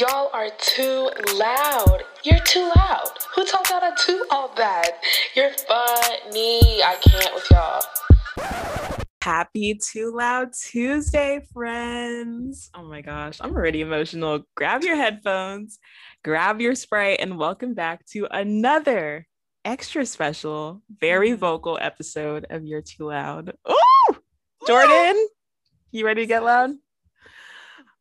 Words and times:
Y'all 0.00 0.30
are 0.32 0.48
too 0.56 1.10
loud. 1.34 2.04
You're 2.24 2.40
too 2.40 2.72
loud. 2.74 3.10
Who 3.34 3.44
told 3.44 3.68
y'all 3.68 3.80
to 3.80 3.94
do 4.06 4.24
all 4.30 4.50
that? 4.56 4.92
You're 5.34 5.50
funny. 5.50 6.82
I 6.82 6.96
can't 7.02 7.34
with 7.34 7.46
y'all. 7.50 7.82
Happy 9.22 9.74
Too 9.74 10.10
Loud 10.16 10.54
Tuesday, 10.54 11.46
friends. 11.52 12.70
Oh 12.74 12.82
my 12.82 13.02
gosh, 13.02 13.40
I'm 13.42 13.54
already 13.54 13.82
emotional. 13.82 14.44
Grab 14.54 14.84
your 14.84 14.96
headphones, 14.96 15.78
grab 16.24 16.62
your 16.62 16.74
Sprite, 16.74 17.18
and 17.20 17.36
welcome 17.36 17.74
back 17.74 18.06
to 18.12 18.26
another 18.30 19.26
extra 19.66 20.06
special, 20.06 20.80
very 20.98 21.32
mm-hmm. 21.32 21.40
vocal 21.40 21.78
episode 21.78 22.46
of 22.48 22.64
You're 22.64 22.80
Too 22.80 23.04
Loud. 23.04 23.52
Oh, 23.66 24.16
Jordan, 24.66 25.28
you 25.90 26.06
ready 26.06 26.22
to 26.22 26.26
get 26.26 26.42
loud? 26.42 26.70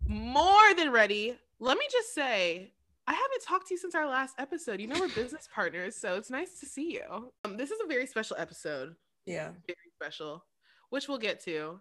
more 0.09 0.73
than 0.75 0.91
ready. 0.91 1.37
Let 1.59 1.77
me 1.77 1.85
just 1.91 2.13
say, 2.13 2.71
I 3.07 3.13
haven't 3.13 3.43
talked 3.45 3.67
to 3.67 3.73
you 3.73 3.77
since 3.77 3.95
our 3.95 4.07
last 4.07 4.35
episode. 4.37 4.79
You 4.79 4.87
know, 4.87 4.99
we're 4.99 5.09
business 5.09 5.47
partners, 5.53 5.95
so 5.95 6.15
it's 6.15 6.29
nice 6.29 6.59
to 6.59 6.65
see 6.65 6.93
you. 6.93 7.31
Um, 7.43 7.57
this 7.57 7.71
is 7.71 7.79
a 7.83 7.87
very 7.87 8.05
special 8.05 8.35
episode, 8.39 8.95
Yeah. 9.25 9.51
very 9.67 9.91
special, 9.95 10.45
which 10.89 11.07
we'll 11.07 11.17
get 11.17 11.39
to. 11.45 11.79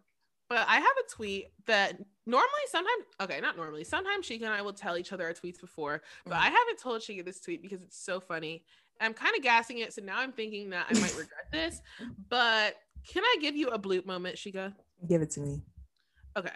But 0.48 0.66
I 0.66 0.76
have 0.76 0.84
a 0.84 1.14
tweet 1.14 1.48
that 1.66 1.98
normally, 2.26 2.48
sometimes, 2.70 3.04
okay, 3.20 3.38
not 3.40 3.56
normally, 3.58 3.84
sometimes 3.84 4.26
Sheikah 4.26 4.44
and 4.44 4.54
I 4.54 4.62
will 4.62 4.72
tell 4.72 4.96
each 4.96 5.12
other 5.12 5.24
our 5.26 5.34
tweets 5.34 5.60
before, 5.60 6.00
but 6.24 6.34
I 6.34 6.46
haven't 6.48 6.78
told 6.80 7.02
Sheikah 7.02 7.24
this 7.24 7.38
tweet 7.40 7.60
because 7.60 7.82
it's 7.82 8.02
so 8.02 8.18
funny. 8.18 8.64
I'm 9.00 9.12
kind 9.12 9.36
of 9.36 9.42
gassing 9.42 9.78
it, 9.78 9.92
so 9.92 10.02
now 10.02 10.18
I'm 10.18 10.32
thinking 10.32 10.70
that 10.70 10.86
I 10.88 10.94
might 10.94 11.14
regret 11.16 11.28
this. 11.52 11.82
But 12.30 12.76
can 13.06 13.22
I 13.24 13.36
give 13.42 13.54
you 13.56 13.68
a 13.68 13.78
bloop 13.78 14.06
moment, 14.06 14.36
Sheikah? 14.36 14.74
Give 15.06 15.20
it 15.22 15.30
to 15.32 15.40
me. 15.40 15.60
Okay. 16.36 16.50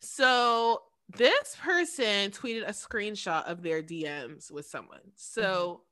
So 0.00 0.82
this 1.14 1.56
person 1.62 2.30
tweeted 2.30 2.66
a 2.66 2.72
screenshot 2.72 3.44
of 3.44 3.62
their 3.62 3.82
DMs 3.82 4.50
with 4.50 4.66
someone. 4.66 5.00
So 5.14 5.82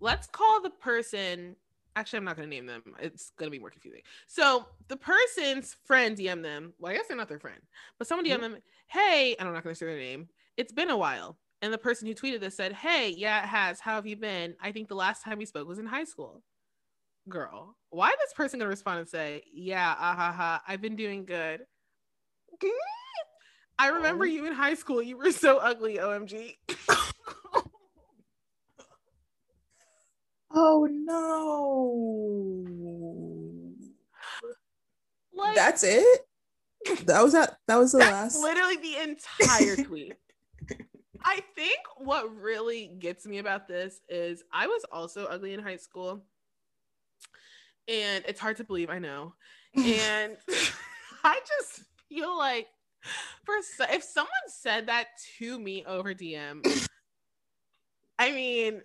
let's 0.00 0.26
call 0.26 0.60
the 0.62 0.70
person. 0.70 1.56
Actually, 1.96 2.18
I'm 2.18 2.24
not 2.24 2.36
going 2.36 2.48
to 2.48 2.54
name 2.54 2.66
them. 2.66 2.82
It's 3.00 3.32
going 3.38 3.48
to 3.48 3.50
be 3.50 3.58
more 3.58 3.70
confusing. 3.70 4.02
So 4.26 4.66
the 4.88 4.96
person's 4.96 5.76
friend 5.84 6.16
DM 6.16 6.42
them. 6.42 6.72
Well, 6.78 6.92
I 6.92 6.96
guess 6.96 7.08
they're 7.08 7.16
not 7.16 7.28
their 7.28 7.40
friend, 7.40 7.60
but 7.98 8.06
someone 8.06 8.26
DM 8.26 8.40
them. 8.40 8.58
Hey, 8.86 9.34
and 9.38 9.48
I'm 9.48 9.54
not 9.54 9.64
going 9.64 9.74
to 9.74 9.78
say 9.78 9.86
their 9.86 9.96
name. 9.96 10.28
It's 10.56 10.72
been 10.72 10.90
a 10.90 10.96
while. 10.96 11.36
And 11.62 11.72
the 11.72 11.78
person 11.78 12.06
who 12.06 12.14
tweeted 12.14 12.40
this 12.40 12.56
said, 12.56 12.72
Hey, 12.72 13.14
yeah, 13.16 13.42
it 13.42 13.48
has. 13.48 13.80
How 13.80 13.96
have 13.96 14.06
you 14.06 14.16
been? 14.16 14.54
I 14.60 14.72
think 14.72 14.88
the 14.88 14.94
last 14.94 15.24
time 15.24 15.38
we 15.38 15.44
spoke 15.46 15.68
was 15.68 15.78
in 15.78 15.86
high 15.86 16.04
school. 16.04 16.42
Girl, 17.28 17.76
why 17.90 18.08
is 18.08 18.16
this 18.24 18.32
person 18.32 18.58
going 18.58 18.66
to 18.66 18.70
respond 18.70 19.00
and 19.00 19.08
say, 19.08 19.42
Yeah, 19.52 19.94
ah 19.98 20.14
ha 20.14 20.32
ha, 20.32 20.62
I've 20.66 20.80
been 20.80 20.96
doing 20.96 21.24
good? 21.24 21.62
I 23.80 23.88
remember 23.88 24.26
you 24.26 24.46
in 24.46 24.52
high 24.52 24.74
school. 24.74 25.00
You 25.00 25.16
were 25.16 25.32
so 25.32 25.56
ugly, 25.58 25.96
OMG. 25.96 26.56
Oh 30.52 30.88
no. 30.90 32.66
Like, 35.32 35.54
That's 35.54 35.84
it. 35.84 36.26
That 37.06 37.22
was 37.22 37.34
that. 37.34 37.56
That 37.68 37.76
was 37.76 37.92
the 37.92 37.98
that's 37.98 38.34
last. 38.34 38.42
literally 38.42 38.76
the 38.76 38.96
entire 38.96 39.76
tweet. 39.84 40.14
I 41.22 41.40
think 41.54 41.78
what 41.98 42.34
really 42.34 42.90
gets 42.98 43.26
me 43.26 43.38
about 43.38 43.68
this 43.68 44.00
is 44.08 44.42
I 44.52 44.66
was 44.66 44.84
also 44.90 45.26
ugly 45.26 45.54
in 45.54 45.60
high 45.60 45.76
school. 45.76 46.24
And 47.86 48.24
it's 48.26 48.40
hard 48.40 48.56
to 48.56 48.64
believe, 48.64 48.90
I 48.90 48.98
know. 48.98 49.34
And 49.76 50.36
I 51.22 51.40
just 51.46 51.84
feel 52.08 52.36
like 52.36 52.66
if 53.48 54.02
someone 54.02 54.30
said 54.48 54.86
that 54.86 55.08
to 55.38 55.58
me 55.58 55.84
over 55.86 56.14
DM, 56.14 56.88
I 58.18 58.32
mean, 58.32 58.82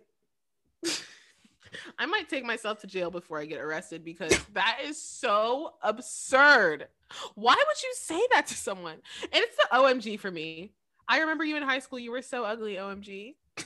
I 2.00 2.06
might 2.06 2.30
take 2.30 2.46
myself 2.46 2.80
to 2.80 2.88
jail 2.88 3.12
before 3.12 3.40
I 3.40 3.46
get 3.46 3.60
arrested 3.60 4.04
because 4.04 4.38
that 4.54 4.80
is 4.84 5.02
so 5.02 5.74
absurd. 5.82 6.88
Why 7.36 7.56
would 7.56 7.84
you 7.84 7.94
say 7.96 8.22
that 8.32 8.48
to 8.48 8.56
someone? 8.56 8.98
And 9.22 9.34
it's 9.34 9.58
the 9.58 9.68
OMG 9.72 10.20
for 10.20 10.32
me. 10.32 10.74
I 11.08 11.20
remember 11.20 11.44
you 11.44 11.56
in 11.58 11.64
high 11.64 11.80
school. 11.80 12.00
You 12.00 12.12
were 12.12 12.22
so 12.22 12.44
ugly, 12.44 12.76
OMG. 12.76 13.36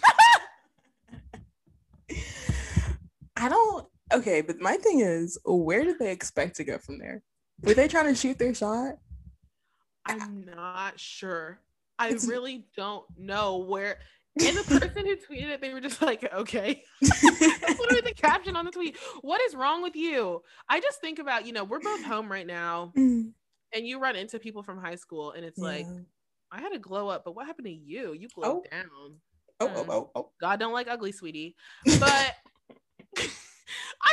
I 3.37 3.47
don't. 3.47 3.87
Okay, 4.11 4.41
but 4.41 4.59
my 4.59 4.75
thing 4.75 4.99
is, 5.01 5.37
where 5.45 5.83
did 5.83 5.99
they 5.99 6.11
expect 6.11 6.55
to 6.57 6.63
go 6.63 6.77
from 6.77 6.97
there? 6.97 7.21
Were 7.61 7.73
they 7.73 7.87
trying 7.87 8.07
to 8.07 8.15
shoot 8.15 8.37
their 8.37 8.53
shot? 8.53 8.95
I'm 10.05 10.45
not 10.55 10.99
sure. 10.99 11.59
I 11.97 12.07
It's- 12.07 12.27
really 12.27 12.65
don't 12.75 13.05
know 13.17 13.57
where. 13.57 13.99
And 14.39 14.55
the 14.55 14.63
person 14.79 15.05
who 15.05 15.15
tweeted 15.17 15.49
it, 15.49 15.59
they 15.59 15.73
were 15.73 15.81
just 15.81 16.01
like, 16.01 16.23
okay. 16.33 16.83
That's 17.01 17.23
literally 17.23 18.01
the 18.01 18.13
caption 18.15 18.55
on 18.55 18.63
the 18.63 18.71
tweet. 18.71 18.95
What 19.21 19.41
is 19.41 19.53
wrong 19.55 19.81
with 19.81 19.97
you? 19.97 20.43
I 20.69 20.79
just 20.79 21.01
think 21.01 21.19
about, 21.19 21.45
you 21.45 21.51
know, 21.51 21.65
we're 21.65 21.81
both 21.81 22.03
home 22.05 22.31
right 22.31 22.47
now, 22.47 22.93
Mm, 22.95 23.31
and 23.73 23.85
you 23.87 23.99
run 23.99 24.15
into 24.15 24.39
people 24.39 24.63
from 24.63 24.79
high 24.79 24.95
school, 24.95 25.31
and 25.31 25.43
it's 25.43 25.57
like. 25.57 25.85
I 26.51 26.61
had 26.61 26.73
a 26.73 26.79
glow 26.79 27.09
up, 27.09 27.23
but 27.25 27.35
what 27.35 27.45
happened 27.47 27.67
to 27.67 27.71
you? 27.73 28.13
You 28.13 28.27
glowed 28.33 28.47
Oh. 28.47 28.63
down. 28.71 29.19
oh, 29.59 29.67
oh, 29.75 29.85
oh, 29.89 30.11
oh. 30.15 30.29
God 30.41 30.59
don't 30.59 30.73
like 30.73 30.87
ugly, 30.87 31.11
sweetie. 31.11 31.55
But 31.99 32.35
I'm 33.15 33.27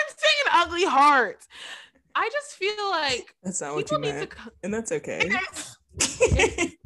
saying 0.09 0.47
ugly 0.53 0.85
heart. 0.85 1.47
I 2.17 2.31
just 2.33 2.53
feel 2.53 2.91
like 2.91 3.35
That's 3.43 3.61
not 3.61 3.75
what 3.75 3.85
people 3.85 3.99
you 3.99 4.13
need 4.13 4.19
meant, 4.19 4.31
co- 4.31 4.51
and 4.63 4.73
that's 4.73 4.91
okay. 4.91 5.31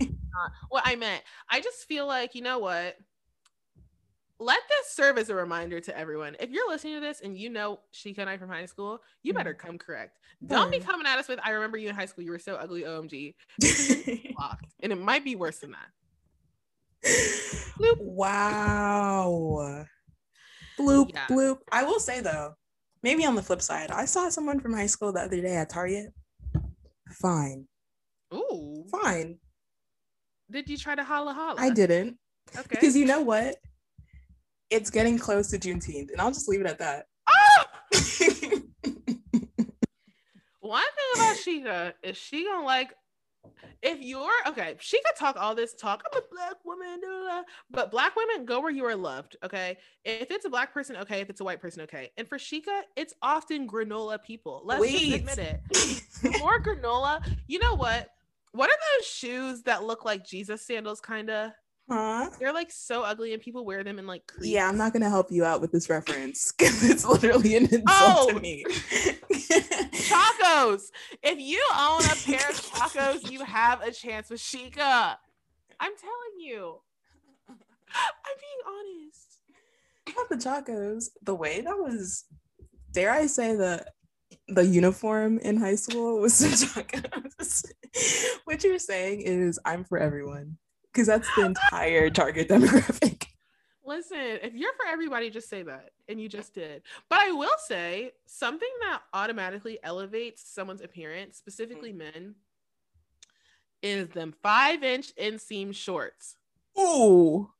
what 0.68 0.82
I 0.84 0.96
meant. 0.96 1.22
I 1.48 1.60
just 1.60 1.84
feel 1.86 2.06
like, 2.06 2.34
you 2.34 2.42
know 2.42 2.58
what? 2.58 2.96
Let 4.40 4.58
this 4.68 4.90
serve 4.92 5.18
as 5.18 5.28
a 5.28 5.34
reminder 5.34 5.80
to 5.80 5.96
everyone. 5.96 6.34
If 6.40 6.50
you're 6.50 6.68
listening 6.68 6.94
to 6.94 7.00
this 7.00 7.20
and 7.20 7.38
you 7.38 7.48
know 7.48 7.78
Sheikah 7.94 8.18
and 8.18 8.30
I 8.30 8.38
from 8.38 8.48
high 8.48 8.66
school, 8.66 9.02
you 9.22 9.32
mm. 9.32 9.36
better 9.36 9.54
come 9.54 9.78
correct. 9.78 10.18
Don't 10.44 10.70
be 10.70 10.80
coming 10.80 11.06
at 11.06 11.18
us 11.18 11.28
with, 11.28 11.38
I 11.44 11.50
remember 11.50 11.76
you 11.78 11.90
in 11.90 11.94
high 11.94 12.06
school, 12.06 12.24
you 12.24 12.32
were 12.32 12.38
so 12.38 12.56
ugly, 12.56 12.82
OMG. 12.82 13.34
Blocked. 14.34 14.74
And 14.82 14.92
it 14.92 15.00
might 15.00 15.24
be 15.24 15.36
worse 15.36 15.58
than 15.58 15.72
that. 15.72 15.90
Bloop. 17.78 17.98
wow. 18.00 19.84
Bloop, 20.78 21.10
Yeah. 21.12 21.26
bloop. 21.28 21.58
I 21.70 21.84
will 21.84 22.00
say 22.00 22.20
though, 22.20 22.54
maybe 23.02 23.24
on 23.24 23.34
the 23.34 23.42
flip 23.42 23.62
side, 23.62 23.90
I 23.90 24.04
saw 24.04 24.28
someone 24.28 24.60
from 24.60 24.72
high 24.74 24.86
school 24.86 25.12
the 25.12 25.20
other 25.20 25.40
day 25.40 25.56
at 25.56 25.70
Target. 25.70 26.12
Fine, 27.12 27.66
Ooh. 28.32 28.84
fine. 28.90 29.38
Did 30.50 30.68
you 30.68 30.76
try 30.76 30.94
to 30.94 31.04
holla 31.04 31.32
holla? 31.32 31.60
I 31.60 31.70
didn't 31.70 32.16
Okay. 32.56 32.66
because 32.70 32.96
you 32.96 33.04
know 33.04 33.20
what? 33.20 33.56
It's 34.70 34.90
getting 34.90 35.18
close 35.18 35.48
to 35.50 35.58
Juneteenth, 35.58 36.10
and 36.12 36.20
I'll 36.20 36.30
just 36.32 36.48
leave 36.48 36.60
it 36.60 36.66
at 36.66 36.78
that. 36.78 37.06
Ah! 37.28 37.66
One 40.60 40.82
thing 40.82 41.10
about 41.16 41.36
Sheikah 41.36 41.92
is 42.02 42.16
she 42.16 42.44
gonna 42.44 42.64
like 42.64 42.94
if 43.82 44.00
you're 44.00 44.30
okay, 44.46 44.76
she 44.78 45.00
could 45.02 45.16
talk 45.16 45.36
all 45.38 45.54
this 45.54 45.74
talk. 45.74 46.02
I'm 46.12 46.18
a 46.18 46.22
black 46.30 46.64
woman, 46.64 47.00
da, 47.00 47.08
da. 47.08 47.42
but 47.70 47.90
black 47.90 48.14
women 48.14 48.44
go 48.44 48.60
where 48.60 48.70
you 48.70 48.84
are 48.84 48.96
loved. 48.96 49.36
Okay, 49.42 49.78
if 50.04 50.30
it's 50.30 50.44
a 50.44 50.50
black 50.50 50.72
person, 50.74 50.96
okay. 50.96 51.20
If 51.20 51.30
it's 51.30 51.40
a 51.40 51.44
white 51.44 51.60
person, 51.60 51.82
okay. 51.82 52.10
And 52.16 52.28
for 52.28 52.38
Sheikah, 52.38 52.82
it's 52.96 53.14
often 53.22 53.68
granola 53.68 54.22
people. 54.22 54.62
Let's 54.64 54.84
admit 54.84 55.38
it. 55.38 55.60
More 56.40 56.60
granola. 56.60 57.26
You 57.46 57.58
know 57.58 57.74
what? 57.74 58.08
What 58.52 58.68
are 58.68 58.78
those 58.98 59.06
shoes 59.06 59.62
that 59.62 59.84
look 59.84 60.04
like 60.04 60.26
Jesus 60.26 60.66
sandals? 60.66 61.00
Kinda. 61.00 61.54
Huh? 61.90 62.30
They're 62.38 62.52
like 62.52 62.70
so 62.70 63.02
ugly, 63.02 63.32
and 63.34 63.42
people 63.42 63.64
wear 63.64 63.82
them 63.82 63.98
in 63.98 64.06
like. 64.06 64.30
Yeah, 64.40 64.68
I'm 64.68 64.76
not 64.78 64.92
gonna 64.92 65.10
help 65.10 65.32
you 65.32 65.44
out 65.44 65.60
with 65.60 65.72
this 65.72 65.90
reference 65.90 66.52
because 66.56 66.88
it's 66.88 67.04
literally 67.04 67.56
an 67.56 67.64
insult 67.64 67.84
Oh. 67.88 68.30
to 68.32 68.38
me. 68.40 68.64
Chacos. 69.90 70.82
If 71.22 71.38
you 71.40 71.62
own 71.78 72.02
a 72.04 72.14
pair 72.24 72.48
of 72.48 72.56
Chacos, 72.62 73.30
you 73.30 73.44
have 73.44 73.82
a 73.82 73.90
chance 73.90 74.30
with 74.30 74.40
Sheikah. 74.40 75.16
I'm 75.80 75.92
telling 75.96 76.38
you. 76.38 76.80
I'm 77.48 78.36
being 78.38 79.06
honest. 79.08 80.16
Not 80.16 80.28
the 80.28 80.36
Chacos. 80.36 81.08
The 81.22 81.34
way 81.34 81.60
that 81.60 81.76
was, 81.76 82.24
dare 82.92 83.10
I 83.10 83.26
say 83.26 83.56
the 83.56 83.84
the 84.46 84.64
uniform 84.64 85.38
in 85.40 85.56
high 85.56 85.74
school 85.74 86.20
was 86.20 86.38
the 86.38 86.48
Chacos. 86.66 87.64
what 88.44 88.62
you're 88.62 88.78
saying 88.78 89.22
is 89.22 89.58
I'm 89.64 89.82
for 89.84 89.98
everyone 89.98 90.56
because 90.92 91.06
that's 91.06 91.28
the 91.36 91.44
entire 91.46 92.10
target 92.10 92.48
demographic. 92.48 93.24
Listen, 93.84 94.18
if 94.42 94.54
you're 94.54 94.72
for 94.74 94.86
everybody, 94.86 95.30
just 95.30 95.48
say 95.48 95.62
that. 95.64 95.90
And 96.08 96.20
you 96.20 96.28
just 96.28 96.54
did. 96.54 96.82
But 97.08 97.20
I 97.20 97.32
will 97.32 97.56
say 97.66 98.12
something 98.26 98.68
that 98.82 99.00
automatically 99.14 99.78
elevates 99.82 100.48
someone's 100.48 100.80
appearance, 100.80 101.36
specifically 101.38 101.92
men, 101.92 102.34
is 103.82 104.08
them 104.10 104.34
five 104.42 104.82
inch 104.84 105.14
inseam 105.16 105.74
shorts. 105.74 106.36
Ooh. 106.78 107.50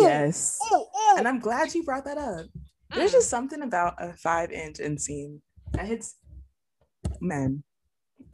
Yes. 0.00 0.58
Oh, 0.62 0.88
oh. 0.94 1.14
And 1.18 1.26
I'm 1.28 1.38
glad 1.40 1.74
you 1.74 1.84
brought 1.84 2.04
that 2.04 2.18
up. 2.18 2.46
There's 2.94 3.10
Mm. 3.10 3.14
just 3.14 3.28
something 3.30 3.62
about 3.62 3.94
a 3.98 4.12
five 4.14 4.50
inch 4.50 4.78
inseam 4.78 5.40
that 5.72 5.86
hits 5.86 6.16
men 7.20 7.62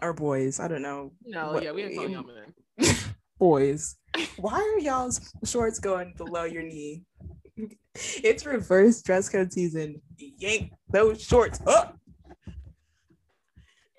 or 0.00 0.12
boys. 0.12 0.60
I 0.60 0.68
don't 0.68 0.82
know. 0.82 1.12
no, 1.24 1.52
what- 1.52 1.62
yeah, 1.64 1.72
we 1.72 1.82
didn't 1.82 1.96
call 1.96 2.08
y'all 2.08 2.22
men. 2.22 2.54
Boys, 3.44 3.96
why 4.38 4.54
are 4.54 4.80
y'all's 4.80 5.20
shorts 5.44 5.78
going 5.78 6.14
below 6.16 6.44
your 6.44 6.62
knee? 6.62 7.02
It's 7.96 8.44
reverse 8.44 9.02
dress 9.02 9.28
code 9.28 9.52
season. 9.52 10.02
Yank 10.18 10.72
those 10.90 11.22
shorts 11.22 11.60
up. 11.64 11.96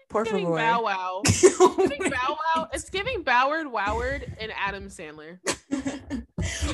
Por 0.10 0.26
giving 0.26 0.46
favor. 0.46 0.58
Bow 0.58 0.84
Wow. 0.84 1.22
It's 1.26 1.78
giving 1.78 2.12
Bow 2.12 2.38
Wow. 2.56 2.68
It's 2.74 2.90
giving 2.90 3.24
Boward 3.24 3.68
Woward 3.68 4.36
and 4.38 4.52
Adam 4.60 4.90
Sandler. 4.90 5.40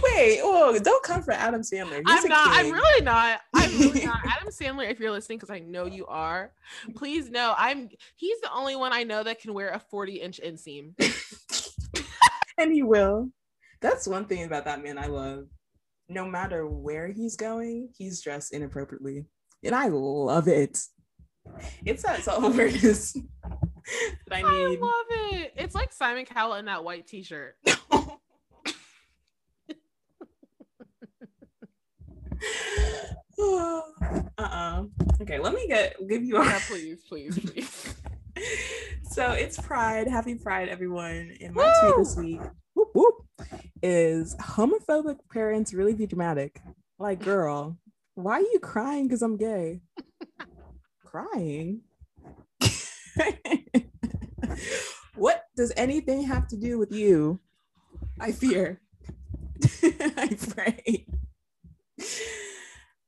Wait, 0.03 0.39
oh, 0.41 0.79
don't 0.81 1.03
come 1.03 1.21
for 1.21 1.33
Adam 1.33 1.61
Sandler. 1.61 2.01
He's 2.07 2.23
I'm 2.23 2.29
not. 2.29 2.47
I'm 2.49 2.71
really 2.71 3.03
not. 3.03 3.41
I'm 3.53 3.79
really 3.79 4.05
not. 4.05 4.19
Adam 4.25 4.49
Sandler, 4.49 4.89
if 4.89 4.99
you're 4.99 5.11
listening, 5.11 5.37
because 5.37 5.51
I 5.51 5.59
know 5.59 5.85
you 5.85 6.07
are, 6.07 6.51
please 6.95 7.29
know 7.29 7.53
I'm. 7.55 7.89
He's 8.15 8.41
the 8.41 8.51
only 8.51 8.75
one 8.75 8.93
I 8.93 9.03
know 9.03 9.23
that 9.23 9.39
can 9.39 9.53
wear 9.53 9.69
a 9.69 9.79
40 9.79 10.15
inch 10.15 10.39
inseam. 10.43 10.95
And 12.57 12.71
he 12.71 12.83
will. 12.83 13.29
That's 13.81 14.07
one 14.07 14.25
thing 14.25 14.43
about 14.43 14.65
that 14.65 14.83
man 14.83 14.97
I 14.97 15.07
love. 15.07 15.45
No 16.07 16.25
matter 16.25 16.67
where 16.67 17.07
he's 17.07 17.35
going, 17.35 17.89
he's 17.97 18.21
dressed 18.21 18.53
inappropriately. 18.53 19.25
And 19.63 19.75
I 19.75 19.87
love 19.87 20.47
it. 20.47 20.77
It's 21.85 22.03
that 22.03 22.23
self 22.23 22.43
awareness 22.43 23.13
that 24.27 24.33
I 24.33 24.41
I 24.41 24.77
love 24.79 25.33
it. 25.33 25.53
It's 25.55 25.75
like 25.75 25.93
Simon 25.93 26.25
Cowell 26.25 26.55
in 26.55 26.65
that 26.65 26.83
white 26.83 27.07
T-shirt. 27.07 27.55
uh-uh. 34.37 34.83
Okay, 35.21 35.39
let 35.39 35.53
me 35.53 35.67
get 35.67 35.95
give 36.07 36.23
you 36.23 36.37
a 36.37 36.43
Yeah, 36.43 36.59
please, 36.67 37.03
please, 37.07 37.39
please. 37.39 37.95
So 39.11 39.31
it's 39.31 39.59
Pride. 39.59 40.07
Happy 40.07 40.35
Pride, 40.35 40.69
everyone. 40.69 41.35
And 41.41 41.53
my 41.53 41.73
tweet 41.81 41.97
this 41.97 42.15
week 42.15 42.39
whoop, 42.73 42.89
whoop, 42.93 43.25
is 43.83 44.35
homophobic 44.37 45.17
parents 45.31 45.73
really 45.73 45.93
be 45.93 46.07
dramatic? 46.07 46.61
Like, 46.97 47.23
girl, 47.23 47.77
why 48.15 48.35
are 48.35 48.41
you 48.41 48.59
crying 48.61 49.07
because 49.07 49.21
I'm 49.21 49.37
gay? 49.37 49.81
crying? 51.05 51.81
what 55.15 55.45
does 55.55 55.73
anything 55.75 56.23
have 56.23 56.47
to 56.49 56.57
do 56.57 56.77
with 56.77 56.91
you? 56.91 57.39
I 58.19 58.31
fear. 58.31 58.81
I 59.83 60.37
pray. 60.49 61.05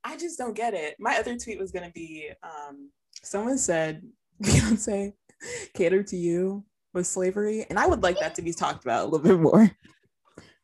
I 0.04 0.18
just 0.18 0.38
don't 0.38 0.56
get 0.56 0.74
it. 0.74 0.96
My 1.00 1.18
other 1.18 1.38
tweet 1.38 1.60
was 1.60 1.72
gonna 1.72 1.92
be 1.92 2.30
um 2.44 2.92
someone 3.24 3.58
said 3.58 4.04
Beyonce 4.42 5.14
cater 5.74 6.04
to 6.04 6.16
you 6.18 6.64
with 6.94 7.08
slavery, 7.08 7.66
and 7.70 7.80
I 7.80 7.88
would 7.88 8.04
like 8.04 8.20
that 8.20 8.36
to 8.36 8.42
be 8.42 8.54
talked 8.54 8.84
about 8.84 9.04
a 9.04 9.06
little 9.10 9.20
bit 9.28 9.40
more. 9.40 9.70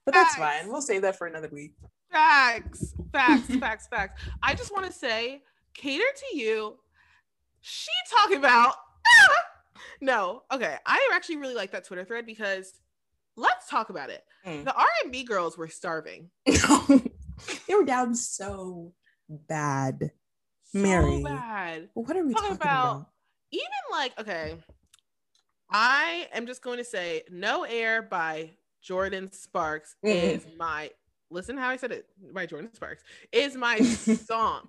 But 0.05 0.13
that's 0.13 0.35
Facts. 0.35 0.61
fine. 0.61 0.71
We'll 0.71 0.81
save 0.81 1.01
that 1.03 1.17
for 1.17 1.27
another 1.27 1.49
week. 1.51 1.73
Facts, 2.11 2.93
facts, 3.11 3.47
facts, 3.59 3.87
facts. 3.87 4.21
I 4.41 4.53
just 4.55 4.71
want 4.73 4.85
to 4.85 4.91
say, 4.91 5.41
cater 5.75 6.03
to 6.29 6.37
you. 6.37 6.77
She 7.61 7.89
talking 8.15 8.37
about 8.37 8.75
no. 10.01 10.43
Okay, 10.51 10.75
I 10.85 11.09
actually 11.13 11.37
really 11.37 11.55
like 11.55 11.71
that 11.71 11.83
Twitter 11.83 12.05
thread 12.05 12.25
because 12.25 12.73
let's 13.35 13.67
talk 13.69 13.89
about 13.89 14.09
it. 14.09 14.23
Mm. 14.45 14.63
The 14.65 14.73
R 14.73 14.87
and 15.03 15.11
B 15.11 15.23
girls 15.23 15.57
were 15.57 15.67
starving. 15.67 16.29
they 16.45 17.75
were 17.75 17.85
down 17.85 18.15
so 18.15 18.93
bad. 19.29 20.11
So 20.71 20.79
Mary. 20.79 21.21
bad. 21.23 21.89
What 21.93 22.15
are 22.15 22.23
we 22.25 22.33
Talking 22.33 22.49
talking 22.49 22.61
about- 22.61 22.95
about? 22.95 23.09
Even 23.51 23.67
like 23.91 24.19
okay, 24.19 24.55
I 25.71 26.27
am 26.33 26.45
just 26.45 26.61
going 26.61 26.77
to 26.77 26.83
say 26.83 27.23
"No 27.29 27.63
Air" 27.63 28.01
by 28.01 28.51
Jordin 28.87 29.33
Sparks 29.33 29.95
Mm. 30.05 30.35
is 30.35 30.47
my. 30.57 30.91
Listen 31.31 31.57
how 31.57 31.69
I 31.69 31.75
said 31.77 31.91
it 31.91 32.07
by 32.33 32.47
Jordin 32.47 32.75
Sparks 32.75 33.03
is 33.31 33.55
my 33.55 33.79
song. 34.25 34.67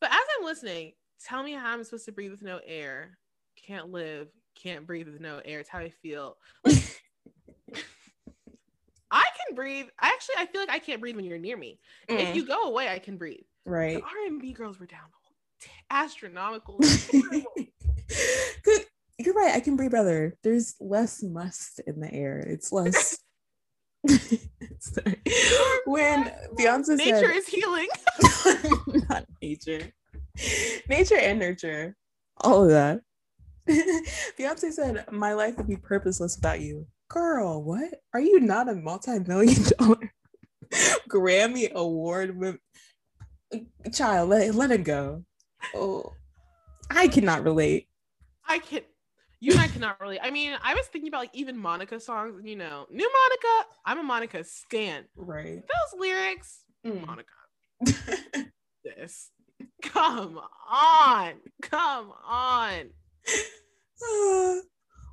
But 0.00 0.10
as 0.10 0.18
I'm 0.38 0.44
listening, 0.44 0.92
tell 1.24 1.42
me 1.42 1.52
how 1.52 1.72
I'm 1.72 1.84
supposed 1.84 2.04
to 2.06 2.12
breathe 2.12 2.30
with 2.32 2.42
no 2.42 2.60
air. 2.66 3.18
Can't 3.56 3.90
live, 3.90 4.28
can't 4.54 4.86
breathe 4.86 5.08
with 5.08 5.20
no 5.20 5.40
air. 5.44 5.60
It's 5.60 5.68
how 5.70 5.78
I 5.78 5.88
feel. 5.90 6.36
Like, 6.64 7.02
I 9.10 9.24
can 9.46 9.54
breathe. 9.54 9.86
I 10.00 10.08
actually 10.08 10.34
I 10.38 10.46
feel 10.46 10.60
like 10.60 10.70
I 10.70 10.78
can't 10.78 11.00
breathe 11.00 11.16
when 11.16 11.24
you're 11.24 11.38
near 11.38 11.56
me. 11.56 11.78
If 12.08 12.28
Mm. 12.30 12.34
you 12.34 12.46
go 12.46 12.62
away, 12.64 12.88
I 12.88 12.98
can 12.98 13.16
breathe. 13.16 13.44
Right. 13.64 13.96
The 13.96 14.02
R&B 14.02 14.52
girls 14.54 14.78
were 14.80 14.86
down 14.86 15.00
astronomical. 15.90 16.80
Good. 18.64 18.86
You're 19.18 19.34
right. 19.34 19.54
I 19.54 19.60
can 19.60 19.76
breathe 19.76 19.92
better. 19.92 20.36
There's 20.42 20.74
less 20.80 21.22
must 21.22 21.80
in 21.86 22.00
the 22.00 22.12
air. 22.12 22.38
It's 22.38 22.72
less. 22.72 23.18
Sorry. 24.78 25.22
when 25.84 26.32
Beyonce 26.58 26.96
Nature 26.96 27.20
said, 27.20 27.36
is 27.36 27.46
healing. 27.46 27.88
not 29.08 29.26
nature, 29.40 29.92
nature 30.88 31.18
and 31.18 31.38
nurture, 31.38 31.96
all 32.38 32.64
of 32.64 32.70
that. 32.70 33.00
Beyonce 34.36 34.72
said, 34.72 35.04
"My 35.12 35.34
life 35.34 35.56
would 35.56 35.68
be 35.68 35.76
purposeless 35.76 36.36
without 36.36 36.60
you." 36.60 36.86
Girl, 37.08 37.62
what? 37.62 38.00
Are 38.12 38.20
you 38.20 38.40
not 38.40 38.68
a 38.68 38.74
multi-million 38.74 39.62
dollar 39.78 40.12
Grammy 41.08 41.70
award 41.72 42.36
with 42.36 42.56
child? 43.92 44.30
Let 44.30 44.54
let 44.54 44.72
it 44.72 44.82
go. 44.82 45.24
Oh, 45.76 46.12
I 46.90 47.06
cannot 47.06 47.44
relate. 47.44 47.88
I 48.48 48.58
can 48.58 48.80
you 49.40 49.52
and 49.52 49.60
I 49.60 49.66
cannot 49.68 50.00
really. 50.00 50.20
I 50.20 50.30
mean, 50.30 50.56
I 50.62 50.74
was 50.74 50.86
thinking 50.86 51.08
about 51.08 51.20
like 51.22 51.30
even 51.34 51.58
Monica 51.58 51.98
songs, 51.98 52.40
you 52.44 52.54
know, 52.56 52.86
new 52.90 53.10
Monica. 53.12 53.68
I'm 53.84 53.98
a 53.98 54.02
Monica 54.04 54.44
stan. 54.44 55.04
Right. 55.16 55.62
Those 55.62 56.00
lyrics, 56.00 56.60
Mm. 56.86 57.06
Monica. 57.06 57.30
This. 58.84 59.30
Come 59.82 60.40
on. 60.70 61.34
Come 61.62 62.12
on. 62.26 62.90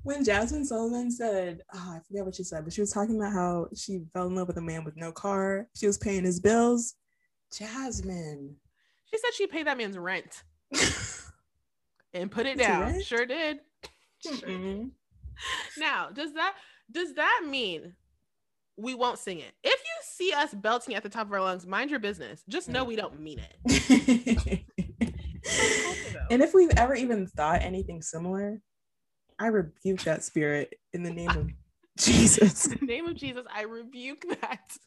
When 0.04 0.24
Jazmine 0.24 0.66
Sullivan 0.66 1.12
said, 1.12 1.62
oh, 1.74 1.94
I 1.96 2.00
forget 2.08 2.26
what 2.26 2.34
she 2.34 2.44
said, 2.44 2.64
but 2.64 2.72
she 2.74 2.82
was 2.82 2.90
talking 2.92 3.18
about 3.18 3.34
how 3.34 3.68
she 3.76 4.00
fell 4.14 4.28
in 4.28 4.36
love 4.36 4.48
with 4.48 4.58
a 4.58 4.62
man 4.62 4.86
with 4.86 4.96
no 4.96 5.12
car. 5.12 5.68
She 5.76 5.88
was 5.88 5.98
paying 5.98 6.24
his 6.24 6.40
bills. 6.40 6.96
Jazmine. 7.54 8.54
She 9.12 9.18
said 9.18 9.34
she 9.34 9.46
paid 9.46 9.68
that 9.68 9.78
man's 9.78 9.98
rent 9.98 10.44
and 12.14 12.32
put 12.32 12.46
it 12.46 12.58
down. 12.58 13.02
Sure 13.02 13.26
did. 13.26 13.60
Sure 14.22 14.36
did. 14.36 14.50
Mm-mm. 14.50 14.90
Now, 15.78 16.10
does 16.10 16.34
that 16.34 16.56
does 16.92 17.14
that 17.14 17.44
mean 17.48 17.96
we 18.76 18.94
won't 18.96 19.18
sing 19.18 19.40
it? 19.40 19.54
If 19.64 19.80
you 19.80 20.02
see 20.04 20.34
us 20.34 20.54
belting 20.54 20.94
at 20.94 21.04
the 21.04 21.10
top 21.10 21.28
of 21.28 21.32
our 21.34 21.42
lungs, 21.42 21.66
mind 21.66 21.90
your 21.90 22.02
business. 22.02 22.44
Just 22.50 22.68
know 22.68 22.84
we 22.84 22.98
don't 22.98 23.18
mean 23.22 23.40
it. 23.40 24.62
and 26.30 26.42
if 26.42 26.54
we've 26.54 26.72
ever 26.76 26.96
even 26.96 27.28
thought 27.28 27.62
anything 27.62 28.02
similar, 28.02 28.62
I 29.40 29.48
rebuke 29.48 30.02
that 30.02 30.24
spirit 30.24 30.78
in 30.92 31.04
the 31.04 31.12
name 31.12 31.30
of 31.30 31.50
Jesus. 31.98 32.66
In 32.68 32.80
the 32.80 32.86
name 32.86 33.08
of 33.08 33.16
Jesus, 33.16 33.46
I 33.54 33.64
rebuke 33.64 34.26
that. 34.42 34.78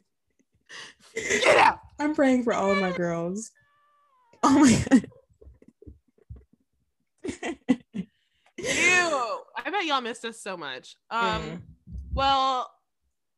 Get 1.15 1.57
out. 1.57 1.79
I'm 1.99 2.15
praying 2.15 2.43
for 2.43 2.53
all 2.53 2.71
of 2.71 2.79
my 2.79 2.91
girls. 2.91 3.51
Oh 4.43 4.59
my 4.59 4.83
god. 4.89 5.07
Ew. 7.23 8.05
I 9.55 9.69
bet 9.69 9.85
y'all 9.85 10.01
missed 10.01 10.25
us 10.25 10.41
so 10.41 10.55
much. 10.57 10.95
Um, 11.09 11.41
Mm. 11.43 11.61
well, 12.13 12.71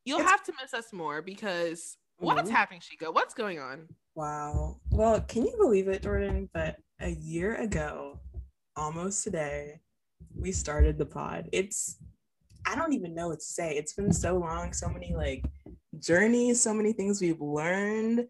you'll 0.04 0.18
It's- 0.20 0.30
have 0.30 0.42
to 0.44 0.52
miss 0.60 0.74
us 0.74 0.92
more 0.92 1.22
because 1.22 1.96
what's 2.18 2.48
Mhm. 2.48 2.52
happening, 2.52 2.80
Chico? 2.80 3.10
What's 3.10 3.34
going 3.34 3.58
on? 3.58 3.88
Wow. 4.14 4.80
Well, 4.90 5.20
can 5.22 5.44
you 5.46 5.56
believe 5.56 5.88
it, 5.88 6.02
Jordan? 6.02 6.48
But 6.52 6.76
a 7.00 7.10
year 7.10 7.54
ago, 7.56 8.20
almost 8.76 9.24
today, 9.24 9.80
we 10.34 10.52
started 10.52 10.98
the 10.98 11.06
pod. 11.06 11.48
It's, 11.52 11.98
I 12.64 12.74
don't 12.74 12.92
even 12.92 13.14
know 13.14 13.28
what 13.28 13.40
to 13.40 13.44
say. 13.44 13.76
It's 13.76 13.94
been 13.94 14.12
so 14.12 14.36
long, 14.38 14.72
so 14.72 14.88
many 14.88 15.14
like 15.14 15.44
journeys, 15.98 16.60
so 16.60 16.72
many 16.74 16.92
things 16.92 17.20
we've 17.20 17.40
learned. 17.40 18.28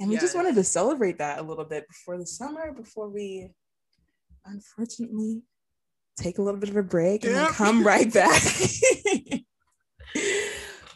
And 0.00 0.08
we 0.10 0.16
just 0.16 0.34
wanted 0.36 0.54
to 0.54 0.64
celebrate 0.64 1.18
that 1.18 1.38
a 1.40 1.42
little 1.42 1.64
bit 1.64 1.88
before 1.88 2.18
the 2.18 2.26
summer, 2.26 2.72
before 2.72 3.08
we 3.08 3.52
unfortunately 4.48 5.42
take 6.16 6.38
a 6.38 6.42
little 6.42 6.60
bit 6.60 6.70
of 6.70 6.76
a 6.76 6.82
break 6.82 7.24
and 7.24 7.34
Yep. 7.34 7.48
come 7.50 7.86
right 7.86 8.12
back. 8.12 8.42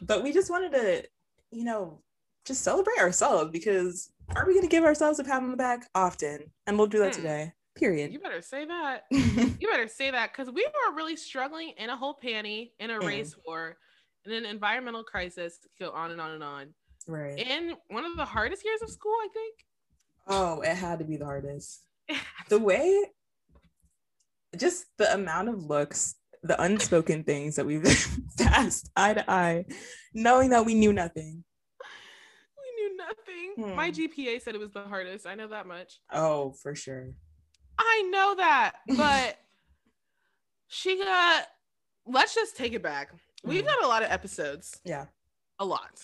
but 0.03 0.23
we 0.23 0.33
just 0.33 0.51
wanted 0.51 0.73
to, 0.73 1.05
you 1.51 1.65
know, 1.65 2.03
just 2.45 2.63
celebrate 2.63 2.99
ourselves 2.99 3.51
because 3.53 4.13
are 4.35 4.47
we 4.47 4.55
going 4.55 4.67
to 4.67 4.71
give 4.71 4.85
ourselves 4.85 5.19
a 5.21 5.25
pat 5.25 5.43
on 5.43 5.51
the 5.51 5.57
back 5.57 5.89
often? 5.95 6.51
And 6.67 6.77
we'll 6.77 6.89
do 6.89 6.99
that 7.01 7.15
Hmm. 7.15 7.23
today. 7.23 7.53
Period. 7.77 8.13
You 8.13 8.19
better 8.19 8.43
say 8.43 8.65
that. 8.67 9.05
You 9.61 9.69
better 9.69 9.87
say 9.87 10.11
that 10.11 10.33
because 10.33 10.53
we 10.53 10.67
were 10.67 10.97
really 10.97 11.15
struggling 11.15 11.69
in 11.77 11.89
a 11.89 11.97
whole 11.97 12.19
panty, 12.21 12.73
in 12.81 12.91
a 12.91 12.95
Mm. 12.99 13.07
race 13.07 13.37
war, 13.47 13.77
in 14.25 14.33
an 14.33 14.45
environmental 14.45 15.05
crisis, 15.05 15.61
go 15.79 15.91
on 15.93 16.11
and 16.11 16.21
on 16.21 16.33
and 16.33 16.43
on. 16.43 16.75
right. 17.07 17.39
In 17.39 17.77
one 17.89 18.05
of 18.05 18.17
the 18.17 18.25
hardest 18.25 18.65
years 18.65 18.83
of 18.83 18.91
school, 18.91 19.15
I 19.23 19.29
think. 19.33 19.55
Oh, 20.27 20.63
it 20.63 20.75
had 20.77 20.99
to 20.99 21.05
be 21.05 21.17
the 21.17 21.27
hardest. 21.27 21.83
The 22.49 22.59
way, 22.59 23.05
just 24.57 24.87
the 24.99 25.13
amount 25.15 25.49
of 25.49 25.65
looks 25.65 26.17
the 26.43 26.61
unspoken 26.61 27.23
things 27.23 27.55
that 27.57 27.65
we've 27.65 27.85
passed 28.39 28.91
eye 28.97 29.15
to 29.15 29.31
eye, 29.31 29.65
knowing 30.13 30.51
that 30.51 30.67
we 30.67 30.75
knew 30.75 30.93
nothing. 30.93 31.45
We 32.59 32.83
knew 32.83 32.97
nothing. 32.97 33.77
My 33.77 33.89
Hmm. 33.91 33.95
GPA 33.95 34.43
said 34.43 34.55
it 34.55 34.59
was 34.59 34.73
the 34.73 34.83
hardest. 34.83 35.27
I 35.27 35.35
know 35.37 35.47
that 35.49 35.67
much. 35.67 36.01
Oh, 36.13 36.53
for 36.63 36.75
sure. 36.75 37.11
I 37.79 38.03
know 38.11 38.35
that, 38.37 38.73
but 38.97 39.39
she 40.67 40.99
got. 40.99 41.47
Let's 42.05 42.35
just 42.35 42.57
take 42.57 42.73
it 42.73 42.83
back. 42.83 43.13
We've 43.45 43.63
Mhm. 43.63 43.69
done 43.69 43.85
a 43.85 43.87
lot 43.87 44.03
of 44.03 44.11
episodes, 44.11 44.81
Yeah. 44.85 45.07
a 45.61 45.65
lot, 45.65 46.01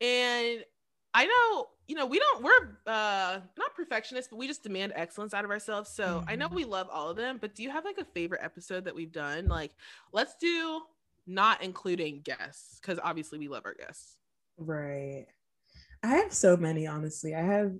and 0.00 0.64
I 1.14 1.26
know 1.26 1.68
you 1.88 1.94
know 1.96 2.06
we 2.06 2.18
don't. 2.18 2.42
We're 2.42 2.78
uh 2.86 3.40
not 3.58 3.74
perfectionists, 3.76 4.28
but 4.30 4.36
we 4.38 4.46
just 4.46 4.62
demand 4.62 4.92
excellence 4.96 5.34
out 5.34 5.44
of 5.44 5.50
ourselves. 5.50 5.90
So 5.90 6.24
I 6.26 6.36
know 6.36 6.48
Mhm. 6.48 6.54
we 6.54 6.64
love 6.64 6.88
all 6.90 7.10
of 7.10 7.16
them, 7.16 7.38
but 7.40 7.54
do 7.54 7.62
you 7.62 7.70
have 7.70 7.84
like 7.84 7.98
a 7.98 8.04
favorite 8.04 8.40
episode 8.42 8.84
that 8.84 8.94
we've 8.94 9.12
done? 9.12 9.46
Like, 9.48 9.72
let's 10.12 10.36
do 10.36 10.82
not 11.26 11.62
including 11.62 12.20
guests 12.22 12.78
because 12.80 12.98
obviously 13.02 13.38
we 13.38 13.48
love 13.48 13.64
our 13.66 13.74
guests. 13.74 14.16
Right. 14.56 15.26
I 16.02 16.16
have 16.16 16.32
so 16.32 16.56
many, 16.56 16.86
honestly. 16.86 17.34
I 17.34 17.42
have 17.42 17.72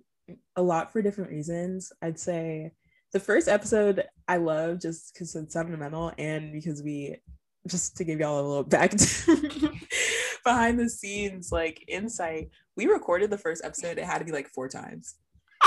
a 0.56 0.62
lot 0.62 0.92
for 0.92 1.02
different 1.02 1.30
reasons. 1.30 1.92
I'd 2.02 2.18
say 2.18 2.72
the 3.12 3.18
first 3.20 3.48
episode 3.48 4.04
I 4.28 4.36
love 4.36 4.80
just 4.80 5.12
because 5.12 5.34
it's 5.34 5.52
sentimental 5.54 6.12
and 6.18 6.52
because 6.52 6.82
we 6.82 7.16
just 7.66 7.96
to 7.96 8.04
give 8.04 8.20
y'all 8.20 8.40
a 8.40 8.46
little 8.46 8.62
back 8.64 8.92
behind 10.44 10.78
the 10.78 10.88
scenes 10.88 11.50
like 11.52 11.84
insight. 11.88 12.50
We 12.76 12.86
recorded 12.86 13.30
the 13.30 13.38
first 13.38 13.64
episode, 13.64 13.98
it 13.98 14.04
had 14.04 14.18
to 14.18 14.24
be 14.24 14.32
like 14.32 14.48
four 14.48 14.68
times 14.68 15.16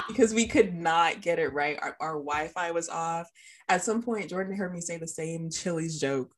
because 0.07 0.33
we 0.33 0.47
could 0.47 0.73
not 0.73 1.21
get 1.21 1.39
it 1.39 1.53
right. 1.53 1.77
Our, 1.81 1.95
our 1.99 2.13
Wi-Fi 2.13 2.71
was 2.71 2.89
off. 2.89 3.29
At 3.69 3.83
some 3.83 4.01
point, 4.01 4.29
Jordan 4.29 4.55
heard 4.55 4.73
me 4.73 4.81
say 4.81 4.97
the 4.97 5.07
same 5.07 5.49
Chili's 5.49 5.99
joke. 5.99 6.31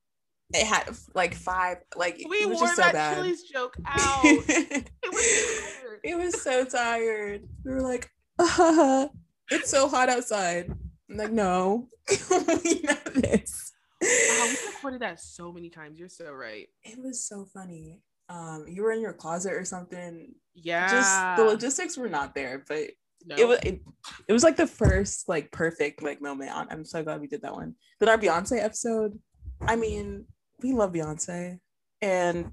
It 0.54 0.66
had 0.66 0.96
like 1.14 1.34
five, 1.34 1.78
like 1.96 2.16
We 2.30 2.38
it 2.38 2.50
was 2.50 2.60
wore 2.60 2.68
just 2.68 2.78
so 2.78 2.82
that 2.84 2.94
bad. 2.94 3.16
Chili's 3.16 3.44
joke 3.44 3.76
out. 3.86 4.22
it 4.24 4.90
was 5.04 5.74
weird. 5.84 6.00
it 6.04 6.18
was 6.18 6.42
so 6.42 6.64
tired. 6.64 7.48
We 7.66 7.72
were 7.74 7.82
like, 7.82 8.10
uh, 8.40 9.08
it's 9.52 9.70
so 9.70 9.90
hot 9.90 10.10
outside. 10.10 10.72
I'm 11.10 11.18
like, 11.18 11.32
no, 11.32 11.90
we 12.10 12.82
know 12.82 12.96
this. 13.16 13.74
Wow, 14.02 14.46
we 14.46 14.68
recorded 14.74 15.02
that 15.02 15.20
so 15.20 15.52
many 15.52 15.70
times. 15.70 16.00
You're 16.00 16.08
so 16.08 16.32
right. 16.32 16.68
It 16.84 16.98
was 16.98 17.26
so 17.28 17.46
funny. 17.54 18.02
Um, 18.30 18.66
you 18.68 18.84
were 18.84 18.92
in 18.92 19.02
your 19.02 19.14
closet 19.14 19.54
or 19.54 19.66
something. 19.66 20.34
Yeah. 20.54 20.90
Just 20.90 21.38
the 21.38 21.44
logistics 21.44 21.98
were 21.98 22.10
not 22.10 22.36
there, 22.36 22.64
but 22.68 22.90
no. 23.26 23.36
it 23.38 23.48
was 23.48 23.60
it, 23.64 23.82
it 24.28 24.34
was 24.34 24.44
like 24.44 24.58
the 24.58 24.68
first 24.68 25.28
like 25.28 25.52
perfect 25.52 26.02
like 26.02 26.22
moment. 26.22 26.52
On, 26.52 26.68
I'm 26.70 26.86
so 26.86 27.04
glad 27.04 27.22
we 27.22 27.28
did 27.28 27.42
that 27.42 27.54
one. 27.54 27.76
Then 28.00 28.10
our 28.10 28.18
Beyonce 28.18 28.62
episode. 28.64 29.18
I 29.62 29.76
mean, 29.76 30.26
we 30.62 30.74
love 30.74 30.94
Beyonce, 30.94 31.60
and 32.02 32.52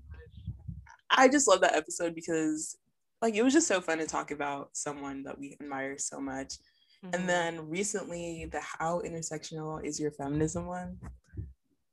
I 1.11 1.29
just 1.29 1.49
love 1.49 1.61
that 1.61 1.77
episode 1.77 2.15
because 2.15 2.77
like 3.21 3.35
it 3.35 3.43
was 3.43 3.53
just 3.53 3.69
so 3.69 3.81
fun 3.81 3.99
to 3.99 4.07
talk 4.07 4.31
about 4.31 4.71
someone 4.73 5.23
that 5.25 5.39
we 5.39 5.57
admire 5.61 5.99
so 5.99 6.21
much. 6.21 6.55
Mhm. 7.05 7.15
And 7.15 7.29
then 7.29 7.69
recently, 7.69 8.49
the 8.51 8.61
how 8.61 9.01
intersectional 9.01 9.85
is 9.85 10.01
your 10.01 10.11
feminism 10.13 10.67
one. 10.67 10.99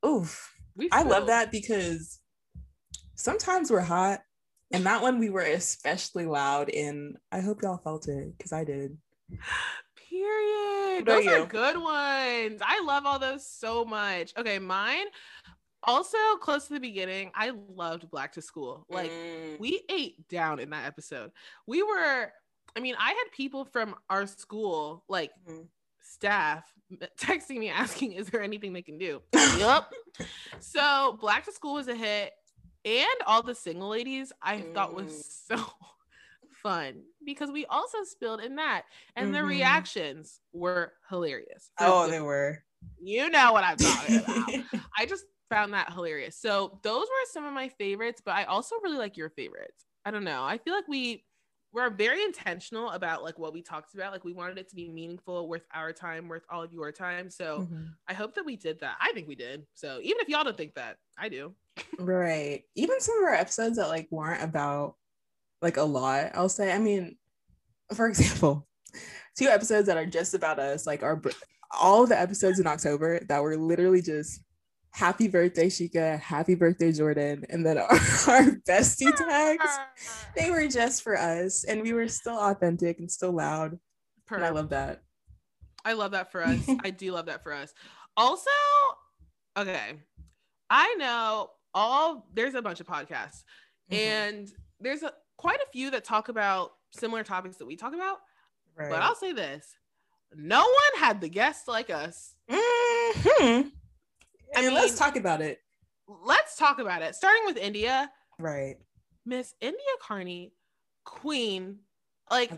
Oof, 0.04 0.52
I 0.90 1.02
love 1.02 1.26
that 1.28 1.52
because 1.52 2.21
sometimes 3.14 3.70
we're 3.70 3.80
hot, 3.80 4.20
and 4.72 4.84
that 4.86 5.02
one 5.02 5.18
we 5.18 5.30
were 5.30 5.40
especially 5.42 6.26
loud. 6.26 6.70
And 6.70 7.16
I 7.30 7.40
hope 7.40 7.62
y'all 7.62 7.78
felt 7.78 8.08
it 8.08 8.36
because 8.36 8.52
I 8.52 8.64
did. 8.64 8.96
Period. 10.08 11.06
Those 11.06 11.26
are 11.26 11.46
good 11.46 11.76
ones. 11.76 12.60
I 12.62 12.82
love 12.84 13.06
all 13.06 13.18
those 13.18 13.46
so 13.46 13.84
much. 13.84 14.32
Okay, 14.36 14.58
mine 14.58 15.06
also 15.84 16.16
close 16.40 16.68
to 16.68 16.74
the 16.74 16.80
beginning. 16.80 17.30
I 17.34 17.52
loved 17.76 18.10
Black 18.10 18.32
to 18.32 18.42
School. 18.42 18.86
Like 18.88 19.10
Mm, 19.10 19.58
we 19.58 19.82
ate 19.90 20.28
down 20.28 20.58
in 20.60 20.70
that 20.70 20.86
episode. 20.86 21.32
We 21.66 21.82
were, 21.82 22.32
I 22.76 22.80
mean, 22.80 22.94
I 22.98 23.08
had 23.08 23.24
people 23.32 23.64
from 23.64 23.96
our 24.08 24.26
school, 24.26 25.04
like 25.08 25.32
Mhm. 25.46 25.68
staff, 26.00 26.72
texting 27.18 27.58
me 27.58 27.68
asking, 27.68 28.12
"Is 28.12 28.28
there 28.28 28.42
anything 28.42 28.72
they 28.72 28.82
can 28.82 28.98
do?" 28.98 29.22
yep. 29.58 29.90
So 30.60 31.18
Black 31.20 31.44
to 31.46 31.52
School 31.52 31.74
was 31.74 31.88
a 31.88 31.94
hit, 31.94 32.32
and 32.84 33.06
all 33.26 33.42
the 33.42 33.54
single 33.54 33.88
ladies 33.88 34.32
I 34.42 34.60
thought 34.74 34.94
was 34.94 35.06
Mm. 35.50 35.56
so 35.58 35.64
fun 36.62 37.02
because 37.24 37.50
we 37.50 37.66
also 37.66 37.98
spilled 38.04 38.40
in 38.40 38.56
that, 38.56 38.84
and 39.16 39.34
the 39.34 39.38
Mhm. 39.38 39.48
reactions 39.48 40.40
were 40.52 40.92
hilarious. 41.08 41.70
Oh, 41.80 42.04
the- 42.06 42.12
they 42.12 42.20
were. 42.20 42.64
you 43.00 43.28
know 43.30 43.52
what 43.52 43.64
I'm 43.64 43.76
talking 43.76 44.16
about. 44.16 44.48
I 44.98 45.06
just 45.06 45.24
found 45.50 45.72
that 45.74 45.92
hilarious. 45.92 46.36
So 46.36 46.78
those 46.82 47.02
were 47.02 47.26
some 47.30 47.44
of 47.44 47.52
my 47.52 47.68
favorites, 47.68 48.22
but 48.24 48.34
I 48.34 48.44
also 48.44 48.76
really 48.82 48.96
like 48.98 49.16
your 49.16 49.30
favorites. 49.30 49.86
I 50.04 50.10
don't 50.10 50.24
know. 50.24 50.42
I 50.44 50.58
feel 50.58 50.74
like 50.74 50.88
we 50.88 51.24
we're 51.72 51.88
very 51.90 52.22
intentional 52.22 52.90
about 52.90 53.22
like 53.22 53.38
what 53.38 53.52
we 53.54 53.62
talked 53.62 53.94
about. 53.94 54.12
Like 54.12 54.24
we 54.24 54.32
wanted 54.34 54.58
it 54.58 54.68
to 54.68 54.76
be 54.76 54.90
meaningful, 54.90 55.48
worth 55.48 55.64
our 55.72 55.92
time, 55.92 56.28
worth 56.28 56.44
all 56.50 56.62
of 56.62 56.72
your 56.72 56.92
time. 56.92 57.30
So 57.30 57.60
Mhm. 57.60 57.94
I 58.06 58.12
hope 58.14 58.34
that 58.34 58.44
we 58.44 58.56
did 58.56 58.80
that. 58.80 58.96
I 59.00 59.12
think 59.12 59.26
we 59.26 59.34
did. 59.34 59.66
So 59.74 59.98
even 60.02 60.20
if 60.20 60.28
y'all 60.28 60.44
don't 60.44 60.56
think 60.56 60.74
that, 60.74 60.98
I 61.16 61.28
do. 61.30 61.54
Right. 61.98 62.64
Even 62.74 63.00
some 63.00 63.16
of 63.18 63.24
our 63.24 63.34
episodes 63.34 63.76
that 63.76 63.88
like 63.88 64.08
weren't 64.10 64.42
about 64.42 64.96
like 65.62 65.78
a 65.78 65.82
lot, 65.82 66.32
I'll 66.34 66.48
say. 66.50 66.72
I 66.72 66.78
mean, 66.78 67.16
for 67.94 68.06
example, 68.08 68.68
two 69.38 69.46
episodes 69.46 69.86
that 69.86 69.96
are 69.96 70.06
just 70.06 70.34
about 70.34 70.58
us, 70.58 70.86
like 70.86 71.02
our 71.02 71.20
all 71.80 72.06
the 72.06 72.20
episodes 72.20 72.60
in 72.60 72.66
October 72.66 73.20
that 73.28 73.42
were 73.42 73.56
literally 73.56 74.02
just 74.02 74.42
happy 74.92 75.26
birthday, 75.28 75.66
Shika, 75.68 76.20
happy 76.20 76.54
birthday, 76.54 76.92
Jordan, 76.92 77.44
and 77.48 77.64
then 77.64 77.78
our, 77.78 77.88
our 78.28 78.42
bestie 78.68 79.14
tags. 79.16 79.64
They 80.36 80.50
were 80.50 80.66
just 80.66 81.02
for 81.02 81.18
us, 81.18 81.64
and 81.64 81.82
we 81.82 81.92
were 81.92 82.08
still 82.08 82.38
authentic 82.38 82.98
and 82.98 83.10
still 83.10 83.32
loud. 83.32 83.78
And 84.30 84.42
I 84.42 84.48
love 84.48 84.70
that. 84.70 85.02
I 85.84 85.92
love 85.92 86.12
that 86.12 86.32
for 86.32 86.42
us. 86.42 86.58
I 86.84 86.88
do 86.90 87.12
love 87.12 87.26
that 87.26 87.42
for 87.42 87.52
us. 87.52 87.74
Also, 88.16 88.48
okay, 89.58 89.98
I 90.70 90.94
know 90.94 91.50
all 91.74 92.26
there's 92.32 92.54
a 92.54 92.62
bunch 92.62 92.80
of 92.80 92.86
podcasts, 92.86 93.42
Mhm. 93.90 93.96
and 93.96 94.52
there's 94.80 95.02
a 95.02 95.12
quite 95.36 95.60
a 95.60 95.66
few 95.72 95.90
that 95.90 96.04
talk 96.04 96.28
about 96.30 96.72
similar 96.92 97.24
topics 97.24 97.56
that 97.58 97.66
we 97.66 97.76
talk 97.76 97.92
about. 97.94 98.18
Right. 98.74 98.88
But 98.88 99.02
I'll 99.02 99.14
say 99.14 99.32
this: 99.32 99.66
no 100.34 100.60
one 100.60 101.00
had 101.02 101.20
the 101.20 101.28
guests 101.28 101.68
like 101.68 101.90
us. 101.90 102.34
Mhm. 102.50 103.70
I 104.54 104.64
And 104.64 104.74
let's 104.74 104.98
talk 104.98 105.16
about 105.16 105.40
it. 105.40 105.60
Let's 106.06 106.56
talk 106.56 106.78
about 106.78 107.02
it. 107.02 107.14
Starting 107.14 107.44
with 107.46 107.56
India, 107.56 108.10
Right. 108.38 108.76
Miss 109.24 109.54
India 109.60 109.78
Carney, 110.00 110.52
Queen, 111.04 111.78
like 112.30 112.50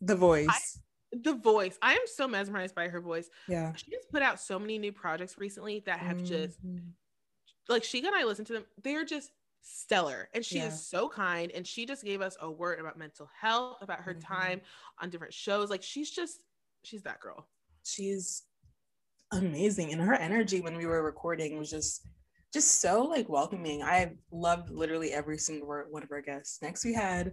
The 0.00 0.14
voice. 0.16 0.78
the 1.12 1.34
voice. 1.34 1.78
I 1.82 1.94
am 1.94 2.06
so 2.06 2.28
mesmerized 2.28 2.74
by 2.74 2.88
her 2.88 3.00
voice. 3.00 3.28
yeah. 3.48 3.72
She 3.74 3.94
has 3.94 4.04
put 4.12 4.22
out 4.22 4.38
so 4.40 4.58
many 4.58 4.78
new 4.78 4.92
projects 4.92 5.38
recently 5.38 5.80
that 5.86 5.98
have 6.00 6.22
just 6.22 6.64
Mhm. 6.64 6.92
like 7.68 7.84
she 7.84 7.98
and 8.04 8.14
I 8.14 8.24
listen 8.24 8.44
to 8.46 8.52
them, 8.52 8.66
they're 8.82 9.04
just 9.04 9.32
stellar. 9.62 10.28
And 10.34 10.44
she 10.44 10.56
Yeah. 10.58 10.68
is 10.68 10.86
so 10.86 11.08
kind. 11.08 11.50
And 11.52 11.66
she 11.66 11.84
just 11.86 12.04
gave 12.04 12.20
us 12.20 12.36
a 12.40 12.50
word 12.50 12.78
about 12.80 12.96
mental 12.96 13.26
health, 13.38 13.78
about 13.82 14.00
her 14.02 14.14
Mhm. 14.14 14.20
time 14.24 14.62
on 14.98 15.10
different 15.10 15.34
shows. 15.34 15.68
Like 15.70 15.82
she's 15.82 16.10
just, 16.10 16.42
she's 16.84 17.02
that 17.02 17.20
girl. 17.20 17.48
she's 17.82 18.42
amazing 19.32 19.92
and 19.92 20.00
her 20.00 20.14
energy 20.14 20.60
when 20.60 20.76
we 20.76 20.86
were 20.86 21.02
recording 21.02 21.58
was 21.58 21.70
just 21.70 22.06
just 22.52 22.80
so 22.80 23.02
like 23.02 23.28
welcoming 23.28 23.82
i 23.82 24.12
loved 24.32 24.70
literally 24.70 25.12
every 25.12 25.38
single 25.38 25.68
word- 25.68 25.86
one 25.90 26.02
of 26.02 26.10
our 26.10 26.20
guests 26.20 26.60
next 26.62 26.84
we 26.84 26.92
had 26.92 27.32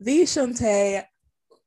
the 0.00 0.22
Shontay 0.22 1.04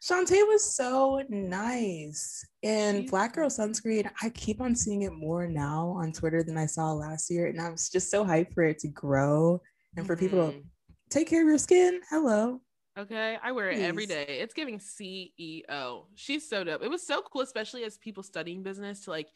Shontay 0.01 0.47
was 0.47 0.63
so 0.75 1.21
nice. 1.29 2.43
And 2.63 3.09
Black 3.09 3.35
Girl 3.35 3.49
Sunscreen, 3.49 4.09
I 4.23 4.29
keep 4.29 4.59
on 4.61 4.75
seeing 4.75 5.03
it 5.03 5.13
more 5.13 5.45
now 5.47 5.89
on 6.01 6.11
Twitter 6.11 6.41
than 6.43 6.57
I 6.57 6.65
saw 6.65 6.91
last 6.93 7.29
year. 7.29 7.47
And 7.47 7.61
I 7.61 7.69
was 7.69 7.89
just 7.89 8.09
so 8.09 8.25
hyped 8.25 8.53
for 8.53 8.63
it 8.63 8.79
to 8.79 8.87
grow 8.87 9.61
and 9.97 10.07
for 10.07 10.15
people 10.15 10.51
to 10.51 10.57
Mhm. 10.57 10.63
Take 11.09 11.27
care 11.27 11.41
of 11.41 11.47
your 11.47 11.57
skin. 11.57 12.01
Hello. 12.09 12.61
Okay, 12.97 13.37
I 13.41 13.51
wear 13.51 13.69
it 13.69 13.79
every 13.79 14.05
day. 14.05 14.39
It's 14.41 14.53
giving 14.53 14.79
CEO. 14.79 16.05
She's 16.15 16.49
so 16.49 16.63
dope. 16.63 16.83
It 16.83 16.89
was 16.89 17.05
so 17.05 17.21
cool, 17.21 17.41
especially 17.41 17.83
as 17.83 17.97
people 17.97 18.23
studying 18.23 18.61
business, 18.61 19.05
to 19.05 19.11
like 19.11 19.29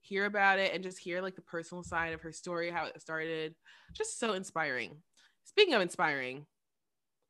hear 0.00 0.26
about 0.26 0.58
it 0.58 0.74
and 0.74 0.82
just 0.82 0.98
hear 0.98 1.22
like 1.22 1.36
the 1.36 1.42
personal 1.42 1.82
side 1.84 2.12
of 2.12 2.20
her 2.22 2.32
story, 2.32 2.70
how 2.70 2.86
it 2.86 3.00
started. 3.00 3.54
Just 3.92 4.18
so 4.18 4.32
inspiring. 4.32 4.96
Speaking 5.44 5.74
of 5.74 5.82
inspiring, 5.82 6.46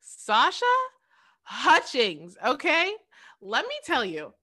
Sasha 0.01 0.65
Hutchings. 1.43 2.35
Okay, 2.43 2.91
let 3.41 3.65
me 3.65 3.75
tell 3.83 4.03
you, 4.03 4.33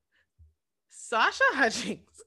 Sasha 0.90 1.42
Hutchings, 1.52 2.22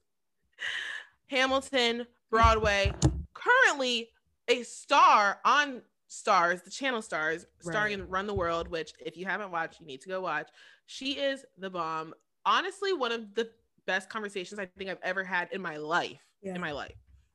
Hamilton, 1.28 2.06
Broadway, 2.30 2.92
currently 3.32 4.10
a 4.48 4.62
star 4.62 5.40
on 5.44 5.80
Starz, 6.08 6.62
the 6.62 6.70
channel 6.70 7.00
Starz, 7.00 7.46
starring 7.60 7.98
Right. 7.98 8.04
in 8.04 8.08
Run 8.08 8.26
the 8.26 8.34
World, 8.34 8.68
which 8.68 8.92
if 9.04 9.16
you 9.16 9.24
haven't 9.26 9.50
watched, 9.50 9.80
you 9.80 9.86
need 9.86 10.00
to 10.02 10.08
go 10.08 10.20
watch. 10.20 10.48
She 10.86 11.12
is 11.12 11.44
the 11.58 11.70
bomb. 11.70 12.14
Honestly, 12.44 12.92
one 12.92 13.12
of 13.12 13.34
the 13.34 13.50
best 13.86 14.08
conversations 14.08 14.58
I 14.60 14.66
think 14.66 14.90
I've 14.90 15.02
ever 15.02 15.24
had 15.24 15.48
in 15.52 15.60
my 15.60 15.76
life. 15.76 16.20
Yeah. 16.42 16.54
In 16.54 16.60
my 16.60 16.72
life. 16.72 16.94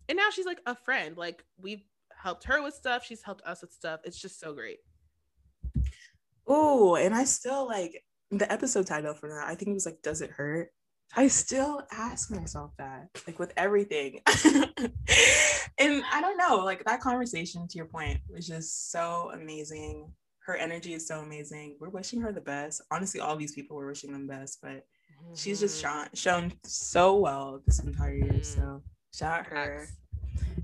And 0.10 0.18
now 0.18 0.30
she's 0.30 0.46
like 0.46 0.62
a 0.66 0.76
friend. 0.76 1.18
Like 1.18 1.44
we've 1.58 1.84
helped 2.16 2.44
her 2.46 2.62
with 2.62 2.74
stuff. 2.74 3.04
She's 3.06 3.22
helped 3.22 3.46
us 3.46 3.62
with 3.62 3.74
stuff. 3.74 4.02
It's 4.04 4.20
just 4.20 4.40
so 4.40 4.54
great. 4.54 4.80
Oh, 6.48 6.96
and 6.96 7.14
I 7.14 7.24
still 7.24 7.66
like 7.68 8.04
the 8.30 8.52
episode 8.52 8.88
title 8.88 9.14
for 9.14 9.30
that. 9.30 9.48
I 9.48 9.56
think 9.56 9.70
it 9.70 9.74
was 9.74 9.86
like, 9.86 10.02
"Does 10.02 10.22
it 10.22 10.32
hurt?" 10.32 10.72
I 11.16 11.28
still 11.28 11.82
ask 11.92 12.32
myself 12.32 12.72
that, 12.78 13.10
like 13.28 13.38
with 13.40 13.52
everything. 13.58 14.22
and 14.28 16.04
I 16.12 16.22
don't 16.22 16.38
know, 16.38 16.58
like 16.64 16.84
that 16.86 17.02
conversation 17.02 17.68
to 17.68 17.78
your 17.78 17.86
point 17.88 18.20
was 18.30 18.48
just 18.48 18.92
so 18.92 19.32
amazing. 19.34 20.12
Her 20.46 20.56
energy 20.56 20.94
is 20.94 21.08
so 21.08 21.20
amazing. 21.20 21.78
We're 21.80 21.90
wishing 21.90 22.22
her 22.22 22.32
the 22.32 22.42
best. 22.42 22.82
Honestly, 22.92 23.20
all 23.20 23.36
these 23.36 23.54
people 23.54 23.76
were 23.78 23.88
wishing 23.88 24.12
them 24.14 24.26
best, 24.28 24.60
but 24.62 24.86
she's 25.36 25.60
just 25.60 25.78
Mhm. 25.78 25.82
shown 25.82 26.08
shown 26.14 26.54
so 26.64 27.16
well 27.18 27.62
this 27.66 27.80
entire 27.80 28.16
year. 28.16 28.34
Mhm. 28.34 28.46
So 28.46 28.84
shout 29.14 29.40
out 29.42 29.48
her. 29.48 29.88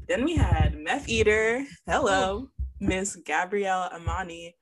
Then 0.08 0.24
we 0.24 0.36
had 0.36 0.78
Meth 0.78 1.10
Eater. 1.10 1.66
Hello, 1.86 2.50
Miss 2.80 3.16
Gabrielle 3.18 3.90
Amani. 3.94 4.56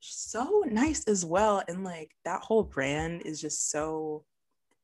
So 0.00 0.62
nice 0.66 1.02
as 1.04 1.24
well. 1.24 1.62
And 1.66 1.82
like 1.82 2.12
that 2.24 2.42
whole 2.42 2.62
brand 2.62 3.22
is 3.22 3.40
just 3.40 3.70
so 3.70 4.24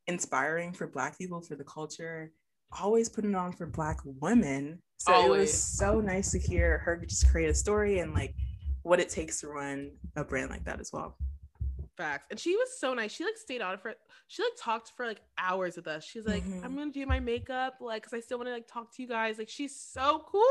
inspiring 0.06 0.72
for 0.72 0.86
Black 0.86 1.18
people, 1.18 1.40
for 1.40 1.56
the 1.56 1.64
culture. 1.64 2.32
Always 2.80 3.08
putting 3.08 3.30
it 3.30 3.36
on 3.36 3.52
for 3.52 3.66
Black 3.66 3.98
women. 4.04 4.80
So 4.98 5.24
it 5.24 5.30
was 5.30 5.52
so 5.52 6.00
nice 6.00 6.30
to 6.32 6.38
hear 6.38 6.78
her 6.78 6.96
just 7.06 7.30
create 7.30 7.48
a 7.48 7.54
story 7.54 8.00
and 8.00 8.12
like 8.14 8.34
what 8.82 9.00
it 9.00 9.08
takes 9.08 9.40
to 9.40 9.48
run 9.48 9.92
a 10.16 10.24
brand 10.24 10.50
like 10.50 10.64
that 10.64 10.78
as 10.78 10.90
well. 10.92 11.16
Facts. 11.96 12.26
And 12.30 12.38
she 12.38 12.54
was 12.56 12.78
so 12.78 12.94
nice. 12.94 13.12
She 13.12 13.24
like 13.24 13.36
stayed 13.36 13.60
on 13.60 13.78
for 13.78 13.94
she 14.28 14.42
like 14.42 14.52
talked 14.58 14.92
for 14.96 15.06
like 15.06 15.20
hours 15.38 15.76
with 15.76 15.86
us. 15.86 16.04
She's 16.04 16.26
like, 16.26 16.44
Mhm. 16.44 16.64
I'm 16.64 16.76
gonna 16.76 16.92
do 16.92 17.04
my 17.06 17.18
makeup, 17.18 17.76
like, 17.80 18.04
cause 18.04 18.12
I 18.12 18.20
still 18.20 18.38
want 18.38 18.48
to 18.48 18.52
like 18.52 18.68
talk 18.68 18.94
to 18.94 19.02
you 19.02 19.08
guys. 19.08 19.38
Like, 19.38 19.48
she's 19.48 19.74
so 19.74 20.24
cool. 20.26 20.42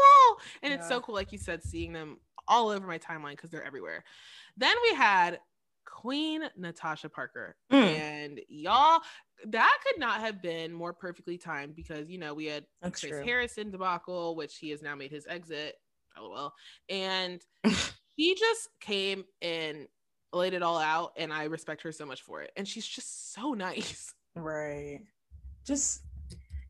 And 0.61 0.73
it's 0.73 0.87
so 0.87 0.99
cool, 0.99 1.15
like 1.15 1.31
you 1.31 1.37
said, 1.37 1.63
seeing 1.63 1.93
them 1.93 2.17
all 2.47 2.69
over 2.69 2.85
my 2.85 2.97
timeline 2.97 3.31
because 3.31 3.49
they're 3.51 3.63
everywhere. 3.63 4.03
Then 4.57 4.75
we 4.83 4.95
had 4.95 5.39
Queen 5.85 6.43
Natasha 6.57 7.09
Parker. 7.09 7.55
Mm. 7.71 7.83
And 7.83 8.39
y'all, 8.49 9.01
that 9.47 9.77
could 9.85 9.99
not 9.99 10.19
have 10.21 10.41
been 10.41 10.73
more 10.73 10.93
perfectly 10.93 11.37
timed 11.37 11.75
because 11.75 12.09
you 12.09 12.17
know 12.17 12.33
we 12.33 12.45
had 12.45 12.65
That's 12.81 12.99
Chris 12.99 13.11
true. 13.11 13.23
Harrison 13.23 13.71
debacle, 13.71 14.35
which 14.35 14.57
he 14.57 14.69
has 14.71 14.81
now 14.81 14.95
made 14.95 15.11
his 15.11 15.25
exit. 15.27 15.75
LOL. 16.19 16.53
And 16.89 17.41
he 18.15 18.35
just 18.35 18.69
came 18.81 19.23
and 19.41 19.87
laid 20.33 20.53
it 20.53 20.61
all 20.61 20.77
out, 20.77 21.13
and 21.17 21.31
I 21.31 21.45
respect 21.45 21.81
her 21.83 21.91
so 21.91 22.05
much 22.05 22.21
for 22.23 22.41
it. 22.41 22.51
And 22.57 22.67
she's 22.67 22.85
just 22.87 23.33
so 23.33 23.53
nice. 23.53 24.13
Right. 24.35 25.01
Just 25.65 26.01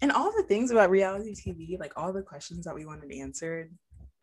and 0.01 0.11
all 0.11 0.31
the 0.35 0.43
things 0.43 0.71
about 0.71 0.89
reality 0.89 1.33
TV, 1.35 1.79
like 1.79 1.93
all 1.97 2.13
the 2.13 2.21
questions 2.21 2.65
that 2.65 2.73
we 2.75 2.85
wanted 2.85 3.11
answered, 3.11 3.71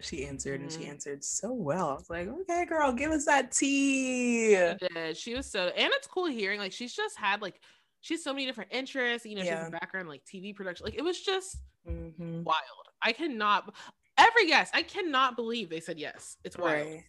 she 0.00 0.26
answered 0.26 0.60
and 0.60 0.70
she 0.72 0.80
Mhm. 0.80 0.88
answered 0.88 1.24
so 1.24 1.52
well. 1.52 1.88
I 1.90 1.94
was 1.94 2.10
like, 2.10 2.28
okay, 2.28 2.64
girl, 2.66 2.92
give 2.92 3.10
us 3.10 3.24
that 3.26 3.52
tea. 3.52 4.54
She 4.56 4.88
did. 4.88 5.16
She 5.16 5.34
was 5.34 5.46
so, 5.46 5.68
and 5.68 5.92
it's 5.94 6.06
cool 6.06 6.26
hearing 6.26 6.58
like 6.60 6.72
she's 6.72 6.94
just 6.94 7.18
had 7.18 7.42
like 7.42 7.60
she 8.06 8.14
has 8.14 8.22
so 8.22 8.32
many 8.32 8.46
different 8.46 8.72
interests. 8.72 9.26
You 9.26 9.34
know, 9.34 9.42
she 9.42 9.48
has 9.48 9.66
a 9.66 9.70
background 9.70 10.08
like 10.08 10.22
TV 10.24 10.54
production. 10.54 10.84
Like 10.84 10.94
it 10.94 11.02
was 11.02 11.20
just 11.20 11.56
Mhm. 11.88 12.44
wild. 12.44 12.86
I 13.02 13.10
cannot. 13.10 13.74
Every 14.16 14.46
guest, 14.46 14.72
I 14.76 14.82
cannot 14.84 15.34
believe 15.34 15.68
they 15.68 15.80
said 15.80 15.98
yes. 15.98 16.36
It's 16.44 16.56
wild. 16.56 16.86
Right. 16.86 17.04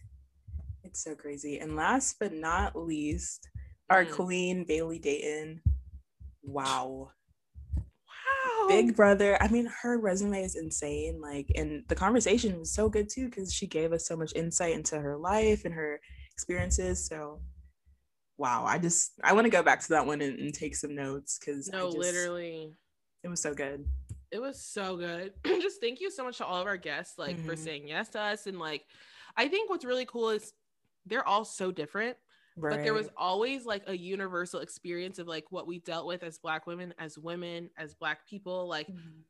It's 0.82 1.04
so 1.04 1.14
crazy. 1.14 1.60
And 1.60 1.76
last 1.76 2.16
but 2.18 2.32
not 2.32 2.74
least, 2.74 3.48
our 3.88 4.04
Mhm. 4.04 4.12
queen 4.12 4.64
Bayleigh 4.66 5.00
Dayton. 5.00 5.62
Wow. 6.42 7.12
Wow. 7.76 8.66
Big 8.66 8.96
brother. 8.96 9.40
I 9.40 9.46
mean, 9.46 9.66
her 9.66 9.98
resume 9.98 10.42
is 10.42 10.56
insane. 10.56 11.20
Like, 11.20 11.46
and 11.54 11.84
the 11.86 11.94
conversation 11.94 12.58
was 12.58 12.72
so 12.72 12.88
good 12.88 13.08
too, 13.08 13.26
because 13.26 13.54
she 13.54 13.68
gave 13.68 13.92
us 13.92 14.04
so 14.04 14.16
much 14.16 14.32
insight 14.34 14.74
into 14.74 14.98
her 14.98 15.16
life 15.16 15.64
and 15.64 15.74
her 15.74 16.00
experiences. 16.32 17.06
So 17.06 17.40
wow. 18.38 18.64
I 18.64 18.78
just 18.78 19.12
I 19.22 19.32
want 19.34 19.44
to 19.44 19.50
go 19.50 19.62
back 19.62 19.80
to 19.82 19.88
that 19.90 20.06
one 20.06 20.20
and, 20.22 20.38
and 20.38 20.54
take 20.54 20.74
some 20.76 20.94
notes 20.94 21.38
because 21.38 21.68
No, 21.68 21.88
literally. 21.88 22.72
it 23.22 23.28
was 23.28 23.42
so 23.42 23.52
good. 23.54 23.84
It 24.30 24.40
was 24.40 24.62
so 24.62 24.96
good. 24.96 25.32
Just 25.44 25.80
thank 25.80 26.00
you 26.00 26.10
so 26.10 26.22
much 26.22 26.36
to 26.38 26.44
all 26.46 26.60
of 26.60 26.66
our 26.66 26.76
guests, 26.76 27.18
like 27.18 27.38
for 27.44 27.54
Mhm. 27.54 27.58
saying 27.64 27.88
yes 27.88 28.10
to 28.10 28.20
us. 28.20 28.46
And 28.46 28.58
like, 28.58 28.84
I 29.36 29.48
think 29.48 29.70
what's 29.70 29.84
really 29.86 30.04
cool 30.04 30.30
is 30.30 30.52
they're 31.06 31.26
all 31.26 31.46
so 31.46 31.72
different, 31.72 32.16
Right. 32.54 32.76
but 32.76 32.82
there 32.84 32.92
was 32.92 33.08
always 33.16 33.64
like 33.64 33.84
a 33.86 33.96
universal 33.96 34.60
experience 34.60 35.18
of 35.18 35.26
like 35.28 35.50
what 35.50 35.66
we 35.66 35.78
dealt 35.78 36.06
with 36.06 36.22
as 36.22 36.38
Black 36.38 36.66
women, 36.66 36.92
as 36.98 37.16
women, 37.18 37.70
as 37.78 37.94
Black 37.94 38.26
people, 38.28 38.68
like 38.68 38.88
Mhm. 38.88 39.22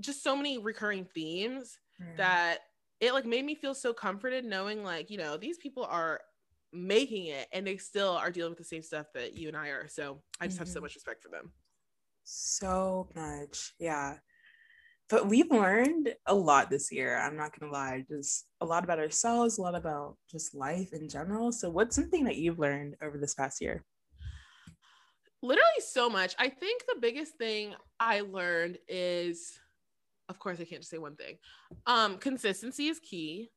just 0.00 0.22
so 0.22 0.36
many 0.36 0.58
recurring 0.58 1.04
themes 1.06 1.76
that 2.16 2.60
it 3.00 3.12
like 3.12 3.26
made 3.26 3.44
me 3.44 3.54
feel 3.56 3.74
so 3.74 3.92
comforted 3.92 4.44
knowing 4.44 4.84
like, 4.84 5.10
you 5.10 5.18
know, 5.18 5.36
these 5.36 5.58
people 5.58 5.84
are 5.84 6.20
making 6.72 7.26
it 7.26 7.48
and 7.52 7.66
they 7.66 7.76
still 7.76 8.12
are 8.12 8.30
dealing 8.30 8.50
with 8.50 8.58
the 8.58 8.64
same 8.64 8.82
stuff 8.82 9.06
that 9.14 9.36
you 9.36 9.48
and 9.48 9.56
I 9.56 9.68
are. 9.68 9.88
So 9.88 10.22
I 10.40 10.46
just 10.46 10.58
have 10.58 10.68
so 10.68 10.78
Mhm. 10.78 10.82
much 10.82 10.94
respect 10.94 11.22
for 11.22 11.28
them. 11.28 11.52
so 12.22 13.08
much 13.16 13.74
yeah 13.80 14.18
but 15.08 15.26
we've 15.26 15.50
learned 15.50 16.14
a 16.26 16.34
lot 16.34 16.70
this 16.70 16.92
year 16.92 17.16
i'm 17.18 17.36
not 17.36 17.58
gonna 17.58 17.72
lie 17.72 18.04
just 18.08 18.46
a 18.60 18.64
lot 18.64 18.84
about 18.84 19.00
ourselves 19.00 19.58
a 19.58 19.62
lot 19.62 19.74
about 19.74 20.16
just 20.30 20.54
life 20.54 20.92
in 20.92 21.08
general 21.08 21.50
so 21.50 21.68
what's 21.70 21.96
something 21.96 22.22
that 22.24 22.36
you've 22.36 22.58
learned 22.60 22.94
over 23.02 23.18
this 23.18 23.34
past 23.34 23.60
year 23.60 23.84
literally 25.42 25.80
so 25.80 26.08
much. 26.10 26.34
I 26.38 26.50
think 26.50 26.84
the 26.86 27.00
biggest 27.00 27.36
thing 27.36 27.74
I 27.98 28.20
learned 28.20 28.78
is, 28.88 29.58
of 30.28 30.38
course, 30.38 30.60
I 30.60 30.64
can't 30.64 30.82
just 30.82 30.90
say 30.90 30.98
one 30.98 31.16
thing. 31.16 31.38
Um, 31.86 32.18
consistency 32.18 32.88
is 32.88 33.00
key. 33.00 33.50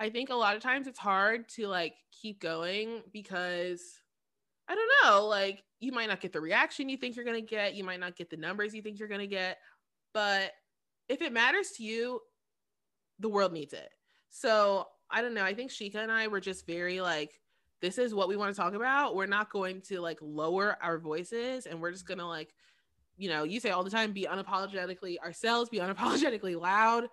I 0.00 0.08
think 0.08 0.30
a 0.30 0.34
lot 0.34 0.56
of 0.56 0.62
times 0.62 0.86
it's 0.86 0.98
hard 0.98 1.46
to 1.50 1.68
like 1.68 1.94
keep 2.10 2.40
going 2.40 3.02
because 3.12 4.00
I 4.66 4.74
don't 4.74 4.90
know, 5.04 5.26
like 5.26 5.62
you 5.78 5.92
might 5.92 6.08
not 6.08 6.20
get 6.20 6.32
the 6.32 6.40
reaction 6.40 6.88
you 6.88 6.96
think 6.96 7.16
you're 7.16 7.24
gonna 7.24 7.42
get, 7.42 7.74
you 7.74 7.84
might 7.84 8.00
not 8.00 8.16
get 8.16 8.30
the 8.30 8.38
numbers 8.38 8.74
you 8.74 8.80
think 8.80 8.98
you're 8.98 9.08
gonna 9.08 9.26
get, 9.26 9.58
but 10.14 10.52
if 11.10 11.20
it 11.20 11.34
matters 11.34 11.72
to 11.72 11.84
you, 11.84 12.20
the 13.18 13.28
world 13.28 13.52
needs 13.52 13.74
it. 13.74 13.90
So 14.30 14.88
I 15.10 15.20
don't 15.20 15.34
know. 15.34 15.44
I 15.44 15.52
think 15.52 15.70
Shika 15.70 15.96
and 15.96 16.10
I 16.10 16.28
were 16.28 16.40
just 16.40 16.66
very 16.66 17.02
like, 17.02 17.38
this 17.82 17.98
is 17.98 18.14
what 18.14 18.28
we 18.28 18.36
want 18.36 18.54
to 18.54 18.60
talk 18.60 18.72
about. 18.72 19.14
We're 19.14 19.26
not 19.26 19.50
going 19.50 19.82
to 19.82 20.00
like 20.00 20.18
lower 20.22 20.78
our 20.80 20.98
voices 20.98 21.66
and 21.66 21.78
we're 21.78 21.92
just 21.92 22.06
gonna 22.06 22.26
like, 22.26 22.54
you 23.18 23.28
know, 23.28 23.42
you 23.44 23.60
say 23.60 23.68
all 23.68 23.84
the 23.84 23.90
time, 23.90 24.12
be 24.12 24.26
unapologetically 24.30 25.18
ourselves, 25.18 25.68
be 25.68 25.78
unapologetically 25.78 26.58
loud. 26.58 27.08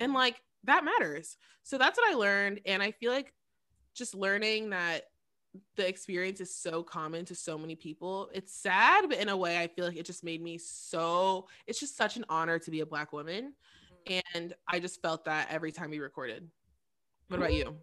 And 0.00 0.12
like 0.12 0.42
that 0.64 0.84
matters. 0.84 1.36
So 1.62 1.78
that's 1.78 1.98
what 1.98 2.10
I 2.10 2.14
learned. 2.16 2.60
And 2.66 2.82
I 2.82 2.90
feel 2.92 3.12
like 3.12 3.32
just 3.94 4.14
learning 4.14 4.70
that 4.70 5.04
the 5.76 5.86
experience 5.86 6.40
is 6.40 6.54
so 6.54 6.82
common 6.82 7.24
to 7.26 7.34
so 7.34 7.58
many 7.58 7.76
people. 7.76 8.30
It's 8.32 8.54
sad, 8.54 9.08
but 9.08 9.18
in 9.18 9.28
a 9.28 9.36
way, 9.36 9.58
I 9.60 9.66
feel 9.68 9.86
like 9.86 9.96
it 9.96 10.06
just 10.06 10.24
made 10.24 10.42
me 10.42 10.56
so, 10.58 11.46
it's 11.66 11.78
just 11.78 11.96
such 11.96 12.16
an 12.16 12.24
honor 12.28 12.58
to 12.58 12.70
be 12.70 12.80
a 12.80 12.86
Black 12.86 13.12
woman. 13.12 13.52
And 14.34 14.54
I 14.66 14.78
just 14.80 15.02
felt 15.02 15.24
that 15.26 15.48
every 15.50 15.70
time 15.72 15.90
we 15.90 15.98
recorded. 15.98 16.48
What 17.28 17.36
about 17.38 17.52
you? 17.52 17.76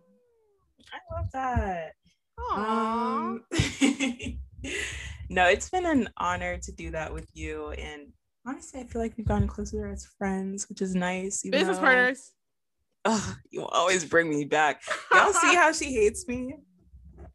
i 0.93 1.15
love 1.15 1.29
that 1.33 1.91
Aww. 2.39 2.57
um 2.57 3.43
no 5.29 5.45
it's 5.47 5.69
been 5.69 5.85
an 5.85 6.09
honor 6.17 6.57
to 6.57 6.71
do 6.71 6.89
that 6.91 7.13
with 7.13 7.27
you 7.33 7.71
and 7.71 8.13
honestly 8.47 8.79
i 8.79 8.83
feel 8.85 9.01
like 9.01 9.13
we've 9.17 9.27
gotten 9.27 9.45
closer 9.47 9.87
as 9.87 10.05
friends 10.17 10.69
which 10.69 10.81
is 10.81 10.95
nice 10.95 11.45
even 11.45 11.59
Business 11.59 11.77
though- 11.77 11.83
partners. 11.83 12.31
Ugh, 13.05 13.35
you 13.49 13.65
always 13.65 14.05
bring 14.05 14.29
me 14.29 14.45
back 14.45 14.81
y'all 15.13 15.33
see 15.33 15.55
how 15.61 15.71
she 15.71 15.93
hates 15.93 16.27
me 16.27 16.55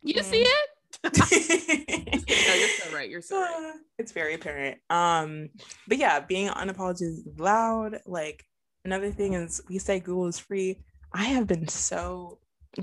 you 0.02 0.20
Mm. 0.20 0.24
see 0.24 0.44
it? 0.46 0.68
no, 2.46 2.54
you're 2.54 2.68
so 2.68 2.90
right. 2.94 3.10
You're 3.10 3.22
so 3.22 3.40
right. 3.40 3.72
Uh, 3.74 3.78
it's 3.98 4.12
very 4.12 4.34
apparent. 4.34 4.78
Um, 4.90 5.48
but 5.88 5.98
yeah, 5.98 6.20
being 6.20 6.48
unapologetically 6.48 7.38
loud. 7.38 8.00
Like 8.06 8.44
another 8.84 9.10
thing 9.10 9.32
is, 9.34 9.60
we 9.68 9.78
say 9.78 10.00
Google 10.00 10.26
is 10.26 10.38
free. 10.38 10.78
I 11.12 11.24
have 11.24 11.46
been 11.46 11.68
so. 11.68 12.38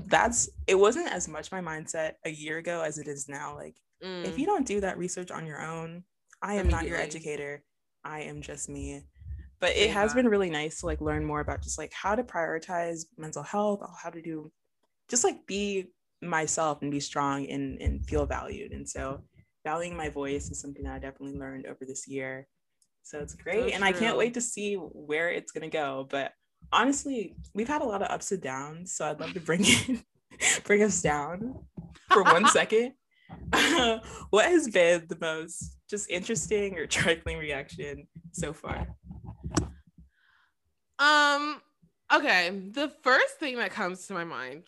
That's 0.06 0.48
it. 0.66 0.74
Wasn't 0.74 1.10
as 1.12 1.28
much 1.28 1.52
my 1.52 1.60
mindset 1.60 2.14
a 2.24 2.30
year 2.30 2.58
ago 2.58 2.82
as 2.82 2.98
it 2.98 3.08
is 3.08 3.28
now. 3.28 3.54
Like 3.56 3.76
if 4.00 4.34
Mm. 4.34 4.38
you 4.38 4.46
don't 4.46 4.66
do 4.66 4.80
that 4.80 4.98
research 4.98 5.30
on 5.30 5.46
your 5.46 5.62
own, 5.62 6.04
I 6.42 6.54
am 6.54 6.68
not 6.68 6.86
your 6.86 6.98
educator. 6.98 7.62
I 8.04 8.20
am 8.22 8.40
just 8.42 8.68
me. 8.68 9.02
But 9.62 9.76
it 9.76 9.84
Say 9.84 9.88
has 9.88 10.12
been 10.12 10.26
really 10.26 10.50
nice 10.50 10.80
to 10.80 10.86
like 10.86 11.00
learn 11.00 11.24
more 11.24 11.38
about 11.38 11.62
just 11.62 11.78
like 11.78 11.92
how 11.92 12.16
to 12.16 12.24
prioritize 12.24 13.04
mental 13.16 13.44
health, 13.44 13.80
how 14.02 14.10
to 14.10 14.20
do 14.20 14.50
just 15.08 15.22
like 15.22 15.46
be 15.46 15.86
myself 16.20 16.82
and 16.82 16.90
be 16.90 16.98
strong 16.98 17.46
and, 17.46 17.80
and 17.80 18.04
feel 18.04 18.26
valued. 18.26 18.72
And 18.72 18.88
so 18.88 19.22
valuing 19.64 19.96
my 19.96 20.08
voice 20.08 20.50
is 20.50 20.60
something 20.60 20.82
that 20.82 20.94
I 20.94 20.98
definitely 20.98 21.38
learned 21.38 21.66
over 21.66 21.84
this 21.86 22.08
year. 22.08 22.48
So 23.04 23.20
it's 23.20 23.36
great. 23.36 23.72
and 23.72 23.84
I 23.84 23.92
can't 23.92 24.18
wait 24.18 24.34
to 24.34 24.40
see 24.40 24.74
where 24.74 25.30
it's 25.30 25.52
gonna 25.52 25.68
go. 25.68 26.08
But 26.10 26.32
honestly, 26.72 27.36
we've 27.54 27.68
had 27.68 27.82
a 27.82 27.86
lot 27.86 28.02
of 28.02 28.10
ups 28.10 28.32
and 28.32 28.42
downs, 28.42 28.94
so 28.94 29.08
I'd 29.08 29.20
love 29.20 29.32
to 29.34 29.40
bring 29.40 29.60
it, 29.62 30.02
bring 30.64 30.82
us 30.82 31.00
down 31.00 31.54
for 32.10 32.24
one 32.24 32.48
second. 32.48 32.94
what 34.30 34.46
has 34.46 34.68
been 34.68 35.06
the 35.08 35.18
most 35.20 35.78
just 35.88 36.10
interesting 36.10 36.78
or 36.78 36.86
trifling 36.86 37.38
reaction 37.38 38.08
so 38.32 38.52
far? 38.52 38.88
Um, 41.02 41.60
okay. 42.14 42.50
The 42.72 42.92
first 43.02 43.38
thing 43.38 43.56
that 43.56 43.70
comes 43.72 44.06
to 44.06 44.14
my 44.14 44.24
mind, 44.24 44.64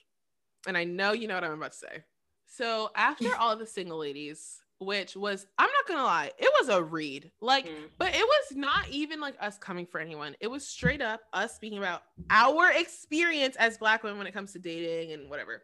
and 0.66 0.76
I 0.76 0.84
know 0.84 1.12
you 1.12 1.28
know 1.28 1.34
what 1.34 1.44
I'm 1.44 1.52
about 1.52 1.72
to 1.72 1.78
say. 1.78 2.04
So 2.46 2.90
after 2.96 3.34
all 3.38 3.56
the 3.56 3.66
single 3.66 3.98
ladies, 3.98 4.60
which 4.80 5.16
was 5.16 5.46
I'm 5.58 5.68
not 5.70 5.86
gonna 5.88 6.02
lie, 6.04 6.32
it 6.38 6.50
was 6.60 6.68
a 6.68 6.82
read. 6.82 7.30
Like, 7.40 7.66
Mm. 7.66 7.88
but 7.98 8.08
it 8.14 8.24
was 8.26 8.56
not 8.56 8.88
even 8.90 9.20
like 9.20 9.36
us 9.40 9.56
coming 9.58 9.86
for 9.86 10.00
anyone. 10.00 10.34
It 10.40 10.48
was 10.48 10.66
straight 10.66 11.00
up 11.00 11.20
us 11.32 11.54
speaking 11.54 11.78
about 11.78 12.02
our 12.30 12.70
experience 12.72 13.56
as 13.56 13.78
black 13.78 14.02
women 14.02 14.18
when 14.18 14.26
it 14.26 14.34
comes 14.34 14.52
to 14.52 14.58
dating 14.58 15.12
and 15.12 15.30
whatever. 15.30 15.62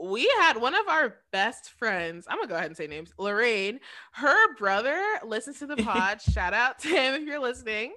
We 0.00 0.28
had 0.38 0.56
one 0.58 0.74
of 0.76 0.86
our 0.88 1.16
best 1.32 1.70
friends. 1.70 2.26
I'm 2.30 2.38
gonna 2.38 2.48
go 2.48 2.54
ahead 2.54 2.66
and 2.68 2.76
say 2.76 2.86
names. 2.86 3.12
Lorraine, 3.18 3.80
her 4.12 4.54
brother 4.54 5.02
listens 5.26 5.58
to 5.58 5.66
the 5.66 5.76
pod. 5.82 6.22
Shout 6.22 6.54
out 6.54 6.78
to 6.80 6.88
him 6.88 7.14
if 7.14 7.22
you're 7.22 7.40
listening. 7.40 7.94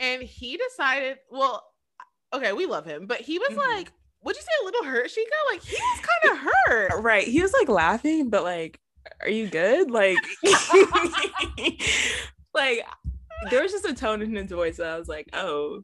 And 0.00 0.22
he 0.22 0.56
decided, 0.56 1.18
well, 1.30 1.64
okay, 2.32 2.52
we 2.52 2.66
love 2.66 2.84
him, 2.84 3.06
but 3.06 3.20
he 3.20 3.38
was 3.38 3.50
Mhm. 3.50 3.56
like, 3.76 3.92
would 4.22 4.36
you 4.36 4.42
say 4.42 4.48
a 4.62 4.64
little 4.64 4.84
hurt, 4.84 5.06
Shika? 5.08 5.50
Like 5.50 5.62
he 5.62 5.76
was 5.76 6.00
kind 6.00 6.32
of 6.32 6.38
hurt. 6.38 6.92
Right. 7.02 7.26
He 7.26 7.40
was 7.42 7.52
like 7.52 7.68
laughing, 7.68 8.30
but 8.30 8.42
like, 8.44 8.78
are 9.22 9.28
you 9.28 9.48
good? 9.48 9.90
Like, 9.90 10.18
like 12.54 12.84
there 13.50 13.62
was 13.62 13.72
just 13.72 13.84
a 13.86 13.94
tone 13.94 14.22
in 14.22 14.34
his 14.34 14.50
voice 14.50 14.76
that 14.78 14.88
I 14.88 14.98
was 14.98 15.08
like, 15.08 15.28
oh, 15.32 15.82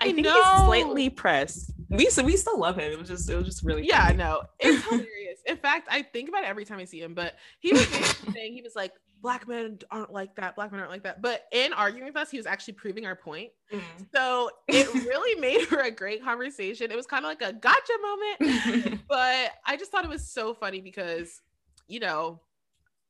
I, 0.00 0.06
I 0.08 0.12
think 0.12 0.24
know. 0.26 0.34
he's 0.34 0.64
slightly 0.66 1.10
pressed. 1.10 1.72
We 1.90 2.08
so 2.08 2.22
we 2.22 2.36
still 2.36 2.58
love 2.58 2.76
him. 2.76 2.92
It 2.92 2.98
was 2.98 3.08
just 3.08 3.28
it 3.28 3.34
was 3.36 3.46
just 3.46 3.64
really 3.64 3.86
Yeah, 3.86 4.06
funny. 4.06 4.18
no, 4.18 4.42
it's 4.60 4.82
hilarious. 4.84 5.40
In 5.46 5.56
fact, 5.56 5.88
I 5.90 6.02
think 6.02 6.28
about 6.28 6.44
it 6.44 6.48
every 6.48 6.64
time 6.64 6.78
I 6.78 6.84
see 6.84 7.00
him. 7.00 7.14
But 7.14 7.34
he 7.58 7.72
was 7.72 7.86
saying 8.32 8.52
he 8.54 8.62
was 8.62 8.76
like, 8.76 8.92
black 9.20 9.48
men 9.48 9.78
aren't 9.90 10.12
like 10.12 10.36
that. 10.36 10.54
Black 10.54 10.70
men 10.70 10.80
aren't 10.80 10.92
like 10.92 11.02
that. 11.02 11.20
But 11.20 11.46
in 11.52 11.72
arguing 11.72 12.06
with 12.06 12.16
us, 12.16 12.30
he 12.30 12.36
was 12.36 12.46
actually 12.46 12.74
proving 12.74 13.06
our 13.06 13.16
point. 13.16 13.50
Mm. 13.72 13.82
So 14.14 14.50
it 14.68 14.86
really 15.04 15.40
made 15.40 15.62
for 15.62 15.80
a 15.80 15.90
great 15.90 16.22
conversation. 16.22 16.92
It 16.92 16.96
was 16.96 17.06
kind 17.06 17.24
of 17.24 17.28
like 17.28 17.42
a 17.42 17.52
gotcha 17.52 17.92
moment. 18.00 19.02
but 19.08 19.50
I 19.66 19.76
just 19.76 19.90
thought 19.90 20.04
it 20.04 20.10
was 20.10 20.28
so 20.28 20.54
funny 20.54 20.80
because, 20.80 21.40
you 21.88 21.98
know, 21.98 22.40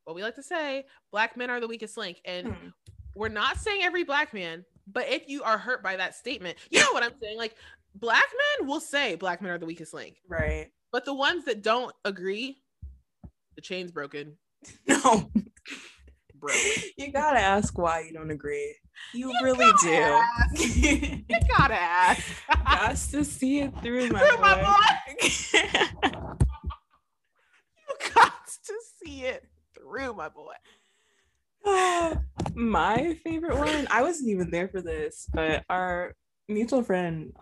what 0.05 0.17
we 0.17 0.23
like 0.23 0.37
to 0.37 0.43
say, 0.43 0.87
black 1.13 1.37
men 1.37 1.51
are 1.51 1.61
the 1.61 1.69
weakest 1.69 1.99
link. 1.99 2.21
And 2.25 2.47
Mm. 2.47 2.73
we're 3.15 3.29
not 3.29 3.59
saying 3.59 3.83
every 3.83 4.05
black 4.05 4.33
man, 4.33 4.65
but 4.91 5.07
if 5.09 5.29
you 5.29 5.43
are 5.43 5.59
hurt 5.59 5.83
by 5.83 5.97
that 5.97 6.15
statement, 6.15 6.57
you 6.71 6.81
know 6.81 6.93
what 6.93 7.03
I'm 7.03 7.13
saying? 7.23 7.37
Like, 7.37 7.55
black 7.95 8.27
men 8.59 8.69
will 8.69 8.81
say 8.81 9.15
black 9.15 9.43
men 9.43 9.53
are 9.53 9.59
the 9.59 9.67
weakest 9.67 9.95
link. 9.95 10.17
right. 10.29 10.69
But 10.93 11.05
the 11.05 11.15
ones 11.15 11.45
that 11.45 11.63
don't 11.63 11.95
agree, 12.05 12.57
the 13.55 13.63
chain's 13.63 13.93
broken. 13.93 14.37
No. 14.87 15.31
Bro. 16.35 16.55
You 16.97 17.13
gotta 17.13 17.39
ask 17.39 17.77
why 17.77 18.01
you 18.01 18.15
don't 18.15 18.31
agree. 18.31 18.75
You, 19.13 19.29
You 19.29 19.39
really 19.43 19.71
do. 19.83 20.21
You 21.29 21.39
gotta 21.57 21.75
ask. 21.75 22.23
Has 22.49 23.11
to 23.11 23.25
see 23.25 23.61
it 23.61 23.75
through 23.83 24.09
my 24.09 24.21
Through 24.21 24.39
my 24.39 24.63
boy. 24.63 25.19
you 27.89 28.11
got 28.15 28.33
to 28.47 28.75
see 29.05 29.25
it 29.25 29.47
through, 29.75 30.15
my 30.15 30.31
boy. 30.31 30.55
my 32.55 33.19
favorite 33.23 33.59
one, 33.59 33.87
I 33.91 34.03
wasn't 34.03 34.31
even 34.31 34.51
there 34.51 34.69
for 34.69 34.81
this, 34.81 35.29
but 35.33 35.63
our 35.69 36.15
mutual 36.49 36.83
friend, 36.83 37.33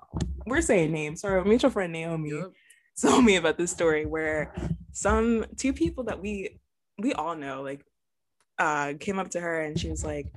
we're 0.48 0.62
saying 0.62 0.92
names, 0.92 1.24
our 1.24 1.44
mutual 1.44 1.70
friend 1.70 1.92
Naomi 1.92 2.30
Yup. 2.30 2.52
told 3.00 3.24
me 3.24 3.36
about 3.36 3.58
this 3.58 3.70
story 3.70 4.06
where 4.06 4.54
some 4.92 5.44
two 5.56 5.72
people 5.72 6.04
that 6.04 6.20
we 6.20 6.58
we 6.98 7.12
all 7.12 7.36
know 7.36 7.62
like 7.62 7.84
uh 8.58 8.94
came 8.98 9.18
up 9.18 9.30
to 9.30 9.40
her 9.40 9.60
and 9.62 9.78
she 9.78 9.88
was 9.88 10.04
like, 10.04 10.32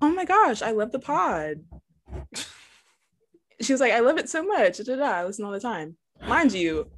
Oh 0.00 0.10
my 0.12 0.24
gosh, 0.24 0.62
I 0.62 0.72
love 0.72 0.92
the 0.92 0.98
pod. 0.98 1.58
she 3.60 3.72
was 3.72 3.80
like, 3.80 3.92
I 3.92 4.00
love 4.00 4.18
it 4.18 4.28
so 4.28 4.42
much. 4.44 4.78
Da, 4.78 4.84
da, 4.84 4.96
da. 4.96 5.04
I 5.04 5.24
listen 5.24 5.44
all 5.44 5.52
the 5.52 5.60
time. 5.60 5.96
Mind 6.26 6.52
you, 6.52 6.90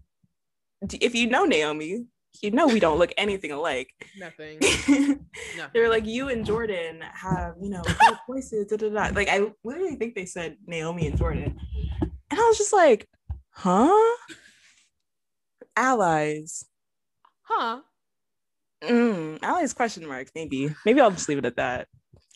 if 1.00 1.14
you 1.14 1.28
know 1.28 1.44
Naomi, 1.44 2.06
you 2.42 2.50
know 2.50 2.66
we 2.66 2.80
don't 2.80 2.98
look 2.98 3.12
anything 3.16 3.52
alike. 3.52 3.88
Nothing. 4.18 4.58
they 4.60 5.16
Nothing. 5.56 5.80
were 5.82 5.88
like, 5.88 6.04
you 6.06 6.28
and 6.30 6.44
Jordan 6.44 7.00
have, 7.12 7.54
you 7.60 7.70
know, 7.70 7.82
voices. 8.26 8.66
Da, 8.66 8.76
da, 8.76 8.88
da. 8.88 9.14
Like, 9.14 9.28
I 9.28 9.50
literally 9.62 9.96
think 9.96 10.14
they 10.14 10.26
said 10.26 10.56
Naomi 10.66 11.06
and 11.06 11.16
Jordan. 11.16 11.58
And 12.34 12.42
I 12.42 12.46
was 12.48 12.58
just 12.58 12.72
like, 12.72 13.06
huh? 13.52 14.16
Allies. 15.76 16.64
Huh? 17.42 17.78
Mm, 18.82 19.38
allies 19.40 19.72
question 19.72 20.04
mark, 20.04 20.26
maybe. 20.34 20.74
Maybe 20.84 21.00
I'll 21.00 21.12
just 21.12 21.28
leave 21.28 21.38
it 21.38 21.44
at 21.44 21.54
that. 21.56 21.86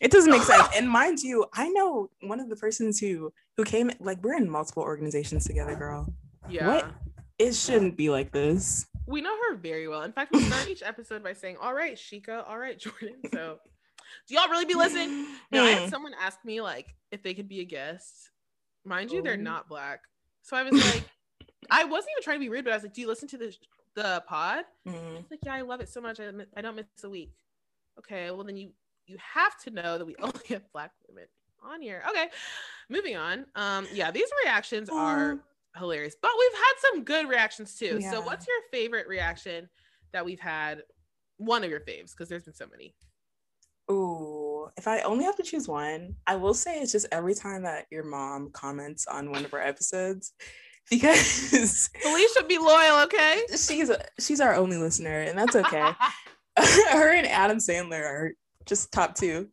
It 0.00 0.12
doesn't 0.12 0.30
make 0.30 0.42
sense. 0.42 0.68
And 0.76 0.88
mind 0.88 1.18
you, 1.18 1.46
I 1.52 1.68
know 1.70 2.10
one 2.20 2.38
of 2.38 2.48
the 2.48 2.54
persons 2.54 3.00
who 3.00 3.32
who 3.56 3.64
came 3.64 3.90
like 3.98 4.22
we're 4.22 4.36
in 4.36 4.48
multiple 4.48 4.84
organizations 4.84 5.44
together, 5.46 5.74
girl. 5.74 6.14
Yeah. 6.48 6.92
It 7.40 7.56
shouldn't 7.56 7.96
be 7.96 8.08
like 8.08 8.30
this. 8.30 8.86
We 9.08 9.20
know 9.20 9.34
her 9.48 9.56
very 9.56 9.88
well. 9.88 10.02
In 10.02 10.12
fact, 10.12 10.32
we 10.32 10.42
start 10.42 10.68
each 10.68 10.84
episode 10.84 11.24
by 11.24 11.32
saying, 11.32 11.56
All 11.60 11.74
right, 11.74 11.96
Shika, 11.96 12.48
all 12.48 12.56
right, 12.58 12.78
Jordan. 12.78 13.16
So 13.34 13.58
do 14.28 14.34
y'all 14.36 14.48
really 14.48 14.64
be 14.64 14.74
listening? 14.74 15.26
No, 15.50 15.64
I 15.64 15.70
Mm. 15.72 15.74
had 15.80 15.90
someone 15.90 16.12
ask 16.22 16.38
me 16.44 16.60
like 16.60 16.94
if 17.10 17.24
they 17.24 17.34
could 17.34 17.48
be 17.48 17.60
a 17.62 17.64
guest. 17.64 18.30
Mind 18.88 19.10
you, 19.12 19.22
they're 19.22 19.34
Oh. 19.34 19.36
not 19.36 19.68
black. 19.68 20.00
So 20.42 20.56
I 20.56 20.62
was 20.62 20.72
like, 20.94 21.04
I 21.70 21.84
wasn't 21.84 22.10
even 22.12 22.22
trying 22.22 22.36
to 22.36 22.40
be 22.44 22.48
rude, 22.48 22.64
but 22.64 22.72
I 22.72 22.76
was 22.76 22.82
like, 22.84 22.94
Do 22.94 23.00
you 23.00 23.06
listen 23.08 23.28
to 23.28 23.38
the 23.38 23.54
the 23.94 24.22
pod? 24.26 24.64
Mm. 24.86 25.16
She's 25.18 25.30
like, 25.30 25.40
yeah, 25.44 25.54
I 25.54 25.60
love 25.62 25.80
it 25.80 25.88
so 25.88 26.00
much. 26.00 26.20
I, 26.20 26.30
I 26.56 26.60
don't 26.62 26.76
miss 26.76 26.86
a 27.04 27.10
week. 27.10 27.32
Okay, 27.98 28.30
well 28.30 28.44
then 28.44 28.56
you 28.56 28.70
you 29.06 29.16
have 29.34 29.58
to 29.64 29.70
know 29.70 29.98
that 29.98 30.04
we 30.04 30.14
only 30.22 30.40
have 30.50 30.62
black 30.72 30.92
women 31.08 31.24
on 31.62 31.82
here. 31.82 32.02
Okay, 32.08 32.28
moving 32.88 33.16
on. 33.16 33.46
Um, 33.56 33.86
yeah, 33.92 34.10
these 34.10 34.30
reactions 34.44 34.88
are 34.88 35.38
hilarious, 35.76 36.14
but 36.20 36.30
we've 36.38 36.58
had 36.58 36.72
some 36.90 37.04
good 37.04 37.28
reactions 37.28 37.74
too. 37.74 37.98
Yeah. 38.00 38.10
So, 38.12 38.20
what's 38.20 38.46
your 38.46 38.56
favorite 38.70 39.06
reaction 39.08 39.68
that 40.12 40.24
we've 40.24 40.40
had? 40.40 40.82
One 41.38 41.62
of 41.64 41.70
your 41.70 41.80
faves, 41.80 42.10
because 42.12 42.28
there's 42.28 42.44
been 42.44 42.54
so 42.54 42.66
many. 42.70 42.94
Ooh, 43.90 44.37
if 44.76 44.88
I 44.88 45.00
only 45.00 45.24
have 45.24 45.36
to 45.36 45.42
choose 45.42 45.68
one, 45.68 46.14
I 46.26 46.36
will 46.36 46.54
say 46.54 46.80
it's 46.80 46.92
just 46.92 47.06
every 47.12 47.34
time 47.34 47.62
that 47.62 47.86
your 47.90 48.04
mom 48.04 48.50
comments 48.52 49.06
on 49.06 49.30
one 49.30 49.44
of 49.44 49.54
our 49.54 49.60
episodes, 49.60 50.32
because 50.90 51.88
Felicia, 52.02 52.44
be 52.48 52.58
loyal, 52.58 53.00
okay? 53.04 53.42
she's 53.50 53.90
she's 54.18 54.40
our 54.40 54.54
only 54.54 54.76
listener, 54.76 55.20
and 55.22 55.38
that's 55.38 55.56
okay. 55.56 55.92
Her 56.58 57.12
and 57.12 57.26
Adam 57.26 57.58
Sandler 57.58 58.02
are 58.02 58.32
just 58.66 58.92
top 58.92 59.14
two. 59.14 59.48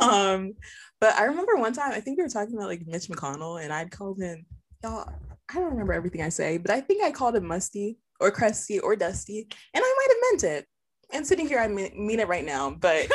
Um, 0.00 0.52
but 1.00 1.14
I 1.14 1.24
remember 1.24 1.56
one 1.56 1.72
time 1.72 1.92
I 1.92 2.00
think 2.00 2.18
we 2.18 2.22
were 2.22 2.28
talking 2.28 2.54
about 2.54 2.68
like 2.68 2.86
Mitch 2.86 3.08
McConnell, 3.08 3.62
and 3.62 3.72
I'd 3.72 3.90
called 3.90 4.20
him 4.20 4.46
y'all. 4.82 5.08
I 5.50 5.54
don't 5.54 5.70
remember 5.70 5.92
everything 5.92 6.22
I 6.22 6.30
say, 6.30 6.58
but 6.58 6.70
I 6.70 6.80
think 6.80 7.02
I 7.02 7.10
called 7.10 7.36
him 7.36 7.46
musty 7.46 7.98
or 8.20 8.30
crusty 8.30 8.80
or 8.80 8.96
dusty, 8.96 9.46
and 9.74 9.84
I 9.84 9.94
might 9.96 10.08
have 10.08 10.16
meant 10.30 10.58
it. 10.58 10.66
And 11.14 11.24
sitting 11.26 11.46
here, 11.48 11.60
I 11.60 11.68
mean, 11.68 11.90
mean 11.96 12.18
it 12.20 12.26
right 12.28 12.44
now, 12.44 12.70
but. 12.70 13.06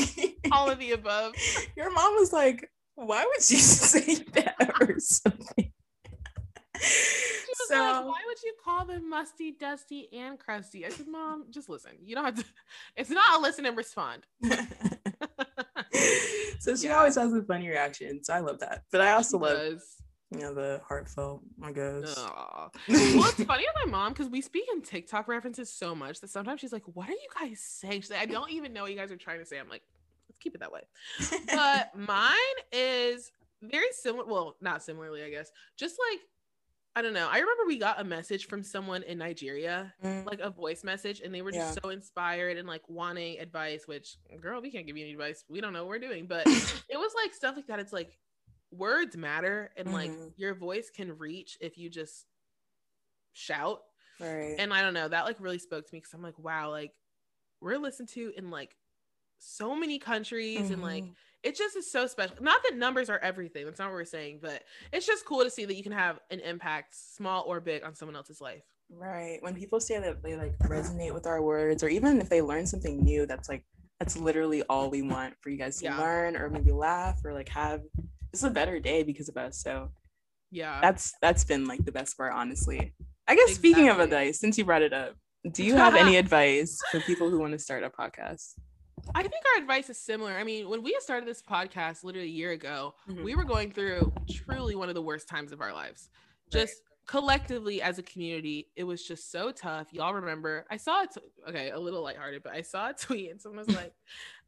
All 0.52 0.68
of 0.68 0.78
the 0.80 0.90
above. 0.92 1.34
Your 1.76 1.90
mom 1.92 2.14
was 2.16 2.32
like, 2.32 2.68
why 2.96 3.24
would 3.24 3.50
you 3.50 3.58
say 3.58 4.16
that 4.34 4.56
or 4.80 4.98
something? 4.98 5.72
She 6.80 6.82
was 7.48 7.68
so 7.68 7.78
like, 7.78 8.04
why 8.04 8.20
would 8.26 8.42
you 8.42 8.54
call 8.62 8.84
them 8.84 9.08
musty, 9.08 9.52
dusty, 9.52 10.08
and 10.12 10.38
crusty? 10.38 10.84
I 10.84 10.88
said, 10.90 11.06
Mom, 11.06 11.46
just 11.50 11.68
listen. 11.68 11.92
You 12.02 12.16
don't 12.16 12.24
have 12.24 12.34
to. 12.34 12.44
It's 12.96 13.10
not 13.10 13.38
a 13.38 13.40
listen 13.40 13.64
and 13.66 13.76
respond. 13.76 14.26
so 16.58 16.76
she 16.76 16.88
Yeah. 16.88 16.96
always 16.98 17.14
has 17.14 17.32
a 17.32 17.42
funny 17.42 17.68
reaction. 17.68 18.22
So 18.24 18.34
I 18.34 18.40
love 18.40 18.58
that. 18.60 18.82
But 18.90 19.00
I 19.00 19.12
also 19.12 19.38
love, 19.38 19.56
Does. 19.56 19.94
You 20.34 20.44
know, 20.44 20.54
the 20.54 20.80
heartfelt, 20.86 21.42
I 21.62 21.72
guess. 21.72 22.16
Well, 22.88 23.28
it's 23.28 23.44
funny 23.44 23.64
with 23.66 23.86
my 23.86 23.90
mom 23.90 24.12
because 24.12 24.28
we 24.28 24.40
speak 24.40 24.64
in 24.72 24.82
TikTok 24.82 25.28
references 25.28 25.70
so 25.72 25.94
much 25.94 26.20
that 26.20 26.30
sometimes 26.30 26.60
she's 26.60 26.72
like, 26.72 26.82
"What 26.94 27.08
are 27.08 27.12
you 27.12 27.28
guys 27.40 27.60
saying?" 27.60 28.02
She's 28.02 28.10
like, 28.10 28.20
"I 28.20 28.26
don't 28.26 28.50
even 28.50 28.72
know 28.72 28.82
what 28.82 28.90
you 28.90 28.96
guys 28.96 29.10
are 29.12 29.16
trying 29.16 29.38
to 29.40 29.46
say." 29.46 29.58
I'm 29.58 29.68
like, 29.68 29.82
"Let's 30.28 30.38
keep 30.38 30.54
it 30.54 30.60
that 30.60 30.72
way." 30.72 30.82
But 31.52 31.96
mine 31.96 32.30
is 32.72 33.30
very 33.62 33.92
similar. 33.92 34.26
Well, 34.26 34.56
not 34.60 34.82
similarly, 34.82 35.22
I 35.22 35.30
guess. 35.30 35.50
Just 35.76 35.96
like 36.10 36.20
I 36.96 37.02
don't 37.02 37.12
know. 37.12 37.28
I 37.28 37.38
remember 37.40 37.64
we 37.66 37.78
got 37.78 38.00
a 38.00 38.04
message 38.04 38.46
from 38.46 38.62
someone 38.62 39.02
in 39.02 39.18
Nigeria, 39.18 39.92
Mm, 40.04 40.26
like 40.26 40.38
a 40.38 40.50
voice 40.50 40.84
message, 40.84 41.20
and 41.20 41.34
they 41.34 41.42
were 41.42 41.50
just 41.50 41.80
so 41.82 41.88
inspired 41.90 42.56
and 42.56 42.68
like 42.68 42.82
wanting 42.88 43.40
advice. 43.40 43.88
Which, 43.88 44.16
girl, 44.40 44.60
we 44.62 44.70
can't 44.70 44.86
give 44.86 44.96
you 44.96 45.04
any 45.04 45.12
advice. 45.12 45.44
We 45.48 45.60
don't 45.60 45.72
know 45.72 45.80
what 45.84 45.88
we're 45.88 45.98
doing, 45.98 46.26
but 46.26 46.46
it 46.46 46.96
was 46.96 47.12
like 47.20 47.34
stuff 47.34 47.56
like 47.56 47.66
that. 47.66 47.80
It's 47.80 47.92
like 47.92 48.16
words 48.76 49.16
matter, 49.16 49.70
and 49.76 49.92
like 49.92 50.10
Mhm. 50.10 50.32
your 50.36 50.54
voice 50.54 50.90
can 50.90 51.16
reach 51.18 51.56
if 51.60 51.78
you 51.78 51.88
just 51.90 52.26
shout. 53.32 53.82
right. 54.20 54.56
And 54.58 54.72
I 54.72 54.82
don't 54.82 54.94
know, 54.94 55.08
that 55.08 55.24
like 55.24 55.40
really 55.40 55.58
spoke 55.58 55.86
to 55.86 55.94
me 55.94 55.98
because 56.00 56.14
I'm 56.14 56.22
like, 56.22 56.38
wow, 56.38 56.70
like 56.70 56.92
we're 57.60 57.78
listened 57.78 58.08
to 58.10 58.32
in 58.36 58.50
like 58.50 58.76
so 59.38 59.74
many 59.74 59.98
countries 59.98 60.70
and 60.70 60.80
like 60.82 61.04
Mhm. 61.04 61.14
it 61.42 61.56
just 61.56 61.76
is 61.76 61.90
so 61.90 62.06
special. 62.06 62.36
Not 62.40 62.62
that 62.62 62.76
numbers 62.76 63.10
are 63.10 63.18
everything, 63.18 63.64
that's 63.66 63.78
not 63.78 63.86
what 63.88 63.94
we're 63.94 64.04
saying, 64.04 64.38
but 64.40 64.64
it's 64.92 65.06
just 65.06 65.26
cool 65.26 65.42
to 65.44 65.50
see 65.50 65.64
that 65.66 65.74
you 65.74 65.82
can 65.82 65.92
have 65.92 66.20
an 66.30 66.40
impact, 66.40 66.94
small 66.94 67.44
or 67.46 67.60
big, 67.60 67.84
on 67.84 67.94
someone 67.94 68.16
else's 68.16 68.40
life. 68.40 68.64
Right. 68.90 69.42
When 69.42 69.54
people 69.54 69.80
say 69.80 69.98
that 69.98 70.22
they 70.22 70.36
like 70.36 70.56
resonate 70.60 71.12
with 71.12 71.26
our 71.26 71.42
words, 71.42 71.82
or 71.82 71.88
even 71.88 72.20
if 72.20 72.28
they 72.28 72.40
learn 72.42 72.66
something 72.66 73.02
new, 73.02 73.26
that's 73.26 73.48
like 73.48 73.64
that's 73.98 74.16
literally 74.16 74.62
all 74.68 74.88
we 74.90 75.02
want 75.02 75.34
for 75.40 75.50
you 75.50 75.56
guys 75.56 75.78
to 75.78 75.84
Yeah. 75.84 75.98
learn 75.98 76.36
or 76.36 76.48
maybe 76.48 76.72
laugh 76.72 77.24
or 77.24 77.32
like 77.32 77.48
have 77.48 77.82
just 78.34 78.44
a 78.44 78.50
better 78.50 78.80
day 78.80 79.02
because 79.02 79.28
of 79.28 79.36
us. 79.36 79.58
So 79.62 79.90
Yeah. 80.50 80.80
that's 80.80 81.12
that's 81.22 81.44
been 81.44 81.66
like 81.66 81.84
the 81.84 81.92
best 81.92 82.16
part, 82.16 82.32
honestly. 82.34 82.92
I 83.26 83.34
guess 83.36 83.54
speaking 83.54 83.88
of 83.88 84.00
advice, 84.00 84.38
since 84.40 84.58
you 84.58 84.64
brought 84.64 84.82
it 84.82 84.92
up, 84.92 85.14
do 85.52 85.64
you 85.64 85.76
have 85.76 85.94
any 85.94 86.16
advice 86.24 86.78
for 86.90 87.00
people 87.00 87.30
who 87.30 87.38
want 87.38 87.52
to 87.52 87.58
start 87.58 87.82
a 87.84 87.90
podcast? 87.90 88.54
I 89.14 89.22
think 89.22 89.34
our 89.54 89.60
advice 89.62 89.88
is 89.90 89.98
similar. 89.98 90.32
I 90.32 90.44
mean, 90.44 90.68
when 90.68 90.82
we 90.82 90.96
started 91.00 91.28
this 91.28 91.42
podcast 91.42 92.04
literally 92.04 92.28
a 92.28 92.30
year 92.30 92.52
ago, 92.52 92.94
Mhm. 93.08 93.22
we 93.24 93.34
were 93.34 93.44
going 93.44 93.70
through 93.72 94.12
truly 94.30 94.74
one 94.74 94.88
of 94.88 94.94
the 94.94 95.02
worst 95.02 95.28
times 95.28 95.52
of 95.52 95.60
our 95.60 95.72
lives. 95.72 96.08
Just 96.50 96.82
collectively 97.06 97.82
as 97.82 97.98
a 97.98 98.02
community, 98.02 98.70
it 98.76 98.84
was 98.84 99.06
just 99.06 99.30
so 99.30 99.52
tough. 99.52 99.92
Y'all 99.92 100.14
remember, 100.14 100.66
I 100.70 100.76
saw 100.78 101.02
it, 101.02 101.10
okay, 101.48 101.70
a 101.70 101.78
little 101.78 102.02
lighthearted, 102.02 102.42
but 102.42 102.52
I 102.54 102.62
saw 102.62 102.90
a 102.90 102.94
tweet 103.06 103.30
and 103.30 103.40
someone 103.40 103.64
was 103.66 103.74
like, 103.76 103.92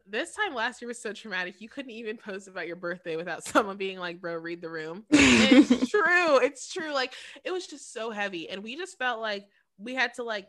this 0.09 0.35
time 0.35 0.55
last 0.55 0.81
year 0.81 0.89
was 0.89 1.01
so 1.01 1.13
traumatic. 1.13 1.61
You 1.61 1.69
couldn't 1.69 1.91
even 1.91 2.17
post 2.17 2.49
about 2.49 2.67
your 2.67 2.77
birthday 2.77 3.17
without 3.17 3.45
someone 3.45 3.77
being 3.77 3.99
like, 3.99 4.21
bro, 4.21 4.35
read 4.35 4.61
the 4.61 4.71
room. 4.71 5.05
it's 5.11 5.89
true. 5.91 6.39
It's 6.39 6.73
true. 6.73 6.93
Like, 6.93 7.15
it 7.45 7.51
was 7.51 7.67
just 7.67 7.93
so 7.93 8.11
heavy. 8.11 8.49
And 8.49 8.63
we 8.63 8.77
just 8.77 8.99
felt 8.99 9.21
like 9.21 9.49
we 9.79 9.95
had 9.95 10.15
to 10.15 10.23
like 10.23 10.49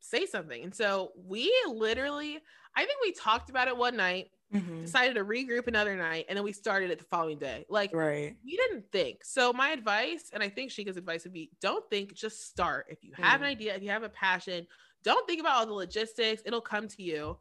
say 0.00 0.26
something. 0.26 0.62
And 0.64 0.74
so 0.74 1.12
we 1.16 1.52
literally, 1.68 2.38
I 2.76 2.84
think 2.84 2.98
we 3.02 3.12
talked 3.12 3.50
about 3.50 3.68
it 3.68 3.76
one 3.76 3.96
night 3.96 4.30
Mhm. 4.54 4.82
decided 4.82 5.14
to 5.14 5.24
regroup 5.24 5.66
another 5.66 5.96
night 5.96 6.26
and 6.28 6.36
then 6.36 6.44
we 6.44 6.52
started 6.52 6.90
it 6.92 6.98
the 7.00 7.04
following 7.06 7.36
day 7.36 7.64
like 7.68 7.92
Right. 7.92 8.36
we 8.44 8.56
didn't 8.56 8.84
think 8.92 9.24
so 9.24 9.52
my 9.52 9.70
advice 9.70 10.30
and 10.32 10.40
i 10.40 10.48
think 10.48 10.70
shika's 10.70 10.96
advice 10.96 11.24
would 11.24 11.32
be 11.32 11.50
don't 11.60 11.84
think 11.90 12.14
just 12.14 12.46
start 12.48 12.86
if 12.88 13.02
you 13.02 13.12
have 13.16 13.40
an 13.40 13.48
Mm. 13.48 13.50
idea 13.50 13.74
if 13.74 13.82
you 13.82 13.90
have 13.90 14.04
a 14.04 14.08
passion 14.08 14.64
don't 15.02 15.26
think 15.26 15.40
about 15.40 15.56
all 15.56 15.66
the 15.66 15.72
logistics 15.72 16.42
it'll 16.46 16.60
come 16.60 16.86
to 16.86 17.02
you 17.02 17.36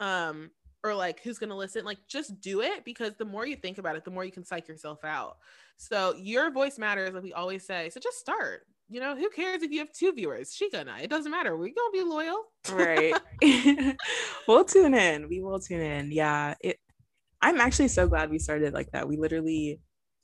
um 0.00 0.50
or 0.82 0.94
like 0.94 1.20
who's 1.22 1.38
gonna 1.38 1.56
listen 1.56 1.84
like 1.84 1.98
just 2.08 2.40
do 2.40 2.62
it 2.62 2.84
because 2.84 3.14
the 3.16 3.24
more 3.24 3.46
you 3.46 3.56
think 3.56 3.78
about 3.78 3.96
it 3.96 4.04
the 4.04 4.10
more 4.10 4.24
you 4.24 4.32
can 4.32 4.44
psych 4.44 4.68
yourself 4.68 5.04
out. 5.04 5.36
So 5.76 6.14
your 6.16 6.50
voice 6.50 6.78
matters 6.78 7.14
like 7.14 7.22
we 7.22 7.32
always 7.32 7.66
say 7.66 7.90
so 7.90 8.00
just 8.00 8.18
start 8.18 8.62
you 8.88 9.00
know 9.00 9.14
who 9.14 9.30
cares 9.30 9.62
if 9.62 9.70
you 9.70 9.78
have 9.78 9.92
two 9.92 10.12
viewers? 10.12 10.60
And 10.74 10.90
i 10.90 11.00
it 11.00 11.10
doesn't 11.10 11.30
matter 11.30 11.56
we're 11.56 11.72
gonna 11.74 11.92
be 11.92 12.02
loyal. 12.02 12.44
Right. 12.72 13.14
We'll 14.48 14.64
tune 14.64 14.94
in 14.94 15.28
we 15.28 15.40
will 15.40 15.60
tune 15.60 15.80
in 15.80 16.10
yeah 16.10 16.54
it 16.60 16.78
i'm 17.40 17.60
actually 17.60 17.88
so 17.88 18.08
glad 18.08 18.30
we 18.30 18.38
started 18.38 18.74
like 18.74 18.90
that 18.90 19.06
we 19.06 19.16
literally 19.16 19.80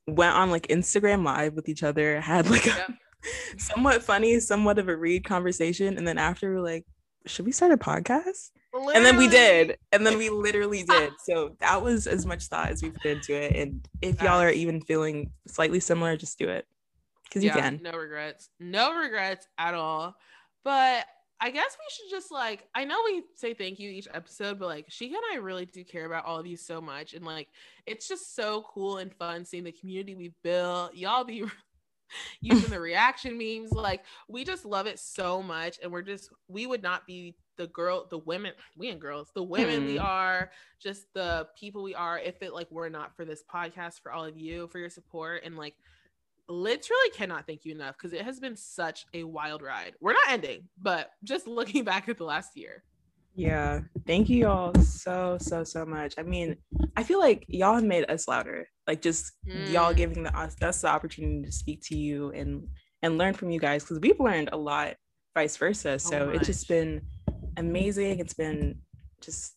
went 0.09 0.35
on 0.35 0.51
like 0.51 0.67
instagram 0.69 1.25
live 1.25 1.55
with 1.55 1.69
each 1.69 1.83
other 1.83 2.21
had 2.21 2.51
like 2.51 2.67
a 2.67 2.87
somewhat 3.59 4.03
funny 4.03 4.41
somewhat 4.41 4.79
of 4.79 4.89
a 4.89 4.97
read 4.97 5.25
conversation 5.25 5.97
and 5.97 6.09
then 6.09 6.19
after 6.19 6.51
we 6.51 6.57
are 6.57 6.63
like 6.63 6.85
should 7.27 7.47
we 7.47 7.53
start 7.53 7.73
a 7.73 7.77
podcast 7.77 8.51
and 8.95 9.05
then 9.05 9.17
we 9.17 9.29
did 9.29 9.77
and 9.93 10.07
then 10.07 10.19
we 10.19 10.29
literally 10.29 10.85
ah. 10.91 10.99
did 10.99 11.13
so 11.25 11.57
that 11.61 11.83
was 11.83 12.07
as 12.07 12.27
much 12.27 12.45
thought 12.45 12.71
as 12.71 12.83
we 12.83 12.91
put 12.91 13.07
into 13.07 13.35
it 13.35 13.55
and 13.57 13.89
if 14.03 14.21
y'all 14.23 14.41
are 14.41 14.51
even 14.51 14.81
feeling 14.81 15.31
slightly 15.47 15.81
similar 15.81 16.17
just 16.17 16.39
do 16.39 16.49
it 16.49 16.67
because 17.29 17.45
you 17.45 17.51
can 17.51 17.81
No 17.83 17.93
regrets. 17.93 18.51
No 18.59 18.95
regrets 18.95 19.47
at 19.59 19.75
all. 19.75 20.17
But 20.65 21.07
I 21.39 21.51
guess 21.51 21.77
we 21.79 21.85
should 21.91 22.11
just 22.11 22.33
like 22.33 22.67
I 22.75 22.85
know 22.85 22.97
we 23.05 23.23
say 23.35 23.55
thank 23.55 23.79
you 23.79 23.91
each 23.91 24.09
episode, 24.13 24.59
but 24.59 24.67
like 24.67 24.87
she 24.89 25.07
and 25.07 25.23
I 25.33 25.37
really 25.37 25.67
do 25.67 25.85
care 25.85 26.07
about 26.07 26.25
all 26.25 26.39
of 26.39 26.47
you 26.47 26.57
so 26.57 26.81
much. 26.81 27.15
And 27.15 27.25
like 27.25 27.49
it's 27.87 28.09
just 28.09 28.35
so 28.35 28.65
cool 28.73 28.99
and 28.99 29.13
fun 29.15 29.45
seeing 29.45 29.65
the 29.65 29.73
community 29.73 30.15
we 30.15 30.33
built. 30.43 30.95
Y'all 30.95 31.25
be 31.25 31.45
using 32.41 32.71
the 32.71 32.81
reaction 32.81 33.37
memes. 33.39 33.73
Like 33.73 34.05
we 34.29 34.45
just 34.45 34.65
love 34.65 34.87
it 34.87 34.99
so 34.99 35.43
much. 35.43 35.79
And 35.83 35.93
we're 35.93 36.03
just 36.03 36.31
we 36.49 36.67
would 36.67 36.83
not 36.83 37.07
be 37.07 37.37
the 37.57 37.67
girl, 37.69 38.07
the 38.11 38.19
women, 38.19 38.53
we 38.77 38.91
and 38.91 39.01
girls, 39.01 39.31
the 39.35 39.43
women 39.43 39.85
we 39.85 39.99
Hmm. 39.99 40.05
are, 40.05 40.51
just 40.81 41.07
the 41.15 41.49
people 41.59 41.83
we 41.83 41.95
are, 41.95 42.19
if 42.19 42.43
it 42.43 42.53
like 42.53 42.71
were 42.71 42.91
not 42.91 43.17
for 43.17 43.25
this 43.25 43.43
podcast, 43.53 44.01
for 44.03 44.13
all 44.13 44.25
of 44.25 44.37
you, 44.37 44.69
for 44.69 44.79
your 44.79 44.91
support 44.91 45.43
and 45.45 45.57
like 45.57 45.75
literally 46.49 47.11
cannot 47.15 47.47
thank 47.47 47.65
you 47.65 47.73
enough 47.73 47.97
because 47.97 48.13
it 48.13 48.23
has 48.23 48.39
been 48.41 48.57
such 48.57 49.07
a 49.15 49.25
wild 49.25 49.63
ride. 49.63 49.95
We're 50.01 50.13
not 50.13 50.29
ending, 50.31 50.69
but 50.81 51.11
just 51.25 51.47
looking 51.49 51.85
back 51.85 52.09
at 52.09 52.19
the 52.19 52.25
last 52.25 52.57
year. 52.57 52.85
Yeah, 53.35 53.81
thank 54.07 54.29
you 54.31 54.47
all 54.49 54.75
so 54.81 55.37
so 55.41 55.63
so 55.65 55.85
much. 55.85 56.15
I 56.19 56.23
mean, 56.23 56.57
I 56.97 57.03
feel 57.03 57.19
like 57.19 57.45
y'all 57.49 57.75
have 57.75 57.85
made 57.85 58.11
us 58.11 58.27
louder. 58.29 58.69
Like 58.87 59.03
just 59.03 59.33
y'all 59.45 59.93
Mm. 59.93 59.97
giving 59.97 60.23
the, 60.25 60.37
us 60.39 60.57
us 60.63 60.81
the 60.83 60.89
opportunity 60.89 61.43
to 61.43 61.53
speak 61.53 61.81
to 61.85 61.97
you 61.97 62.31
and 62.33 62.69
and 63.03 63.19
learn 63.19 63.35
from 63.35 63.51
you 63.51 63.59
guys 63.61 63.83
because 63.85 64.01
we've 64.01 64.19
learned 64.21 64.51
a 64.53 64.57
lot, 64.57 64.95
vice 65.35 65.57
versa. 65.57 65.99
So 65.99 66.31
it's 66.31 66.47
just 66.47 66.69
been 66.69 67.03
amazing. 67.57 68.21
It's 68.21 68.35
been 68.35 68.81
just 69.21 69.55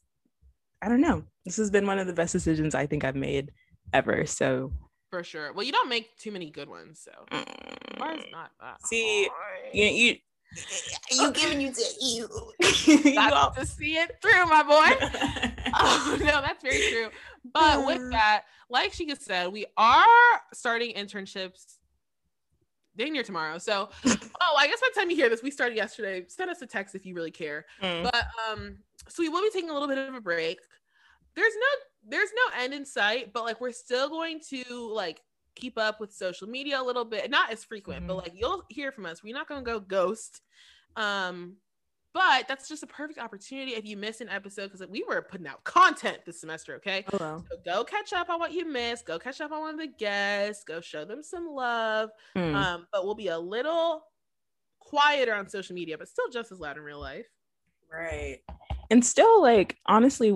I 0.81 0.89
don't 0.89 1.01
know. 1.01 1.23
This 1.45 1.57
has 1.57 1.69
been 1.69 1.85
one 1.87 1.99
of 1.99 2.07
the 2.07 2.13
best 2.13 2.31
decisions 2.33 2.73
I 2.75 2.85
think 2.85 3.03
I've 3.03 3.15
made 3.15 3.51
ever. 3.93 4.25
So 4.25 4.73
For 5.09 5.23
sure. 5.23 5.53
Well, 5.53 5.65
you 5.65 5.71
don't 5.71 5.89
make 5.89 6.17
too 6.17 6.31
many 6.31 6.49
good 6.49 6.69
ones, 6.69 7.01
so 7.03 7.11
mm, 7.31 8.31
not 8.31 8.51
that. 8.61 8.85
see, 8.85 9.23
hard. 9.23 9.73
you 9.73 9.85
you 9.85 10.15
You 11.11 11.31
giving 11.31 11.61
you 11.61 11.71
to 11.71 11.83
you. 12.01 12.27
you 12.59 13.19
all- 13.19 13.51
to 13.51 13.65
see 13.65 13.97
it 13.97 14.17
through, 14.21 14.45
my 14.45 14.63
boy. 14.63 15.07
oh 15.75 16.17
no, 16.19 16.41
that's 16.41 16.61
very 16.63 16.89
true. 16.91 17.09
But 17.53 17.85
with 17.85 18.01
Uh. 18.01 18.09
that, 18.11 18.43
like 18.69 18.93
she 18.93 19.05
just 19.05 19.23
said, 19.23 19.51
we 19.51 19.65
are 19.77 20.05
starting 20.53 20.93
internships 20.95 21.75
day 22.97 23.09
near 23.09 23.23
tomorrow. 23.23 23.57
So, 23.57 23.89
oh, 24.05 24.55
I 24.57 24.67
guess 24.67 24.79
by 24.81 24.87
the 24.93 24.99
time 24.99 25.09
you 25.09 25.15
hear 25.15 25.29
this, 25.29 25.41
we 25.43 25.51
started 25.51 25.75
yesterday. 25.75 26.25
Send 26.27 26.49
us 26.49 26.61
a 26.61 26.67
text 26.67 26.95
if 26.95 27.05
you 27.05 27.15
really 27.15 27.31
care. 27.31 27.65
Mm. 27.81 28.03
But 28.03 28.25
um, 28.51 28.77
so 29.07 29.21
we 29.23 29.29
will 29.29 29.41
be 29.41 29.49
taking 29.51 29.69
a 29.69 29.73
little 29.73 29.87
bit 29.87 29.97
of 29.97 30.13
a 30.15 30.21
break. 30.21 30.59
There's 31.35 31.53
no 31.55 32.09
there's 32.09 32.29
no 32.33 32.61
end 32.63 32.73
in 32.73 32.85
sight, 32.85 33.33
but 33.33 33.43
like 33.43 33.61
we're 33.61 33.71
still 33.71 34.09
going 34.09 34.41
to 34.49 34.91
like 34.93 35.21
keep 35.59 35.77
up 35.77 35.99
with 35.99 36.13
social 36.13 36.47
media 36.47 36.81
a 36.81 36.83
little 36.83 37.05
bit. 37.05 37.29
Not 37.29 37.51
as 37.51 37.63
frequent, 37.63 38.07
but 38.07 38.13
Mhm. 38.13 38.21
like 38.23 38.33
you'll 38.35 38.63
hear 38.69 38.91
from 38.91 39.05
us. 39.05 39.21
We're 39.23 39.33
not 39.33 39.47
gonna 39.47 39.61
go 39.61 39.79
ghost. 39.79 40.41
Um, 40.95 41.57
but 42.11 42.47
that's 42.47 42.67
just 42.67 42.81
a 42.81 42.87
perfect 42.87 43.19
opportunity 43.19 43.75
if 43.75 43.85
you 43.85 43.95
miss 43.95 44.19
an 44.19 44.29
episode 44.29 44.71
because 44.71 44.85
we 44.87 45.03
were 45.07 45.21
putting 45.21 45.45
out 45.45 45.63
content 45.63 46.25
this 46.25 46.41
semester, 46.41 46.75
okay? 46.77 47.05
Oh, 47.13 47.17
well. 47.19 47.45
So 47.51 47.57
go 47.63 47.83
catch 47.83 48.13
up 48.13 48.29
on 48.29 48.39
what 48.39 48.51
you 48.51 48.65
missed. 48.65 49.05
Go 49.05 49.19
catch 49.19 49.39
up 49.41 49.51
on 49.51 49.59
one 49.59 49.73
of 49.75 49.79
the 49.79 49.87
guests. 49.87 50.63
Go 50.63 50.81
show 50.81 51.05
them 51.05 51.21
some 51.21 51.47
love. 51.47 52.09
Mm. 52.35 52.55
Um, 52.55 52.87
but 52.91 53.05
we'll 53.05 53.13
be 53.13 53.27
a 53.27 53.37
little 53.37 54.05
quieter 54.79 55.35
on 55.35 55.47
social 55.47 55.75
media, 55.75 55.99
but 55.99 56.07
still 56.07 56.29
just 56.29 56.51
as 56.51 56.59
loud 56.59 56.77
in 56.77 56.83
real 56.83 56.99
life. 56.99 57.27
Right. 57.91 58.41
And 58.91 59.05
still, 59.05 59.41
like, 59.41 59.77
honestly, 59.85 60.31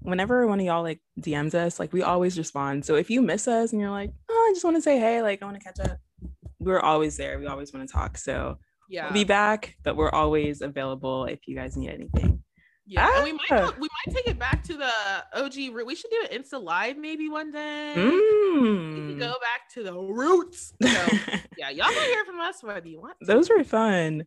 whenever 0.00 0.46
one 0.46 0.60
of 0.60 0.66
y'all 0.66 0.82
like 0.82 1.00
DMs 1.20 1.54
us, 1.54 1.80
like, 1.80 1.92
we 1.92 2.02
always 2.02 2.38
respond. 2.38 2.84
So 2.84 2.94
if 2.94 3.10
you 3.10 3.20
miss 3.20 3.48
us 3.48 3.72
and 3.72 3.80
you're 3.80 3.90
like, 3.90 4.12
oh, 4.28 4.46
I 4.50 4.54
just 4.54 4.64
want 4.64 4.76
to 4.76 4.82
say 4.82 4.98
hey, 4.98 5.22
like, 5.22 5.42
I 5.42 5.44
want 5.46 5.58
to 5.58 5.64
catch 5.64 5.80
up, 5.80 5.98
we're 6.60 6.80
always 6.80 7.16
there. 7.16 7.38
We 7.38 7.46
always 7.46 7.72
want 7.72 7.88
to 7.88 7.92
talk. 7.92 8.16
So 8.18 8.58
Yeah. 8.88 9.04
we'll 9.06 9.12
be 9.14 9.24
back, 9.24 9.76
but 9.82 9.96
we're 9.96 10.10
always 10.10 10.60
available 10.62 11.24
if 11.24 11.40
you 11.48 11.56
guys 11.56 11.76
need 11.76 11.90
anything. 11.90 12.42
Yeah, 12.88 13.10
and 13.16 13.24
we 13.24 13.32
might 13.32 13.50
Ah. 13.50 13.70
go- 13.72 13.76
we 13.80 13.88
might 14.06 14.14
take 14.14 14.28
it 14.28 14.38
back 14.38 14.62
to 14.64 14.74
the 14.76 14.92
OG 15.34 15.70
root. 15.70 15.86
We 15.88 15.96
should 15.96 16.12
do 16.12 16.24
an 16.30 16.40
Insta 16.40 16.62
live 16.62 16.96
maybe 16.96 17.28
one 17.28 17.50
day. 17.50 17.94
We 17.96 18.02
Mm. 18.60 18.94
can 19.08 19.18
go 19.18 19.32
back 19.40 19.68
to 19.74 19.82
the 19.82 19.92
roots. 19.92 20.72
So 20.82 20.88
yeah, 21.58 21.70
y'all 21.70 21.86
can 21.92 22.08
hear 22.10 22.24
from 22.24 22.38
us 22.38 22.62
whether 22.62 22.86
you 22.86 23.00
want. 23.00 23.18
to. 23.18 23.26
Those 23.26 23.50
were 23.50 23.64
fun. 23.64 24.26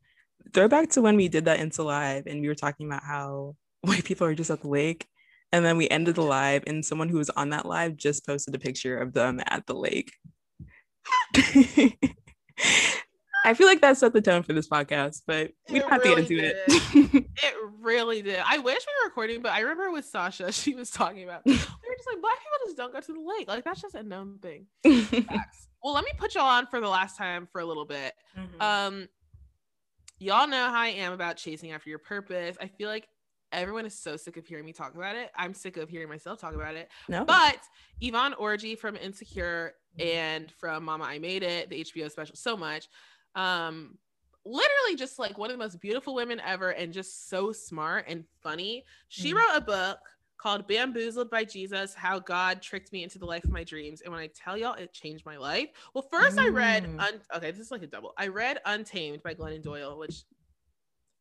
Throwback 0.53 0.89
to 0.91 1.01
when 1.01 1.15
we 1.15 1.29
did 1.29 1.45
that 1.45 1.59
Insta 1.59 1.85
Live 1.85 2.27
and 2.27 2.41
we 2.41 2.49
were 2.49 2.55
talking 2.55 2.85
about 2.87 3.03
how 3.03 3.55
white 3.89 4.03
people 4.03 4.27
are 4.27 4.35
just 4.35 4.51
at 4.51 4.61
the 4.61 4.67
lake. 4.69 5.07
And 5.51 5.65
then 5.65 5.77
we 5.77 5.89
ended 5.89 6.13
the 6.13 6.21
live, 6.21 6.63
and 6.67 6.85
someone 6.85 7.09
who 7.09 7.17
was 7.17 7.31
on 7.31 7.49
that 7.49 7.65
live 7.65 7.97
just 7.97 8.23
posted 8.23 8.53
a 8.53 8.59
picture 8.59 8.97
of 8.99 9.13
them 9.13 9.41
at 9.47 9.65
the 9.65 9.73
lake. 9.73 10.11
I 13.45 13.53
feel 13.55 13.67
like 13.67 13.81
that 13.81 13.97
set 13.97 14.13
the 14.13 14.21
tone 14.21 14.43
for 14.43 14.53
this 14.53 14.67
podcast, 14.67 15.21
but 15.25 15.51
we 15.69 15.79
don't 15.79 15.89
have 15.89 16.03
really 16.03 16.25
to 16.25 16.35
get 16.35 16.55
into 16.67 17.17
it. 17.17 17.25
It 17.41 17.53
really 17.79 18.21
did. 18.21 18.39
I 18.45 18.57
wish 18.57 18.77
we 18.85 18.93
were 19.01 19.09
recording, 19.09 19.41
but 19.41 19.53
I 19.53 19.61
remember 19.61 19.91
with 19.91 20.03
Sasha, 20.05 20.51
she 20.51 20.75
was 20.75 20.91
talking 20.91 21.23
about 21.23 21.45
we 21.45 21.53
were 21.53 21.57
just 21.57 22.07
like 22.07 22.21
black 22.21 22.37
people 22.37 22.57
just 22.65 22.77
don't 22.77 22.91
go 22.93 22.99
to 22.99 23.13
the 23.13 23.33
lake. 23.37 23.47
Like 23.47 23.63
that's 23.63 23.81
just 23.81 23.95
a 23.95 24.03
known 24.03 24.39
thing. 24.39 24.67
Well, 25.81 25.93
let 25.93 26.03
me 26.03 26.11
put 26.17 26.35
y'all 26.35 26.43
on 26.43 26.67
for 26.67 26.81
the 26.81 26.89
last 26.89 27.17
time 27.17 27.47
for 27.51 27.61
a 27.61 27.65
little 27.65 27.85
bit. 27.85 28.13
Mhm. 28.37 28.61
Um, 28.61 29.07
y'all 30.19 30.47
know 30.47 30.67
how 30.67 30.81
I 30.81 30.87
am 30.89 31.13
about 31.13 31.37
chasing 31.37 31.71
after 31.71 31.89
your 31.89 31.99
purpose. 31.99 32.57
I 32.59 32.67
feel 32.67 32.89
like 32.89 33.07
everyone 33.51 33.85
is 33.85 33.97
so 33.97 34.15
sick 34.17 34.37
of 34.37 34.45
hearing 34.45 34.65
me 34.65 34.73
talk 34.73 34.95
about 34.95 35.15
it. 35.15 35.31
I'm 35.35 35.53
sick 35.53 35.77
of 35.77 35.89
hearing 35.89 36.09
myself 36.09 36.39
talk 36.39 36.53
about 36.55 36.75
it. 36.75 36.89
no, 37.07 37.25
But 37.25 37.59
Yvonne 38.01 38.33
Orji 38.33 38.77
from 38.77 38.95
Insecure 38.95 39.73
and 39.99 40.51
from 40.51 40.85
Mama 40.85 41.03
I 41.05 41.19
Made 41.19 41.43
It, 41.43 41.69
the 41.69 41.81
HBO 41.83 42.09
special, 42.11 42.35
so 42.35 42.55
much. 42.55 42.87
Um, 43.35 43.97
literally 44.45 44.95
just 44.95 45.19
like 45.19 45.37
one 45.37 45.49
of 45.51 45.57
the 45.57 45.63
most 45.63 45.79
beautiful 45.81 46.15
women 46.15 46.39
ever 46.45 46.69
and 46.71 46.93
just 46.93 47.29
so 47.29 47.51
smart 47.51 48.05
and 48.07 48.23
funny. 48.41 48.85
She 49.09 49.31
Mhm. 49.31 49.35
wrote 49.37 49.57
a 49.57 49.61
book 49.61 49.99
called 50.37 50.65
Bamboozled 50.67 51.29
by 51.29 51.43
Jesus 51.43 51.93
How 51.93 52.17
God 52.17 52.61
Tricked 52.61 52.93
Me 52.93 53.03
into 53.03 53.19
the 53.19 53.25
Life 53.25 53.43
of 53.43 53.49
My 53.51 53.65
Dreams. 53.65 53.99
And 54.01 54.11
when 54.13 54.21
I 54.21 54.27
tell 54.27 54.57
y'all, 54.57 54.73
it 54.75 54.93
changed 54.93 55.25
my 55.25 55.35
life. 55.35 55.69
Well, 55.93 56.07
first 56.09 56.39
I 56.39 56.47
read, 56.47 56.85
Mm. 56.85 56.99
un- 57.01 57.21
okay, 57.35 57.51
this 57.51 57.59
is 57.59 57.71
like 57.71 57.81
a 57.83 57.87
double. 57.87 58.13
I 58.17 58.27
read 58.27 58.61
Untamed 58.65 59.21
by 59.21 59.35
Glennon 59.35 59.61
Doyle, 59.61 59.97
which, 59.97 60.23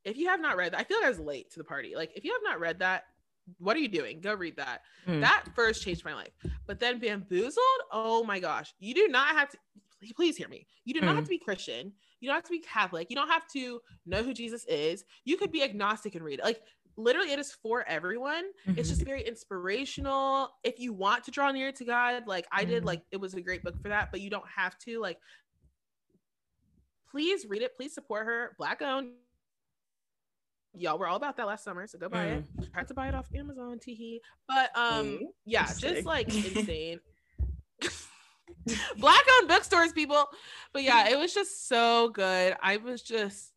if 0.09 0.17
you 0.17 0.29
have 0.29 0.41
not 0.41 0.57
read 0.57 0.73
that, 0.73 0.81
I 0.81 0.85
feel 0.85 0.97
like 0.99 1.07
I 1.07 1.11
was 1.11 1.21
late 1.21 1.51
to 1.53 1.59
the 1.59 1.65
party. 1.65 1.95
Like, 1.97 2.13
if 2.17 2.25
you 2.25 2.33
have 2.33 2.43
not 2.43 2.61
read 2.61 2.79
that, 2.81 3.05
what 3.59 3.77
are 3.77 3.81
you 3.81 3.89
doing? 3.89 4.21
Go 4.21 4.35
read 4.35 4.57
that. 4.57 4.83
Mm. 5.07 5.21
That 5.21 5.45
first 5.55 5.83
changed 5.83 6.05
my 6.05 6.15
life. 6.15 6.33
But 6.67 6.81
then 6.81 6.99
Bamboozled, 6.99 7.65
oh 7.93 8.23
my 8.25 8.41
gosh, 8.41 8.75
you 8.79 8.95
do 8.95 9.09
not 9.09 9.29
have 9.29 9.49
to, 9.51 9.59
please- 10.15 10.37
hear 10.37 10.49
me. 10.49 10.67
You 10.85 10.95
do 10.95 11.01
not 11.01 11.15
have 11.15 11.25
Mm. 11.25 11.29
to 11.29 11.31
be 11.31 11.39
Christian. 11.39 11.93
You 12.21 12.29
don't 12.29 12.35
have 12.35 12.45
to 12.45 12.51
be 12.51 12.59
Catholic. 12.61 13.09
You 13.11 13.17
don't 13.17 13.29
have 13.29 13.47
to 13.53 13.81
know 14.07 14.23
who 14.23 14.35
Jesus 14.35 14.65
is. 14.67 15.05
You 15.25 15.37
could 15.37 15.51
be 15.53 15.63
agnostic 15.63 16.15
and 16.15 16.25
read 16.25 16.41
it. 16.41 16.45
Like, 16.45 16.63
literally, 16.97 17.31
it 17.33 17.39
is 17.39 17.53
for 17.53 17.85
everyone. 17.89 18.45
It's 18.67 18.89
Mhm. 18.89 18.93
just 18.97 19.03
very 19.03 19.23
inspirational. 19.23 20.51
If 20.65 20.79
you 20.79 20.93
want 20.93 21.25
to 21.25 21.31
draw 21.31 21.51
near 21.53 21.71
to 21.73 21.85
God, 21.85 22.27
like 22.27 22.47
I 22.53 22.65
did, 22.65 22.83
Mhm. 22.83 22.87
like 22.87 23.03
it 23.13 23.17
was 23.19 23.35
a 23.35 23.41
great 23.41 23.63
book 23.63 23.81
for 23.81 23.89
that, 23.89 24.11
but 24.11 24.21
you 24.21 24.31
don't 24.31 24.49
have 24.49 24.77
to. 24.81 24.99
Like, 25.01 25.21
please 27.11 27.47
read 27.47 27.63
it. 27.63 27.75
Please 27.77 27.95
support 27.95 28.27
her. 28.27 28.55
Black 28.59 28.83
owned. 28.83 29.15
Y'all 30.75 30.99
were 30.99 31.07
all 31.09 31.17
about 31.17 31.37
that 31.37 31.47
last 31.47 31.65
summer, 31.65 31.87
so 31.87 31.99
go 31.99 32.09
buy 32.09 32.25
it. 32.27 32.45
Mm. 32.61 32.69
I 32.75 32.79
had 32.79 32.89
to 32.89 32.95
buy 32.95 33.09
it 33.09 33.15
off 33.15 33.27
Amazon, 33.35 33.79
teehee. 33.79 34.21
But 34.47 34.77
um, 34.77 35.07
Mm, 35.07 35.19
yeah, 35.45 35.63
interesting. 35.63 35.95
just 35.95 36.07
like 36.07 36.29
insane. 36.57 37.01
Black 38.99 39.25
owned 39.39 39.49
bookstores, 39.49 39.93
people. 39.93 40.27
But 40.73 40.83
yeah, 40.83 41.09
it 41.09 41.19
was 41.19 41.33
just 41.33 41.69
so 41.69 42.11
good. 42.11 42.57
I 42.63 42.77
was 42.77 43.03
just 43.03 43.53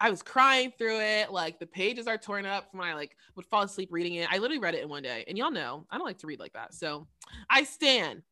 I 0.00 0.10
was 0.10 0.22
crying 0.22 0.72
through 0.76 1.00
it. 1.00 1.30
Like 1.30 1.58
the 1.58 1.66
pages 1.66 2.06
are 2.06 2.18
torn 2.18 2.46
up 2.46 2.70
from 2.70 2.80
when 2.80 2.88
I 2.88 2.94
like 2.94 3.16
would 3.36 3.46
fall 3.46 3.62
asleep 3.62 3.90
reading 3.92 4.14
it. 4.14 4.28
I 4.30 4.38
literally 4.38 4.58
read 4.58 4.74
it 4.74 4.82
in 4.82 4.88
one 4.88 5.02
day. 5.02 5.24
And 5.28 5.36
y'all 5.38 5.50
know 5.50 5.86
I 5.90 5.96
don't 5.96 6.06
like 6.06 6.18
to 6.18 6.26
read 6.26 6.40
like 6.40 6.52
that. 6.54 6.74
So 6.74 7.06
I 7.50 7.64
stand. 7.64 8.22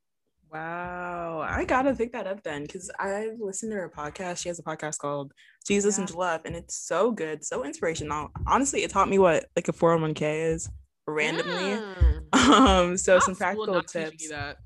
Wow, 0.52 1.40
I 1.48 1.64
gotta 1.64 1.94
pick 1.94 2.12
that 2.12 2.26
up 2.26 2.42
then 2.42 2.62
because 2.62 2.90
I've 2.98 3.40
listened 3.40 3.72
to 3.72 3.76
her 3.78 3.88
podcast. 3.88 4.42
She 4.42 4.48
has 4.50 4.58
a 4.58 4.62
podcast 4.62 4.98
called 4.98 5.32
Jesus 5.66 5.96
Yeah. 5.96 6.02
and 6.04 6.14
Love, 6.14 6.42
and 6.44 6.54
it's 6.54 6.76
so 6.76 7.10
good, 7.10 7.42
so 7.44 7.64
inspirational. 7.64 8.30
Honestly, 8.46 8.82
it 8.82 8.90
taught 8.90 9.08
me 9.08 9.18
what 9.18 9.46
like 9.56 9.68
a 9.68 9.72
401k 9.72 10.52
is 10.52 10.68
randomly. 11.06 11.54
Mm. 11.54 12.18
Um, 12.34 12.96
so 12.96 13.14
Not 13.14 13.22
some 13.24 13.36
practical 13.36 13.82
tips. 13.82 14.28
that. 14.30 14.56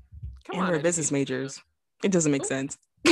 Come 0.45 0.55
and 0.55 0.61
on, 0.67 0.71
we're 0.71 0.79
business 0.79 1.11
majors. 1.11 1.61
It 2.03 2.11
doesn't 2.11 2.31
make 2.31 2.43
Ooh. 2.43 2.45
sense. 2.45 2.77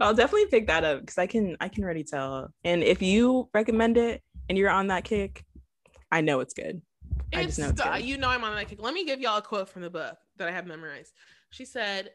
I'll 0.00 0.14
definitely 0.14 0.46
pick 0.46 0.66
that 0.66 0.84
up 0.84 1.00
because 1.00 1.18
I 1.18 1.26
can 1.26 1.56
I 1.60 1.68
can 1.68 1.84
already 1.84 2.02
tell. 2.04 2.48
And 2.64 2.82
if 2.82 3.02
you 3.02 3.48
recommend 3.54 3.96
it 3.98 4.22
and 4.48 4.56
you're 4.58 4.70
on 4.70 4.86
that 4.88 5.04
kick, 5.04 5.44
I 6.10 6.22
know 6.22 6.40
it's 6.40 6.54
good. 6.54 6.80
I 7.34 7.42
It's 7.42 7.56
just 7.56 7.76
know 7.76 7.92
it's 7.92 8.04
you 8.04 8.16
know 8.16 8.28
I'm 8.28 8.44
on 8.44 8.54
that 8.54 8.68
kick. 8.68 8.82
Let 8.82 8.94
me 8.94 9.04
give 9.04 9.20
y'all 9.20 9.38
a 9.38 9.42
quote 9.42 9.68
from 9.68 9.82
the 9.82 9.90
book 9.90 10.16
that 10.36 10.48
I 10.48 10.50
have 10.50 10.66
memorized. 10.66 11.12
She 11.50 11.64
said, 11.64 12.10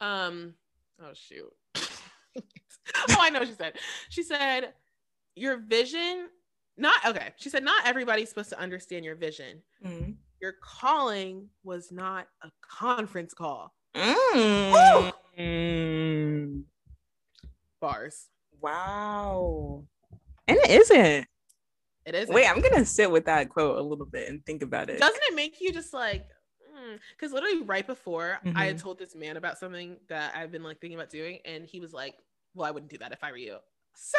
um, 0.00 0.54
oh 1.02 1.12
shoot. 1.14 1.52
oh, 1.76 3.16
I 3.18 3.30
know 3.30 3.40
what 3.40 3.48
she 3.48 3.54
said. 3.54 3.74
She 4.08 4.22
said, 4.22 4.74
Your 5.36 5.58
vision, 5.58 6.28
not 6.76 6.96
okay. 7.06 7.32
She 7.36 7.48
said, 7.48 7.64
Not 7.64 7.86
everybody's 7.86 8.28
supposed 8.28 8.50
to 8.50 8.60
understand 8.60 9.04
your 9.04 9.16
vision. 9.16 9.62
Mm. 9.84 10.16
Your 10.40 10.54
calling 10.62 11.48
was 11.62 11.90
not 11.90 12.26
a 12.42 12.50
conference 12.60 13.32
call. 13.32 13.74
Mm. 13.94 15.12
Mm. 15.38 16.62
Bars. 17.80 18.28
Wow. 18.60 19.84
And 20.46 20.58
it 20.58 20.70
isn't. 20.70 21.26
It 22.06 22.14
is. 22.14 22.28
Wait, 22.28 22.46
I'm 22.48 22.60
gonna 22.60 22.84
sit 22.84 23.10
with 23.10 23.24
that 23.26 23.48
quote 23.48 23.78
a 23.78 23.82
little 23.82 24.06
bit 24.06 24.28
and 24.28 24.44
think 24.44 24.62
about 24.62 24.90
it. 24.90 24.98
Doesn't 25.00 25.22
it 25.28 25.34
make 25.34 25.60
you 25.60 25.72
just 25.72 25.92
like, 25.94 26.26
because 27.16 27.32
literally 27.32 27.62
right 27.62 27.86
before 27.86 28.38
I 28.54 28.66
had 28.66 28.76
Mhm. 28.76 28.80
told 28.82 28.98
this 28.98 29.14
man 29.14 29.36
about 29.36 29.58
something 29.58 29.96
that 30.08 30.34
I've 30.36 30.52
been 30.52 30.62
like 30.62 30.80
thinking 30.80 30.98
about 30.98 31.10
doing, 31.10 31.38
and 31.44 31.64
he 31.64 31.80
was 31.80 31.92
like, 31.92 32.14
"Well, 32.54 32.66
I 32.66 32.70
wouldn't 32.72 32.90
do 32.90 32.98
that 32.98 33.12
if 33.12 33.22
I 33.24 33.30
were 33.30 33.38
you." 33.38 33.58
Sir, 33.96 34.18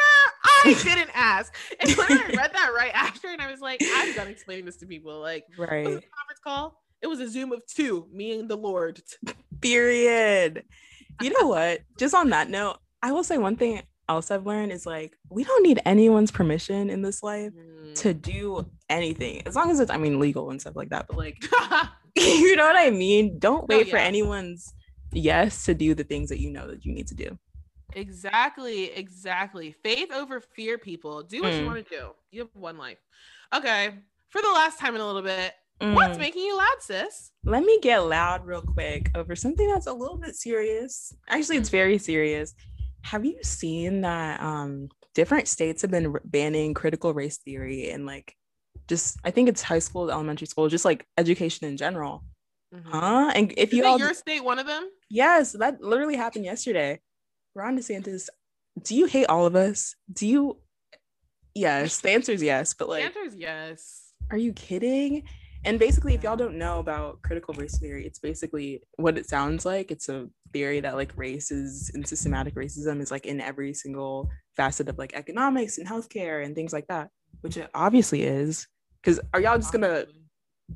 I 0.64 0.74
didn't 0.82 1.10
ask. 1.14 1.54
And 1.78 1.96
literally 1.96 2.22
I 2.24 2.36
read 2.36 2.52
that 2.54 2.72
right 2.74 2.92
after, 2.94 3.28
and 3.28 3.42
I 3.42 3.50
was 3.50 3.60
like, 3.60 3.82
I'm 3.84 4.14
done 4.14 4.26
explaining 4.28 4.64
this 4.64 4.78
to 4.78 4.86
people. 4.86 5.20
Like, 5.20 5.44
what 5.56 5.68
was 5.68 5.70
right. 5.70 5.84
the 5.84 5.90
conference 5.90 6.40
call? 6.42 6.82
It 7.02 7.08
was 7.08 7.20
a 7.20 7.28
Zoom 7.28 7.52
of 7.52 7.60
two, 7.66 8.08
me 8.10 8.38
and 8.38 8.48
the 8.48 8.56
Lord. 8.56 9.02
Period. 9.60 10.64
You 11.20 11.30
know 11.38 11.48
what? 11.48 11.82
Just 11.98 12.14
on 12.14 12.30
that 12.30 12.48
note, 12.48 12.78
I 13.02 13.12
will 13.12 13.22
say 13.24 13.36
one 13.38 13.56
thing 13.56 13.82
else 14.08 14.30
I've 14.30 14.46
learned 14.46 14.72
is 14.72 14.86
like 14.86 15.16
we 15.30 15.44
don't 15.44 15.62
need 15.62 15.80
anyone's 15.84 16.30
permission 16.30 16.90
in 16.90 17.02
this 17.02 17.22
life 17.22 17.52
to 17.96 18.12
do 18.14 18.66
anything 18.90 19.42
as 19.46 19.56
long 19.56 19.70
as 19.70 19.80
it's 19.80 19.90
I 19.90 19.96
mean 19.96 20.20
legal 20.20 20.50
and 20.50 20.60
stuff 20.60 20.76
like 20.76 20.90
that. 20.90 21.06
But 21.08 21.16
like 21.16 21.42
you 22.16 22.56
know 22.56 22.66
what 22.66 22.76
I 22.76 22.90
mean? 22.90 23.38
Don't 23.38 23.68
No, 23.68 23.78
wait 23.78 23.90
for 23.90 23.96
yeah. 23.96 24.04
anyone's 24.04 24.72
yes 25.12 25.64
to 25.64 25.74
do 25.74 25.94
the 25.94 26.04
things 26.04 26.28
that 26.28 26.38
you 26.40 26.50
know 26.50 26.66
that 26.68 26.84
you 26.84 26.92
need 26.92 27.06
to 27.08 27.14
do. 27.14 27.38
Exactly, 27.94 28.90
exactly. 28.92 29.72
Faith 29.82 30.12
over 30.12 30.40
fear, 30.40 30.76
people. 30.78 31.22
Do 31.22 31.42
what 31.42 31.54
you 31.54 31.62
Mm. 31.62 31.66
want 31.66 31.88
to 31.88 31.96
do. 31.96 32.10
You 32.30 32.40
have 32.42 32.50
one 32.54 32.76
life. 32.76 32.98
Okay. 33.54 33.94
For 34.28 34.42
the 34.42 34.48
last 34.48 34.78
time 34.78 34.94
in 34.94 35.00
a 35.00 35.06
little 35.06 35.22
bit, 35.22 35.54
what's 35.80 36.16
Mm. 36.18 36.20
making 36.20 36.42
you 36.44 36.56
loud, 36.56 36.76
sis? 36.80 37.32
Let 37.44 37.64
me 37.64 37.78
get 37.80 37.98
loud 38.00 38.44
real 38.44 38.60
quick 38.60 39.10
over 39.14 39.34
something 39.34 39.66
that's 39.68 39.86
a 39.86 39.92
little 39.92 40.18
bit 40.18 40.34
serious. 40.36 41.14
Actually, 41.28 41.56
it's 41.58 41.68
Mm. 41.70 41.72
very 41.72 41.98
serious. 41.98 42.54
Have 43.06 43.24
you 43.24 43.38
seen 43.42 44.00
that 44.00 44.40
um 44.40 44.88
different 45.14 45.46
states 45.48 45.82
have 45.82 45.90
been 45.90 46.14
banning 46.24 46.74
critical 46.74 47.14
race 47.14 47.38
theory 47.38 47.90
and 47.90 48.04
like 48.04 48.34
just 48.88 49.18
I 49.24 49.30
think 49.30 49.48
it's 49.48 49.62
high 49.62 49.78
school, 49.78 50.10
elementary 50.10 50.46
school, 50.46 50.68
just 50.68 50.84
like 50.84 51.06
education 51.16 51.66
in 51.68 51.76
general. 51.76 52.24
Mhm. 52.74 52.82
Huh? 52.84 53.32
And 53.34 53.54
if 53.56 53.70
Is 53.72 53.78
you 53.78 53.86
all 53.86 53.98
your 53.98 54.14
state 54.14 54.42
one 54.42 54.58
of 54.58 54.66
them? 54.66 54.90
Yes, 55.08 55.52
that 55.52 55.80
literally 55.80 56.16
happened 56.16 56.44
yesterday. 56.44 57.00
Ron 57.54 57.78
DeSantis, 57.78 58.28
do 58.82 58.94
you 58.94 59.06
hate 59.06 59.26
all 59.26 59.46
of 59.46 59.54
us? 59.54 59.94
Do 60.12 60.26
you 60.26 60.58
Yes, 61.54 62.00
the 62.00 62.10
answer 62.10 62.32
is 62.32 62.42
yes, 62.42 62.74
but 62.74 62.88
like 62.88 63.02
the 63.02 63.06
answer 63.06 63.24
is 63.30 63.36
yes. 63.36 64.12
are 64.30 64.36
you 64.36 64.52
kidding? 64.52 65.22
And 65.66 65.80
basically, 65.80 66.14
if 66.14 66.22
y'all 66.22 66.36
don't 66.36 66.56
know 66.58 66.78
about 66.78 67.20
critical 67.22 67.52
race 67.54 67.76
theory, 67.76 68.06
it's 68.06 68.20
basically 68.20 68.82
what 68.98 69.18
it 69.18 69.28
sounds 69.28 69.66
like. 69.66 69.90
It's 69.90 70.08
a 70.08 70.28
theory 70.52 70.78
that 70.78 70.94
like 70.94 71.12
races 71.16 71.90
and 71.92 72.06
systematic 72.06 72.54
racism 72.54 73.00
is 73.00 73.10
like 73.10 73.26
in 73.26 73.40
every 73.40 73.74
single 73.74 74.30
facet 74.56 74.88
of 74.88 74.96
like 74.96 75.14
economics 75.14 75.78
and 75.78 75.86
healthcare 75.88 76.44
and 76.44 76.54
things 76.54 76.72
like 76.72 76.86
that, 76.86 77.08
which 77.40 77.56
it 77.56 77.68
obviously 77.74 78.22
is. 78.22 78.68
Because 79.02 79.18
are 79.34 79.40
y'all 79.40 79.56
just 79.58 79.72
gonna 79.72 80.06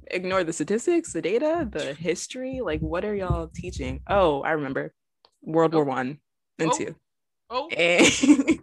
ignore 0.08 0.42
the 0.42 0.52
statistics, 0.52 1.12
the 1.12 1.22
data, 1.22 1.68
the 1.70 1.94
history? 1.94 2.60
Like, 2.60 2.80
what 2.80 3.04
are 3.04 3.14
y'all 3.14 3.48
teaching? 3.54 4.00
Oh, 4.08 4.42
I 4.42 4.50
remember 4.50 4.92
World 5.40 5.72
War 5.72 5.84
Oh. 5.84 5.86
One 5.86 6.18
and 6.58 6.72
Oh. 6.72 6.76
two. 6.76 6.94
Oh, 7.48 7.68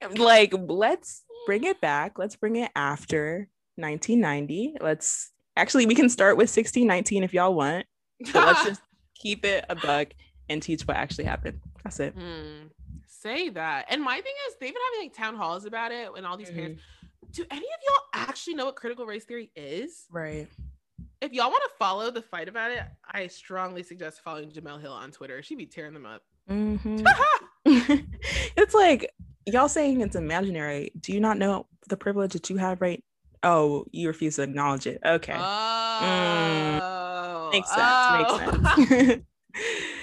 And 0.00 0.18
like, 0.18 0.54
let's 0.56 1.24
bring 1.46 1.64
it 1.64 1.80
back. 1.80 2.18
Let's 2.18 2.36
bring 2.36 2.56
it 2.56 2.70
after 2.74 3.48
1990. 3.76 4.74
Let's 4.80 5.30
actually, 5.56 5.86
we 5.86 5.94
can 5.94 6.08
start 6.08 6.36
with 6.36 6.44
1619 6.48 7.24
if 7.24 7.32
y'all 7.32 7.54
want, 7.54 7.86
but 8.32 8.46
let's 8.46 8.64
just 8.66 8.82
keep 9.14 9.44
it 9.44 9.64
a 9.68 9.74
buck 9.74 10.08
and 10.48 10.62
teach 10.62 10.82
what 10.82 10.96
actually 10.96 11.24
happened. 11.24 11.60
That's 11.84 12.00
it. 12.00 12.14
Hmm. 12.14 12.66
Say 13.06 13.50
that. 13.50 13.86
And 13.88 14.02
my 14.02 14.14
thing 14.20 14.32
is, 14.48 14.56
they've 14.60 14.72
been 14.72 14.82
having 14.94 15.08
like 15.08 15.16
town 15.16 15.36
halls 15.36 15.64
about 15.64 15.92
it, 15.92 16.08
and 16.16 16.26
all 16.26 16.36
these 16.36 16.50
parents. 16.50 16.82
Do 17.30 17.44
any 17.50 17.60
of 17.60 17.80
y'all 17.86 18.22
actually 18.26 18.54
know 18.54 18.66
what 18.66 18.76
critical 18.76 19.06
race 19.06 19.24
theory 19.24 19.50
is? 19.54 20.06
Right. 20.10 20.48
If 21.20 21.32
y'all 21.32 21.50
want 21.50 21.62
to 21.62 21.70
follow 21.78 22.10
the 22.10 22.20
fight 22.20 22.48
about 22.48 22.72
it, 22.72 22.82
I 23.08 23.28
strongly 23.28 23.84
suggest 23.84 24.22
following 24.22 24.50
Jemele 24.50 24.80
Hill 24.80 24.92
on 24.92 25.12
Twitter. 25.12 25.40
She'd 25.40 25.56
be 25.56 25.66
tearing 25.66 25.94
them 25.94 26.06
up. 26.06 26.22
Mhm. 26.50 27.06
it's 28.56 28.74
like 28.74 29.08
y'all 29.46 29.68
saying 29.68 30.00
it's 30.00 30.16
imaginary. 30.16 30.90
Do 30.98 31.12
you 31.12 31.20
not 31.20 31.38
know 31.38 31.66
the 31.88 31.96
privilege 31.96 32.32
that 32.32 32.50
you 32.50 32.56
have 32.56 32.80
right? 32.80 33.02
Oh, 33.42 33.84
you 33.90 34.06
refuse 34.08 34.36
to 34.36 34.42
acknowledge 34.42 34.86
it. 34.86 35.00
Okay. 35.04 35.34
Oh, 35.36 37.48
makes 37.52 37.68
sense. 37.68 37.80
oh. 37.82 38.38
Makes 38.78 38.96
sense. 38.96 39.22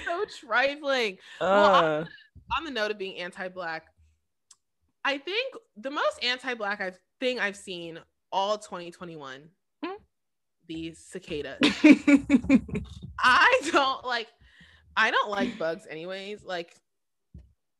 so 0.06 0.24
trifling. 0.46 1.18
Well, 1.40 1.74
uh, 1.74 2.04
on 2.56 2.64
the 2.64 2.70
note 2.70 2.90
of 2.90 2.98
being 2.98 3.18
anti-black, 3.18 3.84
I 5.04 5.18
think 5.18 5.54
the 5.76 5.90
most 5.90 6.22
anti-black 6.22 6.80
I've 6.80 6.98
thing 7.20 7.38
I've 7.38 7.56
seen 7.56 7.98
all 8.32 8.58
2021, 8.58 9.42
Hmm. 9.84 9.92
the 10.68 10.94
cicadas. 10.94 11.58
I 13.18 13.60
don't 13.72 14.04
like 14.04 14.28
I 14.96 15.10
don't 15.10 15.30
like 15.30 15.58
bugs 15.58 15.86
anyways. 15.88 16.44
Like 16.44 16.74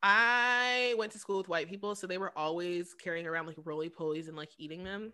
I 0.03 0.95
went 0.97 1.13
to 1.13 1.19
school 1.19 1.39
with 1.39 1.49
white 1.49 1.69
people, 1.69 1.95
so 1.95 2.07
they 2.07 2.19
were 2.19 2.33
always 2.37 2.95
carrying 2.95 3.27
around 3.27 3.47
like 3.47 3.57
roly 3.65 3.91
polies 3.91 4.29
and 4.29 4.37
like 4.37 4.51
eating 4.59 4.85
them. 4.85 5.13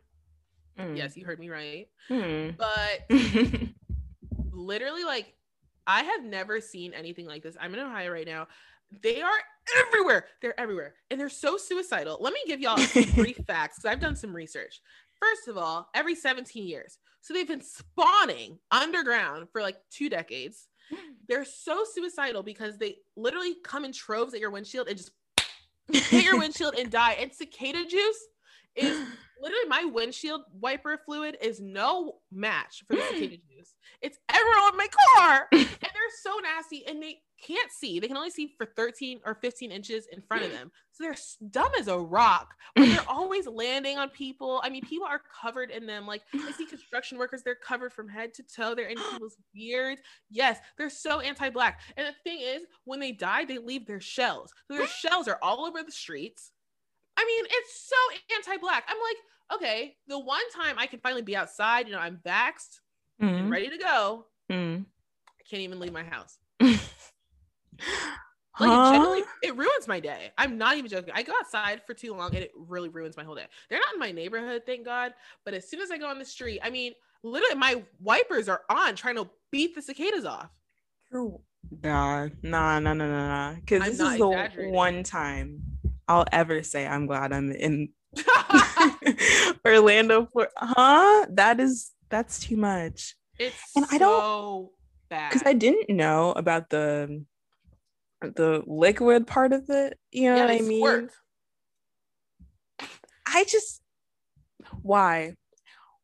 Mm. 0.78 0.96
Yes, 0.96 1.16
you 1.16 1.24
heard 1.24 1.38
me 1.38 1.48
right. 1.48 1.88
Hmm. 2.08 2.50
But 2.58 3.10
literally, 4.52 5.04
like, 5.04 5.34
I 5.86 6.02
have 6.02 6.24
never 6.24 6.60
seen 6.60 6.92
anything 6.92 7.26
like 7.26 7.42
this. 7.42 7.56
I'm 7.60 7.72
in 7.74 7.80
Ohio 7.80 8.10
right 8.10 8.26
now. 8.26 8.48
They 9.02 9.20
are 9.22 9.38
everywhere. 9.86 10.26
They're 10.40 10.58
everywhere. 10.58 10.94
And 11.10 11.18
they're 11.18 11.28
so 11.28 11.56
suicidal. 11.56 12.18
Let 12.20 12.32
me 12.32 12.40
give 12.46 12.60
y'all 12.60 12.78
some 12.78 13.10
brief 13.14 13.38
facts 13.46 13.78
because 13.78 13.90
I've 13.90 14.00
done 14.00 14.16
some 14.16 14.34
research. 14.34 14.80
First 15.20 15.48
of 15.48 15.56
all, 15.56 15.88
every 15.94 16.14
17 16.14 16.66
years. 16.66 16.98
So 17.20 17.34
they've 17.34 17.48
been 17.48 17.62
spawning 17.62 18.58
underground 18.70 19.48
for 19.50 19.62
like 19.62 19.76
two 19.90 20.08
decades. 20.08 20.68
They're 21.28 21.44
so 21.44 21.84
suicidal 21.92 22.44
because 22.44 22.78
they 22.78 22.98
literally 23.16 23.56
come 23.64 23.84
in 23.84 23.92
troves 23.92 24.34
at 24.34 24.40
your 24.40 24.52
windshield 24.52 24.88
and 24.88 24.96
just 24.96 25.10
hit 25.92 26.24
your 26.24 26.38
windshield 26.38 26.74
and 26.78 26.90
die. 26.90 27.14
And 27.14 27.32
cicada 27.32 27.84
juice 27.86 28.26
is 28.76 29.04
literally 29.40 29.68
my 29.68 29.84
windshield 29.84 30.42
wiper 30.60 30.98
fluid 31.04 31.36
is 31.40 31.60
no 31.60 32.16
match 32.32 32.84
for 32.86 32.96
the 32.96 33.02
cicada 33.02 33.36
juice. 33.56 33.74
It's 34.02 34.18
everywhere 34.28 34.58
on 34.58 34.76
my 34.76 34.88
car. 35.16 35.48
And 35.52 35.68
they're 35.80 36.22
so 36.22 36.38
nasty 36.42 36.86
and 36.86 37.02
they 37.02 37.20
can't 37.44 37.70
see. 37.70 38.00
They 38.00 38.08
can 38.08 38.16
only 38.16 38.30
see 38.30 38.54
for 38.56 38.66
13 38.66 39.20
or 39.24 39.34
15 39.34 39.70
inches 39.70 40.06
in 40.12 40.20
front 40.22 40.44
of 40.44 40.52
them. 40.52 40.70
So 40.92 41.04
they're 41.04 41.16
dumb 41.50 41.70
as 41.78 41.88
a 41.88 41.98
rock, 41.98 42.54
but 42.74 42.86
they're 42.86 43.04
always 43.08 43.46
landing 43.46 43.98
on 43.98 44.08
people. 44.08 44.60
I 44.64 44.70
mean, 44.70 44.82
people 44.82 45.06
are 45.06 45.20
covered 45.40 45.70
in 45.70 45.86
them. 45.86 46.06
Like 46.06 46.22
I 46.34 46.52
see 46.52 46.66
construction 46.66 47.18
workers, 47.18 47.42
they're 47.42 47.54
covered 47.54 47.92
from 47.92 48.08
head 48.08 48.32
to 48.34 48.42
toe. 48.42 48.74
They're 48.74 48.88
in 48.88 48.96
people's 49.12 49.36
beards. 49.54 50.00
Yes, 50.30 50.58
they're 50.78 50.90
so 50.90 51.20
anti-black. 51.20 51.80
And 51.96 52.06
the 52.06 52.14
thing 52.24 52.40
is, 52.40 52.62
when 52.84 53.00
they 53.00 53.12
die, 53.12 53.44
they 53.44 53.58
leave 53.58 53.86
their 53.86 54.00
shells. 54.00 54.52
So 54.70 54.78
their 54.78 54.86
shells 55.02 55.28
are 55.28 55.38
all 55.42 55.66
over 55.66 55.82
the 55.82 55.92
streets. 55.92 56.52
I 57.16 57.24
mean, 57.24 57.44
it's 57.50 57.88
so 57.88 57.96
anti-black. 58.36 58.84
I'm 58.88 58.96
like, 58.98 59.60
okay, 59.60 59.96
the 60.06 60.18
one 60.18 60.48
time 60.54 60.76
I 60.78 60.86
can 60.86 61.00
finally 61.00 61.22
be 61.22 61.36
outside, 61.36 61.86
you 61.86 61.92
know, 61.92 61.98
I'm 62.00 62.20
vaxxed 62.24 62.80
and 63.20 63.46
Mm, 63.46 63.50
ready 63.50 63.70
to 63.70 63.78
go. 63.78 64.26
mm. 64.50 64.84
I 65.28 65.42
can't 65.48 65.62
even 65.62 65.80
leave 65.80 65.92
my 65.92 66.04
house. 66.04 66.38
Like 68.58 68.70
it 68.72 68.90
generally, 68.90 69.22
it 69.42 69.54
ruins 69.54 69.86
my 69.86 70.00
day. 70.00 70.32
I'm 70.38 70.56
not 70.56 70.78
even 70.78 70.90
joking. 70.90 71.12
I 71.14 71.22
go 71.22 71.34
outside 71.38 71.82
for 71.86 71.92
too 71.92 72.14
long 72.14 72.34
and 72.34 72.42
it 72.42 72.52
really 72.56 72.88
ruins 72.88 73.14
my 73.16 73.22
whole 73.22 73.34
day. 73.34 73.44
They're 73.68 73.78
not 73.78 73.92
in 73.92 74.00
my 74.00 74.12
neighborhood, 74.12 74.62
thank 74.64 74.84
God. 74.84 75.12
But 75.44 75.52
as 75.52 75.68
soon 75.68 75.80
as 75.80 75.90
I 75.90 75.98
go 75.98 76.06
on 76.06 76.18
the 76.18 76.24
street, 76.24 76.60
I 76.64 76.70
mean, 76.70 76.94
literally, 77.22 77.56
my 77.56 77.82
wipers 78.00 78.48
are 78.48 78.62
on 78.70 78.96
trying 78.96 79.16
to 79.16 79.28
beat 79.50 79.74
the 79.74 79.82
cicadas 79.82 80.24
off. 80.24 80.48
Nah, 81.82 82.28
nah, 82.42 82.78
nah, 82.78 82.78
nah, 82.78 82.94
nah, 82.94 83.50
nah. 83.52 83.54
Because 83.56 83.82
this 83.84 84.00
is 84.00 84.18
the 84.18 84.28
one 84.70 85.02
time 85.02 85.62
I'll 86.08 86.26
ever 86.32 86.62
say 86.62 86.86
I'm 86.86 87.06
glad 87.06 87.32
I'm 87.32 87.50
in 87.52 87.90
Orlando. 89.64 90.26
For 90.32 90.48
huh? 90.56 91.26
That 91.30 91.60
is 91.60 91.90
that's 92.08 92.38
too 92.40 92.56
much. 92.56 93.16
it's 93.38 93.56
And 93.74 93.86
I 93.90 93.98
don't- 93.98 94.70
bad. 95.10 95.30
Because 95.32 95.46
I 95.46 95.52
didn't 95.52 95.94
know 95.94 96.32
about 96.32 96.70
the 96.70 97.24
the 98.20 98.62
liquid 98.66 99.26
part 99.26 99.52
of 99.52 99.68
it. 99.68 99.98
You 100.12 100.30
know 100.30 100.36
Yeah, 100.36 100.46
what 100.46 100.50
I 100.54 100.60
mean? 100.60 100.80
squirt. 100.80 101.10
I 103.26 103.44
just 103.44 103.82
why? 104.82 105.34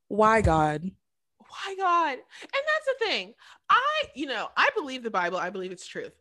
Why 0.09 0.40
God? 0.42 0.82
Why 1.38 1.74
God? 1.78 2.12
And 2.12 2.18
that's 2.53 2.98
the 2.98 3.07
thing. 3.07 3.34
I, 3.70 4.03
you 4.14 4.26
know, 4.26 4.48
I 4.57 4.68
believe 4.76 5.03
the 5.03 5.11
Bible. 5.11 5.38
I 5.38 5.50
believe 5.50 5.72
it's 5.72 5.86
truth. 5.86 6.12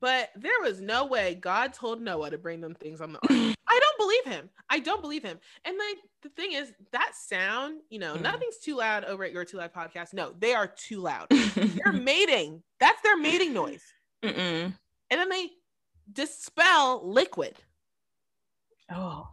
But 0.00 0.30
there 0.36 0.60
was 0.62 0.80
no 0.80 1.06
way 1.06 1.34
God 1.34 1.72
told 1.72 2.00
Noah 2.00 2.30
to 2.30 2.38
bring 2.38 2.60
them 2.60 2.74
things 2.74 3.00
on 3.00 3.12
the 3.12 3.18
ark. 3.18 3.56
I 3.68 3.80
don't 3.80 3.98
believe 3.98 4.24
him. 4.24 4.48
I 4.70 4.78
don't 4.78 5.00
believe 5.02 5.22
him. 5.22 5.38
And 5.64 5.76
like 5.76 5.98
the 6.22 6.28
thing 6.30 6.52
is, 6.52 6.72
that 6.92 7.12
sound, 7.14 7.80
you 7.90 7.98
know, 7.98 8.14
Mm. 8.14 8.22
nothing's 8.22 8.58
too 8.58 8.76
loud 8.76 9.04
over 9.04 9.24
at 9.24 9.32
your 9.32 9.44
too 9.44 9.56
loud 9.58 9.72
podcast. 9.72 10.14
No, 10.14 10.32
they 10.38 10.54
are 10.54 10.66
too 10.68 11.00
loud. 11.00 11.26
They're 11.30 11.92
mating. 11.92 12.62
That's 12.80 13.00
their 13.02 13.16
mating 13.16 13.52
noise. 13.54 13.82
Mm-mm. 14.22 14.72
And 15.10 15.20
then 15.20 15.28
they 15.28 15.50
dispel 16.12 17.02
liquid. 17.08 17.56
Oh, 18.90 19.28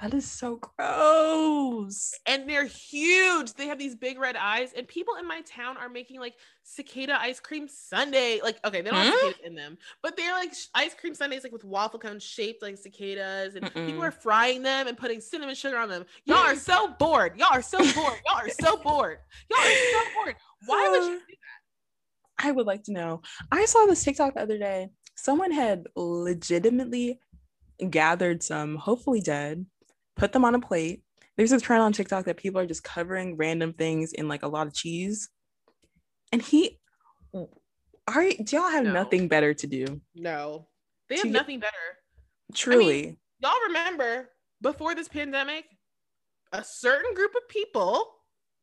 that 0.00 0.14
is 0.14 0.30
so 0.30 0.56
gross. 0.56 2.12
and 2.26 2.48
they're 2.48 2.64
huge. 2.66 3.52
They 3.54 3.66
have 3.66 3.78
these 3.78 3.94
big 3.94 4.18
red 4.18 4.36
eyes, 4.36 4.72
and 4.76 4.86
people 4.88 5.14
in 5.16 5.26
my 5.26 5.42
town 5.42 5.76
are 5.76 5.88
making 5.88 6.20
like 6.20 6.34
cicada 6.62 7.20
ice 7.20 7.40
cream 7.40 7.68
sundae. 7.68 8.40
Like, 8.42 8.58
okay, 8.64 8.80
they 8.80 8.90
don't 8.90 8.98
have 8.98 9.12
Hmm? 9.12 9.18
cicadas 9.26 9.40
in 9.46 9.54
them, 9.54 9.76
but 10.02 10.16
they're 10.16 10.32
like 10.32 10.52
ice 10.74 10.94
cream 10.94 11.14
sundaes, 11.14 11.42
like 11.42 11.52
with 11.52 11.64
waffle 11.64 11.98
cones 12.00 12.22
shaped 12.22 12.62
like 12.62 12.78
cicadas, 12.78 13.54
and 13.56 13.64
people 13.72 14.00
Mm-mm. 14.02 14.08
are 14.08 14.10
frying 14.10 14.62
them 14.62 14.86
and 14.88 14.96
putting 14.96 15.20
cinnamon 15.20 15.54
sugar 15.54 15.76
on 15.76 15.88
them. 15.88 16.04
Y'all 16.24 16.38
are 16.38 16.56
so 16.70 16.88
bored. 16.98 17.36
Y'all 17.36 17.52
are 17.52 17.62
so 17.62 17.78
bored. 17.78 18.20
Y'all 18.26 18.38
are 18.38 18.48
so 18.48 18.76
bored. 18.78 19.18
Y'all 19.50 19.60
are 19.60 19.92
so 19.92 20.00
bored. 20.14 20.36
Why 20.66 20.88
would 20.90 21.02
you? 21.02 21.18
do 21.28 21.34
that? 22.38 22.46
I 22.46 22.52
would 22.52 22.66
like 22.66 22.84
to 22.84 22.92
know. 22.92 23.20
I 23.52 23.66
saw 23.66 23.84
this 23.86 24.02
TikTok 24.02 24.34
the 24.34 24.40
other 24.40 24.58
day. 24.58 24.88
Someone 25.14 25.50
had 25.50 25.86
legitimately 25.96 27.18
gathered 27.90 28.42
some, 28.42 28.76
hopefully 28.76 29.20
dead, 29.20 29.66
put 30.16 30.32
them 30.32 30.44
on 30.44 30.54
a 30.54 30.60
plate. 30.60 31.02
There's 31.36 31.50
this 31.50 31.62
trend 31.62 31.82
on 31.82 31.92
TikTok 31.92 32.26
that 32.26 32.36
people 32.36 32.60
are 32.60 32.66
just 32.66 32.84
covering 32.84 33.36
random 33.36 33.72
things 33.72 34.12
in 34.12 34.28
like 34.28 34.42
a 34.42 34.48
lot 34.48 34.66
of 34.66 34.74
cheese. 34.74 35.28
And 36.32 36.42
he, 36.42 36.78
are 37.34 38.24
do 38.42 38.56
y'all 38.56 38.68
have 38.70 38.84
No. 38.84 38.92
nothing 38.92 39.28
better 39.28 39.54
to 39.54 39.66
do? 39.66 40.00
No, 40.14 40.68
they 41.08 41.16
To 41.16 41.22
have 41.22 41.32
get- 41.32 41.38
nothing 41.40 41.60
better. 41.60 41.76
Truly. 42.54 43.18
Y'all 43.40 43.52
remember 43.68 44.30
before 44.60 44.94
this 44.94 45.08
pandemic, 45.08 45.64
a 46.52 46.62
certain 46.64 47.14
group 47.14 47.34
of 47.34 47.48
people. 47.48 48.12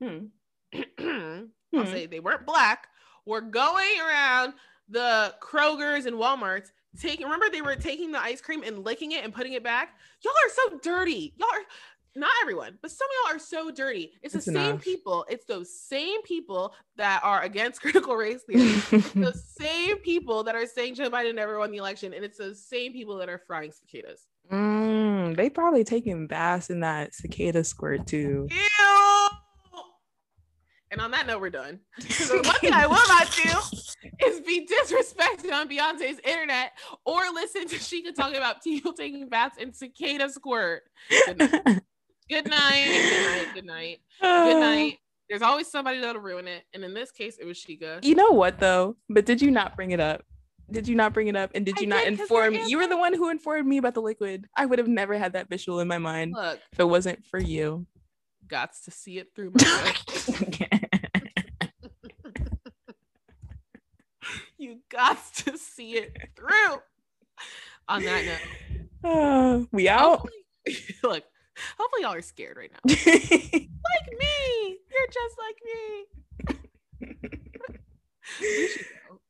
Hmm. 0.02 0.26
I'll 1.00 1.46
Hmm. 1.74 1.86
say 1.86 2.06
they 2.06 2.20
weren't 2.20 2.46
black, 2.46 2.88
were 3.26 3.42
going 3.42 4.00
around 4.00 4.54
the 4.88 5.36
Kroger's 5.42 6.06
and 6.06 6.16
Walmart's 6.18 6.72
taking 7.00 7.26
remember 7.26 7.50
they 7.50 7.62
were 7.62 7.76
taking 7.76 8.12
the 8.12 8.20
ice 8.20 8.42
cream 8.42 8.64
and 8.64 8.84
licking 8.84 9.12
it 9.12 9.24
and 9.24 9.34
putting 9.34 9.54
it 9.54 9.64
back. 9.64 9.96
Y'all 10.24 10.34
are 10.34 10.50
so 10.50 10.80
dirty. 10.80 11.34
Y'all 11.38 11.48
are 11.50 11.66
not 12.18 12.32
everyone, 12.42 12.78
but 12.82 12.92
some 12.92 13.06
of 13.06 13.12
y'all 13.30 13.36
are 13.36 13.40
so 13.40 13.72
dirty. 13.72 14.12
It's, 14.22 14.34
It's 14.34 14.46
the 14.46 14.52
same 14.54 14.80
people. 14.80 15.26
It's 15.30 15.46
those 15.46 15.74
same 15.80 16.22
people 16.24 16.74
that 16.96 17.22
are 17.24 17.44
against 17.44 17.82
critical 17.84 18.16
race 18.16 18.44
theory. 18.44 18.74
the 19.16 19.40
same 19.60 19.98
people 19.98 20.44
that 20.44 20.56
are 20.56 20.66
saying 20.66 20.96
Joe 20.96 21.10
Biden 21.10 21.36
never 21.36 21.60
won 21.60 21.72
the 21.72 21.78
election, 21.78 22.14
and 22.14 22.26
it's 22.26 22.38
those 22.38 22.64
same 22.64 22.92
people 22.92 23.18
that 23.18 23.30
are 23.30 23.42
frying 23.46 23.72
cicadas. 23.72 24.28
Mm, 24.52 25.36
they 25.36 25.50
probably 25.50 25.84
taking 25.84 26.28
baths 26.28 26.70
in 26.70 26.80
that 26.80 27.14
cicada 27.14 27.64
squirt 27.64 28.08
too. 28.08 28.48
Ew. 28.50 29.30
And 30.92 31.02
on 31.02 31.12
that 31.12 31.28
note, 31.28 31.42
we're 31.42 31.50
done. 31.50 31.80
'Cause 32.00 32.30
the 32.30 32.42
one 32.44 32.60
thing 32.60 32.74
I 32.74 32.88
will 32.88 32.96
not 32.96 33.30
do 33.32 34.26
is 34.26 34.40
be 34.42 34.66
disrespected 34.68 35.52
on 35.52 35.68
Beyonce's 35.68 36.20
internet 36.24 36.72
or 37.06 37.22
listen 37.34 37.68
to 37.68 37.76
Sheikah 37.76 38.16
talking 38.16 38.38
about 38.38 38.64
people 38.64 38.94
taking 38.94 39.28
baths 39.28 39.58
in 39.58 39.74
cicada 39.74 40.30
squirt. 40.30 40.84
Good 41.10 41.38
night. 41.40 41.82
Good 42.30 42.48
night. 42.50 42.86
Good 42.86 43.26
night. 43.26 43.48
Good 43.54 43.66
night. 43.66 44.00
Good 44.22 44.60
night. 44.60 44.98
There's 45.30 45.42
always 45.42 45.68
somebody 45.68 46.00
that'll 46.00 46.22
ruin 46.22 46.48
it. 46.48 46.64
And 46.74 46.86
in 46.86 46.94
this 46.94 47.12
case, 47.12 47.38
it 47.38 47.46
was 47.46 47.58
Sheikah. 47.58 48.04
You 48.04 48.16
know 48.16 48.32
what 48.32 48.60
though? 48.60 48.96
But 49.10 49.26
did 49.26 49.42
you 49.42 49.52
not 49.52 49.76
bring 49.76 49.92
it 49.92 50.00
up? 50.00 50.24
Did 50.72 50.88
you 50.88 50.96
not 50.96 51.14
bring 51.14 51.28
it 51.28 51.36
up? 51.36 51.52
And 51.56 51.66
did 51.66 51.78
I 51.78 51.82
you 51.82 51.88
not 51.88 52.04
did 52.06 52.20
inform? 52.20 52.54
You 52.54 52.78
were 52.78 52.88
the 52.88 52.98
one 52.98 53.14
who 53.14 53.30
informed 53.30 53.68
me 53.68 53.78
about 53.78 53.94
the 53.94 54.02
liquid. 54.02 54.48
I 54.56 54.66
would 54.66 54.80
have 54.80 54.88
never 54.88 55.18
had 55.18 55.34
that 55.34 55.50
visual 55.50 55.80
in 55.80 55.88
my 55.88 55.98
mind 55.98 56.34
Look, 56.36 56.60
if 56.74 56.80
it 56.80 56.86
wasn't 56.86 57.26
for 57.26 57.40
you. 57.40 57.86
Gots 58.48 58.84
to 58.86 58.92
see 58.92 59.20
it 59.20 59.28
through 59.36 59.52
my 59.56 59.94
You 64.58 64.80
got 64.90 65.18
to 65.46 65.58
see 65.58 65.94
it 65.94 66.18
through. 66.36 66.82
On 67.88 68.04
that 68.04 68.26
note, 68.26 68.42
Uh, 69.04 69.60
we 69.72 69.88
out. 69.88 70.20
hopefully, 70.20 70.46
look, 71.04 71.24
hopefully 71.78 72.02
y'all 72.02 72.14
are 72.14 72.22
scared 72.22 72.58
right 72.58 72.72
now. 72.72 72.80
like 72.86 73.00
me. 74.20 74.78
You're 74.92 75.08
just 75.14 75.38
like 75.40 75.56
me. 75.64 76.06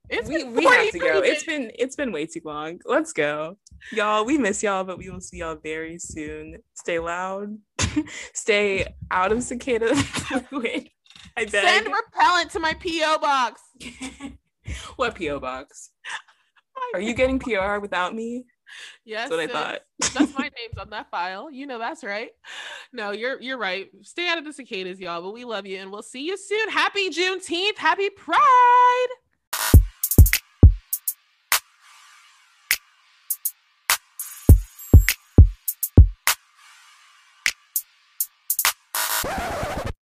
We. 0.10 0.18
It's 0.18 0.30
we, 0.30 0.38
been 0.38 0.54
we 0.54 0.64
have 0.66 0.92
to 0.92 1.00
43 1.00 1.00
go. 1.00 1.20
It's 1.20 1.44
been 1.44 1.72
it's 1.76 1.96
been 1.96 2.12
way 2.12 2.26
too 2.26 2.42
long. 2.44 2.80
Let's 2.86 3.14
go. 3.14 3.58
Y'all, 3.92 4.26
we 4.26 4.38
miss 4.38 4.64
y'all, 4.64 4.84
but 4.84 4.98
we 4.98 5.10
will 5.10 5.22
see 5.22 5.38
y'all 5.38 5.56
very 5.56 5.98
soon. 6.00 6.58
Stay 6.74 7.00
loud. 7.00 7.58
Stay 8.34 8.86
out 9.12 9.32
of 9.32 9.44
cicada 9.44 9.96
fluid. 10.50 10.90
I 11.36 11.46
beg. 11.46 11.52
Send 11.52 11.88
repellent 11.88 12.52
to 12.52 12.60
my 12.60 12.74
PO 12.74 13.20
box. 13.20 13.62
what 14.96 15.16
PO 15.16 15.40
box? 15.40 15.92
Are 16.94 17.02
you 17.02 17.14
getting 17.14 17.40
PR 17.40 17.80
without 17.80 18.16
me? 18.16 18.46
Yes, 19.06 19.30
That's 19.30 19.32
what 19.32 19.40
I 19.40 19.48
thought. 19.48 19.80
That's 20.00 20.38
my 20.38 20.44
name's 20.44 20.78
on 20.80 20.90
that 20.90 21.10
file. 21.10 21.50
You 21.50 21.66
know 21.68 21.80
that's 21.80 22.04
right. 22.04 22.30
No, 22.92 23.12
you're 23.12 23.42
you're 23.42 23.58
right. 23.58 23.90
Stay 24.02 24.28
out 24.28 24.38
of 24.38 24.46
the 24.46 24.54
cicadas, 24.54 25.00
y'all. 25.00 25.22
But 25.22 25.34
we 25.34 25.46
love 25.46 25.66
you, 25.66 25.78
and 25.78 25.92
we'll 25.92 26.04
see 26.04 26.26
you 26.26 26.38
soon. 26.38 26.70
Happy 26.70 27.10
Juneteenth. 27.10 27.78
Happy 27.78 28.10
Pride. 28.10 29.08